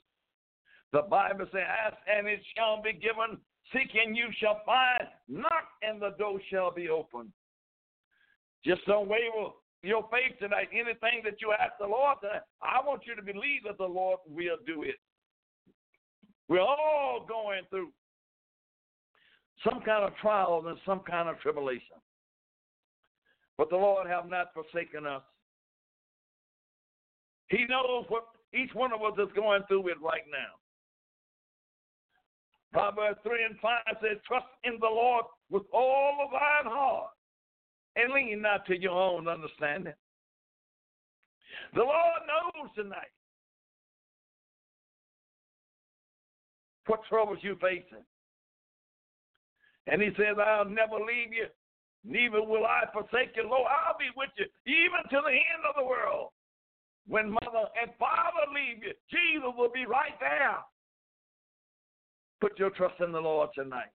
The 0.93 1.03
Bible 1.03 1.47
says, 1.53 1.63
Ask 1.87 1.97
and 2.07 2.27
it 2.27 2.41
shall 2.57 2.83
be 2.83 2.93
given, 2.93 3.39
seek 3.73 3.95
and 3.95 4.17
you 4.17 4.27
shall 4.41 4.61
find, 4.67 5.07
knock 5.29 5.69
and 5.83 6.01
the 6.01 6.15
door 6.19 6.41
shall 6.51 6.73
be 6.73 6.89
opened. 6.89 7.31
Just 8.65 8.85
don't 8.87 9.09
waver 9.09 9.55
your 9.83 10.09
faith 10.11 10.39
tonight. 10.39 10.69
Anything 10.73 11.23
that 11.25 11.41
you 11.41 11.53
ask 11.53 11.73
the 11.79 11.87
Lord 11.87 12.19
tonight, 12.21 12.43
I 12.63 12.85
want 12.85 13.03
you 13.07 13.15
to 13.15 13.23
believe 13.23 13.63
that 13.67 13.79
the 13.79 13.85
Lord 13.85 14.19
will 14.29 14.59
do 14.67 14.83
it. 14.83 14.97
We're 16.49 16.61
all 16.61 17.25
going 17.29 17.63
through 17.71 17.91
some 19.65 19.81
kind 19.83 20.05
of 20.05 20.17
trial 20.17 20.65
and 20.67 20.79
some 20.85 21.01
kind 21.01 21.29
of 21.29 21.39
tribulation. 21.41 21.97
But 23.57 23.71
the 23.71 23.77
Lord 23.77 24.07
have 24.09 24.29
not 24.29 24.49
forsaken 24.55 25.07
us. 25.07 25.23
He 27.51 27.67
knows 27.69 28.05
what 28.09 28.25
each 28.55 28.71
one 28.75 28.93
of 28.93 29.03
us 29.03 29.19
is 29.19 29.33
going 29.35 29.63
through 29.69 29.89
it 29.89 30.01
right 30.01 30.25
now. 30.31 30.55
Proverbs 32.73 33.19
3 33.25 33.45
and 33.45 33.59
5 33.61 33.79
says, 34.01 34.19
Trust 34.27 34.47
in 34.65 34.75
the 34.81 34.87
Lord 34.87 35.25
with 35.51 35.65
all 35.73 36.19
of 36.25 36.31
thine 36.31 36.73
heart 36.73 37.11
and 37.97 38.13
lean 38.13 38.41
not 38.41 38.65
to 38.67 38.81
your 38.81 38.93
own 38.93 39.27
understanding. 39.27 39.95
The 41.75 41.81
Lord 41.81 42.23
knows 42.27 42.71
tonight 42.77 43.11
what 46.87 47.01
troubles 47.09 47.39
you're 47.43 47.57
facing. 47.57 48.05
And 49.89 50.01
he 50.01 50.11
says, 50.17 50.37
I'll 50.39 50.65
never 50.65 50.95
leave 50.95 51.33
you, 51.33 51.47
neither 52.05 52.43
will 52.43 52.65
I 52.65 52.85
forsake 52.93 53.35
you. 53.35 53.43
Lord, 53.43 53.67
I'll 53.67 53.99
be 53.99 54.11
with 54.17 54.31
you 54.39 54.47
even 54.67 55.03
to 55.11 55.21
the 55.25 55.33
end 55.35 55.67
of 55.69 55.75
the 55.77 55.85
world. 55.85 56.31
When 57.11 57.29
mother 57.29 57.67
and 57.83 57.91
father 57.99 58.47
leave 58.55 58.85
you, 58.85 58.93
Jesus 59.11 59.53
will 59.59 59.73
be 59.75 59.85
right 59.85 60.15
there. 60.21 60.59
Put 62.41 62.57
your 62.57 62.71
trust 62.71 63.01
in 63.05 63.11
the 63.11 63.21
Lord 63.21 63.51
tonight. 63.53 63.91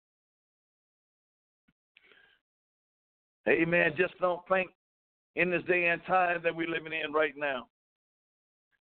Amen. 3.47 3.93
Just 3.97 4.20
don't 4.20 4.41
think 4.49 4.70
in 5.38 5.49
this 5.49 5.63
day 5.63 5.88
and 5.88 6.01
time 6.05 6.41
that 6.43 6.53
we're 6.53 6.68
living 6.68 6.91
in 6.91 7.13
right 7.13 7.34
now. 7.38 7.68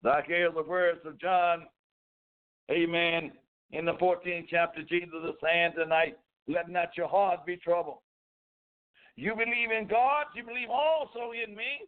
Like 0.02 0.26
hear 0.26 0.50
the 0.50 0.62
words 0.62 1.00
of 1.04 1.20
John, 1.20 1.62
Amen. 2.68 3.30
In 3.70 3.84
the 3.84 3.94
14th 3.94 4.46
chapter, 4.50 4.82
Jesus 4.82 5.14
is 5.24 5.34
saying 5.40 5.72
tonight, 5.78 6.16
let 6.48 6.68
not 6.68 6.96
your 6.96 7.06
heart 7.06 7.46
be 7.46 7.56
troubled. 7.56 7.98
You 9.14 9.34
believe 9.36 9.70
in 9.70 9.86
God, 9.88 10.26
you 10.34 10.42
believe 10.42 10.68
also 10.68 11.30
in 11.30 11.54
me. 11.54 11.86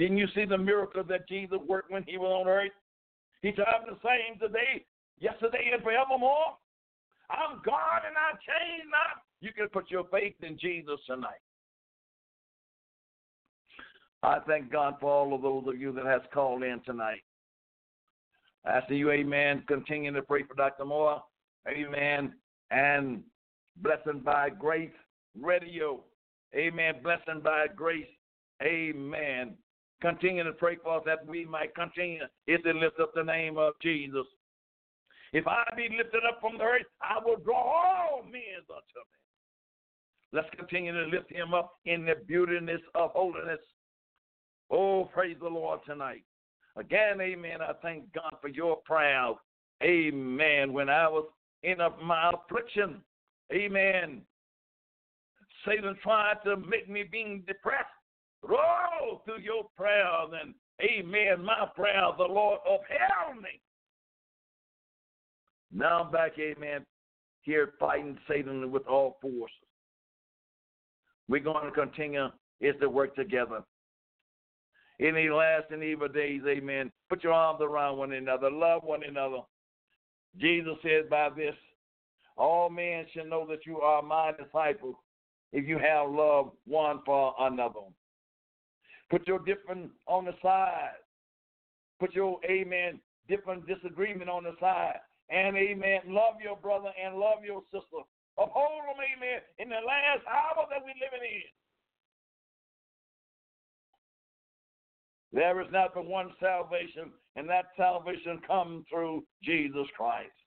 Didn't 0.00 0.16
you 0.16 0.28
see 0.34 0.46
the 0.46 0.56
miracle 0.56 1.04
that 1.04 1.28
Jesus 1.28 1.58
worked 1.68 1.90
when 1.90 2.04
he 2.04 2.16
was 2.16 2.30
on 2.40 2.48
earth? 2.48 2.72
He's 3.42 3.54
the 3.54 3.66
same 4.02 4.38
today, 4.40 4.86
yesterday, 5.18 5.72
and 5.74 5.82
forevermore. 5.82 6.56
I'm 7.28 7.60
God 7.62 8.00
and 8.06 8.16
I 8.16 8.32
change 8.32 8.84
not. 8.90 9.22
You 9.42 9.52
can 9.52 9.68
put 9.68 9.90
your 9.90 10.04
faith 10.10 10.36
in 10.40 10.58
Jesus 10.58 10.98
tonight. 11.06 11.42
I 14.22 14.38
thank 14.46 14.72
God 14.72 14.94
for 15.02 15.10
all 15.10 15.34
of 15.34 15.42
those 15.42 15.64
of 15.68 15.78
you 15.78 15.92
that 15.92 16.06
has 16.06 16.22
called 16.32 16.62
in 16.62 16.80
tonight. 16.86 17.20
After 18.64 18.94
you, 18.94 19.10
amen, 19.10 19.64
continue 19.68 20.14
to 20.14 20.22
pray 20.22 20.44
for 20.44 20.54
Dr. 20.54 20.86
Moore, 20.86 21.22
amen, 21.68 22.32
and 22.70 23.22
blessing 23.76 24.22
by 24.24 24.48
grace 24.48 24.90
radio, 25.38 26.00
amen, 26.56 26.94
blessing 27.02 27.42
by 27.44 27.66
grace, 27.76 28.08
amen. 28.62 29.56
Continue 30.00 30.44
to 30.44 30.52
pray 30.52 30.76
for 30.82 30.96
us 30.96 31.02
that 31.06 31.26
we 31.26 31.44
might 31.44 31.74
continue 31.74 32.20
to 32.48 32.72
lift 32.72 32.98
up 33.00 33.12
the 33.14 33.22
name 33.22 33.58
of 33.58 33.74
Jesus. 33.82 34.26
If 35.32 35.46
I 35.46 35.62
be 35.76 35.88
lifted 35.96 36.22
up 36.28 36.40
from 36.40 36.58
the 36.58 36.64
earth, 36.64 36.86
I 37.02 37.18
will 37.24 37.36
draw 37.36 37.54
all 37.56 38.22
men 38.22 38.62
unto 38.68 38.72
me. 38.72 39.18
Let's 40.32 40.48
continue 40.56 40.92
to 40.92 41.10
lift 41.10 41.30
him 41.30 41.54
up 41.54 41.74
in 41.84 42.06
the 42.06 42.14
beautiness 42.28 42.80
of 42.94 43.10
holiness. 43.10 43.60
Oh, 44.70 45.04
praise 45.12 45.36
the 45.40 45.48
Lord 45.48 45.80
tonight. 45.86 46.24
Again, 46.76 47.20
amen. 47.20 47.60
I 47.60 47.72
thank 47.82 48.12
God 48.12 48.36
for 48.40 48.48
your 48.48 48.76
prayers. 48.84 49.36
Amen. 49.82 50.72
When 50.72 50.88
I 50.88 51.08
was 51.08 51.26
in 51.62 51.78
my 52.02 52.32
affliction, 52.32 53.02
amen. 53.52 54.22
Satan 55.66 55.96
tried 56.02 56.36
to 56.44 56.56
make 56.56 56.88
me 56.88 57.02
being 57.02 57.42
depressed. 57.46 57.88
Roll 58.42 59.22
through 59.24 59.40
your 59.40 59.64
prayers 59.76 60.30
and 60.42 60.54
amen. 60.82 61.44
My 61.44 61.66
prayer, 61.74 62.02
the 62.16 62.24
Lord 62.24 62.60
upheld 62.64 63.42
me. 63.42 63.60
Now 65.72 66.04
I'm 66.04 66.10
back, 66.10 66.32
amen, 66.38 66.84
here 67.42 67.74
fighting 67.78 68.18
Satan 68.28 68.72
with 68.72 68.86
all 68.86 69.18
forces. 69.22 69.54
We're 71.28 71.40
going 71.40 71.64
to 71.66 71.70
continue 71.70 72.28
is 72.60 72.74
to 72.80 72.88
work 72.88 73.14
together. 73.14 73.62
In 74.98 75.14
the 75.14 75.30
last 75.30 75.70
and 75.70 75.82
evil 75.82 76.08
days, 76.08 76.42
amen. 76.46 76.90
Put 77.08 77.24
your 77.24 77.32
arms 77.32 77.60
around 77.62 77.96
one 77.96 78.12
another, 78.12 78.50
love 78.50 78.82
one 78.82 79.02
another. 79.02 79.38
Jesus 80.38 80.74
said, 80.82 81.08
by 81.08 81.30
this, 81.30 81.54
all 82.36 82.68
men 82.68 83.06
shall 83.14 83.26
know 83.26 83.46
that 83.48 83.64
you 83.64 83.80
are 83.80 84.02
my 84.02 84.32
disciples 84.32 84.96
if 85.52 85.66
you 85.66 85.78
have 85.78 86.10
love 86.10 86.52
one 86.66 87.00
for 87.06 87.34
another. 87.38 87.80
Put 89.10 89.26
your 89.26 89.40
different 89.40 89.90
on 90.06 90.24
the 90.24 90.34
side. 90.40 91.02
Put 91.98 92.14
your 92.14 92.38
amen, 92.48 93.00
different 93.28 93.66
disagreement 93.66 94.30
on 94.30 94.44
the 94.44 94.54
side. 94.60 95.00
And 95.28 95.56
amen, 95.56 96.00
love 96.08 96.34
your 96.42 96.56
brother 96.56 96.90
and 97.02 97.16
love 97.16 97.44
your 97.44 97.62
sister. 97.72 98.02
Uphold 98.38 98.82
them, 98.86 98.96
amen, 98.96 99.40
in 99.58 99.68
the 99.68 99.82
last 99.86 100.24
hour 100.26 100.66
that 100.70 100.82
we're 100.82 100.94
living 100.94 101.26
in. 101.26 101.42
There 105.32 105.60
is 105.60 105.68
not 105.70 105.94
but 105.94 106.06
one 106.06 106.30
salvation, 106.40 107.12
and 107.36 107.48
that 107.48 107.66
salvation 107.76 108.40
comes 108.46 108.84
through 108.90 109.22
Jesus 109.44 109.86
Christ. 109.96 110.39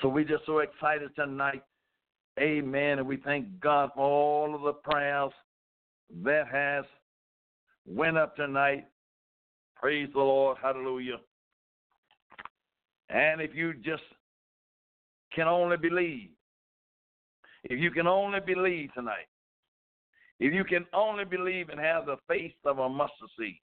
So 0.00 0.08
we're 0.08 0.24
just 0.24 0.44
so 0.46 0.58
excited 0.58 1.10
tonight. 1.14 1.62
Amen. 2.38 2.98
And 2.98 3.08
we 3.08 3.16
thank 3.16 3.60
God 3.60 3.90
for 3.94 4.04
all 4.04 4.54
of 4.54 4.62
the 4.62 4.72
prayers 4.72 5.32
that 6.22 6.48
has 6.48 6.84
went 7.86 8.18
up 8.18 8.36
tonight. 8.36 8.86
Praise 9.74 10.08
the 10.12 10.20
Lord. 10.20 10.58
Hallelujah. 10.60 11.18
And 13.08 13.40
if 13.40 13.54
you 13.54 13.72
just 13.74 14.02
can 15.34 15.48
only 15.48 15.76
believe, 15.76 16.30
if 17.64 17.80
you 17.80 17.90
can 17.90 18.06
only 18.06 18.40
believe 18.40 18.92
tonight, 18.94 19.28
if 20.40 20.52
you 20.52 20.64
can 20.64 20.84
only 20.92 21.24
believe 21.24 21.70
and 21.70 21.80
have 21.80 22.06
the 22.06 22.16
faith 22.28 22.52
of 22.64 22.78
a 22.78 22.88
mustard 22.88 23.28
seed, 23.38 23.60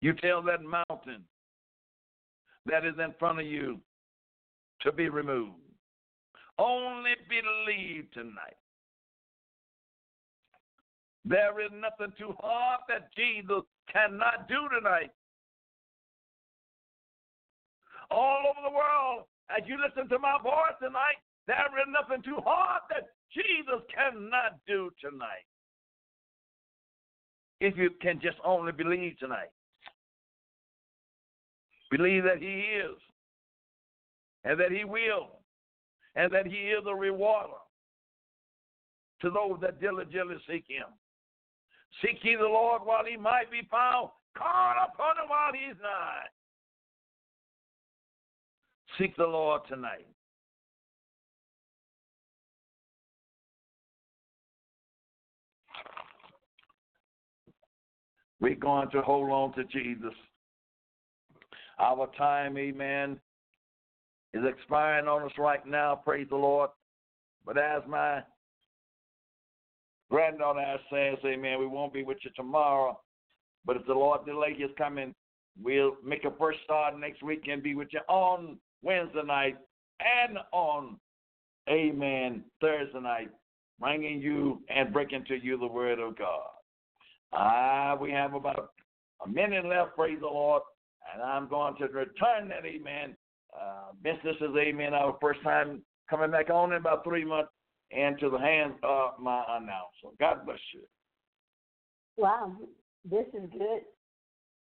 you 0.00 0.14
tell 0.14 0.42
that 0.42 0.62
mountain 0.62 1.24
that 2.64 2.84
is 2.84 2.94
in 3.02 3.14
front 3.18 3.40
of 3.40 3.46
you 3.46 3.80
to 4.82 4.92
be 4.92 5.08
removed. 5.08 5.54
only 6.58 7.12
believe 7.28 8.10
tonight. 8.12 8.56
There 11.24 11.60
is 11.60 11.70
nothing 11.72 12.14
too 12.16 12.34
hard 12.38 12.80
that 12.88 13.12
Jesus 13.14 13.62
cannot 13.92 14.48
do 14.48 14.68
tonight. 14.72 15.10
All 18.10 18.44
over 18.48 18.60
the 18.62 18.74
world, 18.74 19.26
as 19.50 19.66
you 19.66 19.76
listen 19.76 20.08
to 20.08 20.18
my 20.18 20.38
voice 20.42 20.78
tonight, 20.80 21.18
there 21.46 21.66
is 21.78 21.88
nothing 21.90 22.22
too 22.22 22.38
hard 22.44 22.82
that 22.90 23.10
Jesus 23.34 23.82
cannot 23.92 24.58
do 24.66 24.90
tonight. 25.00 25.46
If 27.60 27.76
you 27.76 27.90
can 28.00 28.20
just 28.20 28.36
only 28.44 28.72
believe 28.72 29.18
tonight, 29.18 29.50
believe 31.90 32.22
that 32.24 32.38
He 32.38 32.60
is, 32.78 32.96
and 34.46 34.58
that 34.60 34.70
He 34.70 34.84
will, 34.84 35.40
and 36.14 36.32
that 36.32 36.46
He 36.46 36.70
is 36.70 36.84
a 36.88 36.94
rewarder 36.94 37.60
to 39.20 39.30
those 39.30 39.58
that 39.60 39.80
diligently 39.80 40.36
seek 40.48 40.64
Him. 40.68 40.86
Seek 42.00 42.18
ye 42.22 42.36
the 42.36 42.42
Lord 42.42 42.82
while 42.84 43.04
He 43.04 43.16
might 43.16 43.50
be 43.50 43.66
found, 43.70 44.10
call 44.38 44.74
upon 44.84 45.16
Him 45.16 45.28
while 45.28 45.52
He's 45.52 45.76
nigh. 45.82 46.26
Seek 48.98 49.16
the 49.16 49.26
Lord 49.26 49.62
tonight. 49.68 50.06
We're 58.40 58.54
going 58.54 58.90
to 58.90 59.02
hold 59.02 59.30
on 59.30 59.54
to 59.54 59.64
Jesus. 59.64 60.14
Our 61.78 62.08
time, 62.16 62.56
amen, 62.56 63.18
is 64.36 64.44
expiring 64.44 65.08
on 65.08 65.22
us 65.22 65.32
right 65.38 65.64
now, 65.66 65.94
praise 65.94 66.26
the 66.28 66.36
Lord. 66.36 66.70
But 67.44 67.58
as 67.58 67.82
my 67.88 68.22
granddaughter 70.10 70.76
says, 70.92 71.18
amen, 71.24 71.58
we 71.58 71.66
won't 71.66 71.92
be 71.92 72.02
with 72.02 72.18
you 72.22 72.30
tomorrow. 72.36 73.00
But 73.64 73.76
if 73.76 73.86
the 73.86 73.94
Lord 73.94 74.24
delay 74.26 74.54
his 74.56 74.70
coming, 74.76 75.14
we'll 75.62 75.96
make 76.04 76.24
a 76.24 76.30
first 76.38 76.58
start 76.64 76.98
next 76.98 77.22
week 77.22 77.44
and 77.50 77.62
be 77.62 77.74
with 77.74 77.88
you 77.92 78.00
on 78.08 78.58
Wednesday 78.82 79.22
night 79.24 79.56
and 80.00 80.38
on, 80.52 80.98
amen, 81.68 82.44
Thursday 82.60 83.00
night, 83.00 83.30
bringing 83.80 84.20
you 84.20 84.62
and 84.68 84.92
breaking 84.92 85.24
to 85.28 85.36
you 85.36 85.58
the 85.58 85.66
word 85.66 85.98
of 85.98 86.18
God. 86.18 86.50
Ah, 87.32 87.96
we 88.00 88.10
have 88.10 88.34
about 88.34 88.72
a 89.24 89.28
minute 89.28 89.64
left, 89.64 89.96
praise 89.96 90.18
the 90.20 90.26
Lord, 90.26 90.62
and 91.12 91.22
I'm 91.22 91.48
going 91.48 91.76
to 91.76 91.86
return 91.86 92.48
that, 92.48 92.64
amen. 92.64 93.16
Uh, 93.60 93.92
business 94.02 94.36
is, 94.40 94.54
amen, 94.56 94.94
our 94.94 95.16
first 95.20 95.42
time 95.42 95.82
coming 96.10 96.30
back 96.30 96.50
on 96.50 96.72
in 96.72 96.78
about 96.78 97.04
three 97.04 97.24
months, 97.24 97.50
and 97.90 98.18
to 98.18 98.30
the 98.30 98.38
hands 98.38 98.74
of 98.82 99.12
my 99.20 99.42
announcer. 99.48 100.14
God 100.18 100.44
bless 100.44 100.58
you. 100.74 100.82
Wow, 102.16 102.56
this 103.08 103.26
is 103.34 103.48
good 103.52 103.82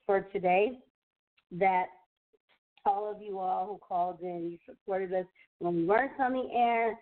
for 0.06 0.22
today. 0.34 0.80
That 1.52 1.86
all 2.86 3.10
of 3.10 3.22
you 3.22 3.40
all 3.40 3.66
who 3.66 3.80
called 3.86 4.20
in, 4.22 4.50
you 4.52 4.58
supported 4.66 5.14
us 5.14 5.26
when 5.60 5.76
we 5.76 5.86
weren't 5.86 6.20
on 6.20 6.34
the 6.34 6.50
air, 6.54 7.00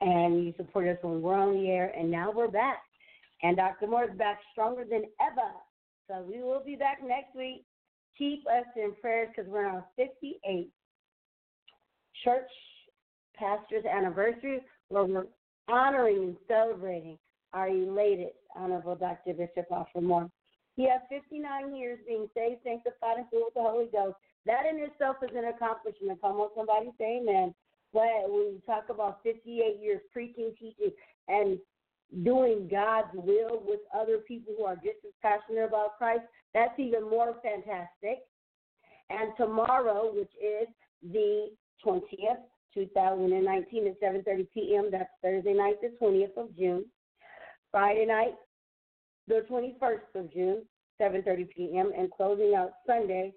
and 0.00 0.44
you 0.44 0.54
supported 0.56 0.96
us 0.96 0.98
when 1.02 1.14
we 1.14 1.20
were 1.20 1.34
on 1.34 1.54
the 1.54 1.68
air, 1.68 1.92
and 1.96 2.10
now 2.10 2.32
we're 2.34 2.48
back. 2.48 2.82
And 3.42 3.56
Dr. 3.56 3.86
Moore 3.86 4.04
is 4.04 4.18
back 4.18 4.38
stronger 4.52 4.84
than 4.84 5.02
ever. 5.20 5.50
So 6.08 6.24
we 6.28 6.42
will 6.42 6.62
be 6.64 6.76
back 6.76 6.98
next 7.04 7.34
week. 7.36 7.64
Keep 8.18 8.46
us 8.46 8.66
in 8.76 8.94
prayers 9.00 9.28
because 9.34 9.50
we're 9.50 9.68
on 9.68 9.82
58 9.96 10.70
church 12.24 12.50
pastor's 13.34 13.84
anniversary 13.84 14.60
where 14.88 15.04
we're 15.04 15.26
honoring 15.68 16.22
and 16.22 16.36
celebrating 16.46 17.18
our 17.52 17.68
elated 17.68 18.28
Honorable 18.54 18.94
Dr. 18.96 19.32
Bishop 19.32 19.66
Alfred 19.70 20.04
Moore. 20.04 20.30
He 20.76 20.88
has 20.88 21.00
59 21.08 21.74
years 21.74 21.98
being 22.06 22.28
saved, 22.34 22.60
sanctified, 22.64 23.18
and 23.18 23.26
filled 23.30 23.44
with 23.46 23.54
the 23.54 23.60
Holy 23.60 23.88
Ghost. 23.92 24.16
That 24.46 24.64
in 24.68 24.80
itself 24.80 25.16
is 25.22 25.36
an 25.36 25.44
accomplishment. 25.44 26.20
Come 26.20 26.36
on, 26.36 26.48
somebody 26.56 26.90
say 26.98 27.20
amen. 27.20 27.54
But 27.92 28.24
when 28.28 28.56
you 28.56 28.62
talk 28.64 28.88
about 28.88 29.20
58 29.22 29.78
years 29.80 30.00
preaching, 30.12 30.52
teaching, 30.58 30.92
and 31.28 31.58
doing 32.22 32.68
God's 32.70 33.08
will 33.14 33.62
with 33.64 33.80
other 33.94 34.18
people 34.18 34.54
who 34.56 34.64
are 34.64 34.76
just 34.76 34.98
as 35.06 35.12
passionate 35.22 35.64
about 35.64 35.96
Christ, 35.98 36.24
that's 36.54 36.78
even 36.78 37.08
more 37.08 37.36
fantastic. 37.42 38.20
And 39.10 39.32
tomorrow, 39.36 40.12
which 40.14 40.32
is 40.40 40.68
the 41.02 41.48
20th, 41.84 42.42
2019 42.74 43.86
at 43.86 44.00
7:30 44.00 44.48
p.m. 44.54 44.88
That's 44.90 45.10
Thursday 45.22 45.52
night, 45.52 45.76
the 45.82 45.94
20th 46.00 46.36
of 46.36 46.56
June. 46.56 46.84
Friday 47.70 48.06
night, 48.06 48.34
the 49.28 49.44
21st 49.50 50.14
of 50.14 50.32
June, 50.32 50.62
7:30 51.00 51.48
p.m. 51.54 51.92
and 51.96 52.10
closing 52.10 52.54
out 52.54 52.72
Sunday, 52.86 53.32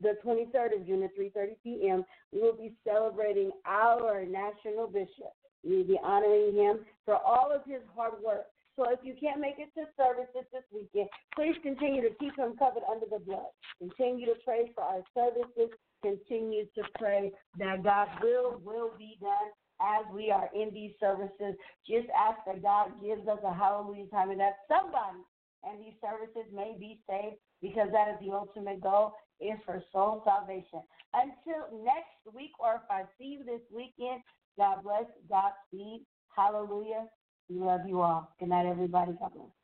the 0.00 0.16
23rd 0.24 0.80
of 0.80 0.86
June 0.86 1.02
at 1.02 1.16
3:30 1.18 1.56
p.m. 1.62 2.04
We 2.32 2.40
will 2.40 2.56
be 2.56 2.74
celebrating 2.86 3.50
our 3.66 4.24
national 4.24 4.86
bishop. 4.86 5.34
We 5.64 5.78
will 5.78 5.84
be 5.84 5.98
honoring 6.02 6.54
him 6.54 6.80
for 7.04 7.16
all 7.16 7.52
of 7.54 7.62
his 7.66 7.80
hard 7.94 8.14
work. 8.24 8.46
So 8.76 8.90
if 8.90 8.98
you 9.02 9.14
can't 9.20 9.40
make 9.40 9.56
it 9.58 9.70
to 9.78 9.86
services 9.96 10.46
this 10.52 10.66
weekend, 10.72 11.08
please 11.34 11.54
continue 11.62 12.02
to 12.02 12.14
keep 12.18 12.36
him 12.36 12.56
covered 12.58 12.82
under 12.90 13.06
the 13.06 13.22
blood. 13.22 13.54
Continue 13.78 14.26
to 14.26 14.34
pray 14.44 14.72
for 14.74 14.82
our 14.82 15.02
services. 15.14 15.70
Continue 16.02 16.66
to 16.74 16.82
pray 16.98 17.30
that 17.58 17.84
God's 17.84 18.10
will 18.20 18.60
will 18.64 18.90
be 18.98 19.16
done 19.20 19.54
as 19.80 20.04
we 20.12 20.30
are 20.30 20.50
in 20.54 20.74
these 20.74 20.92
services. 20.98 21.54
Just 21.86 22.08
ask 22.10 22.38
that 22.46 22.62
God 22.62 22.90
gives 23.02 23.26
us 23.28 23.38
a 23.44 23.54
hallelujah 23.54 24.06
time 24.08 24.30
and 24.30 24.40
that 24.40 24.58
somebody 24.66 25.22
and 25.62 25.80
these 25.80 25.96
services 26.02 26.50
may 26.52 26.76
be 26.78 27.00
saved 27.08 27.36
because 27.62 27.88
that 27.92 28.08
is 28.08 28.18
the 28.20 28.34
ultimate 28.34 28.82
goal 28.82 29.14
is 29.40 29.58
for 29.64 29.82
soul 29.92 30.22
salvation. 30.24 30.82
Until 31.14 31.70
next 31.82 32.20
week, 32.34 32.52
or 32.58 32.82
if 32.82 32.90
I 32.90 33.04
see 33.18 33.38
you 33.38 33.44
this 33.44 33.62
weekend, 33.70 34.20
God 34.58 34.82
bless, 34.84 35.06
God 35.30 35.52
speed, 35.68 36.06
hallelujah. 36.36 37.06
We 37.50 37.58
love 37.60 37.82
you 37.88 38.02
all. 38.02 38.34
Good 38.40 38.50
night, 38.50 38.66
everybody. 38.66 39.12
God 39.20 39.32
bless. 39.34 39.63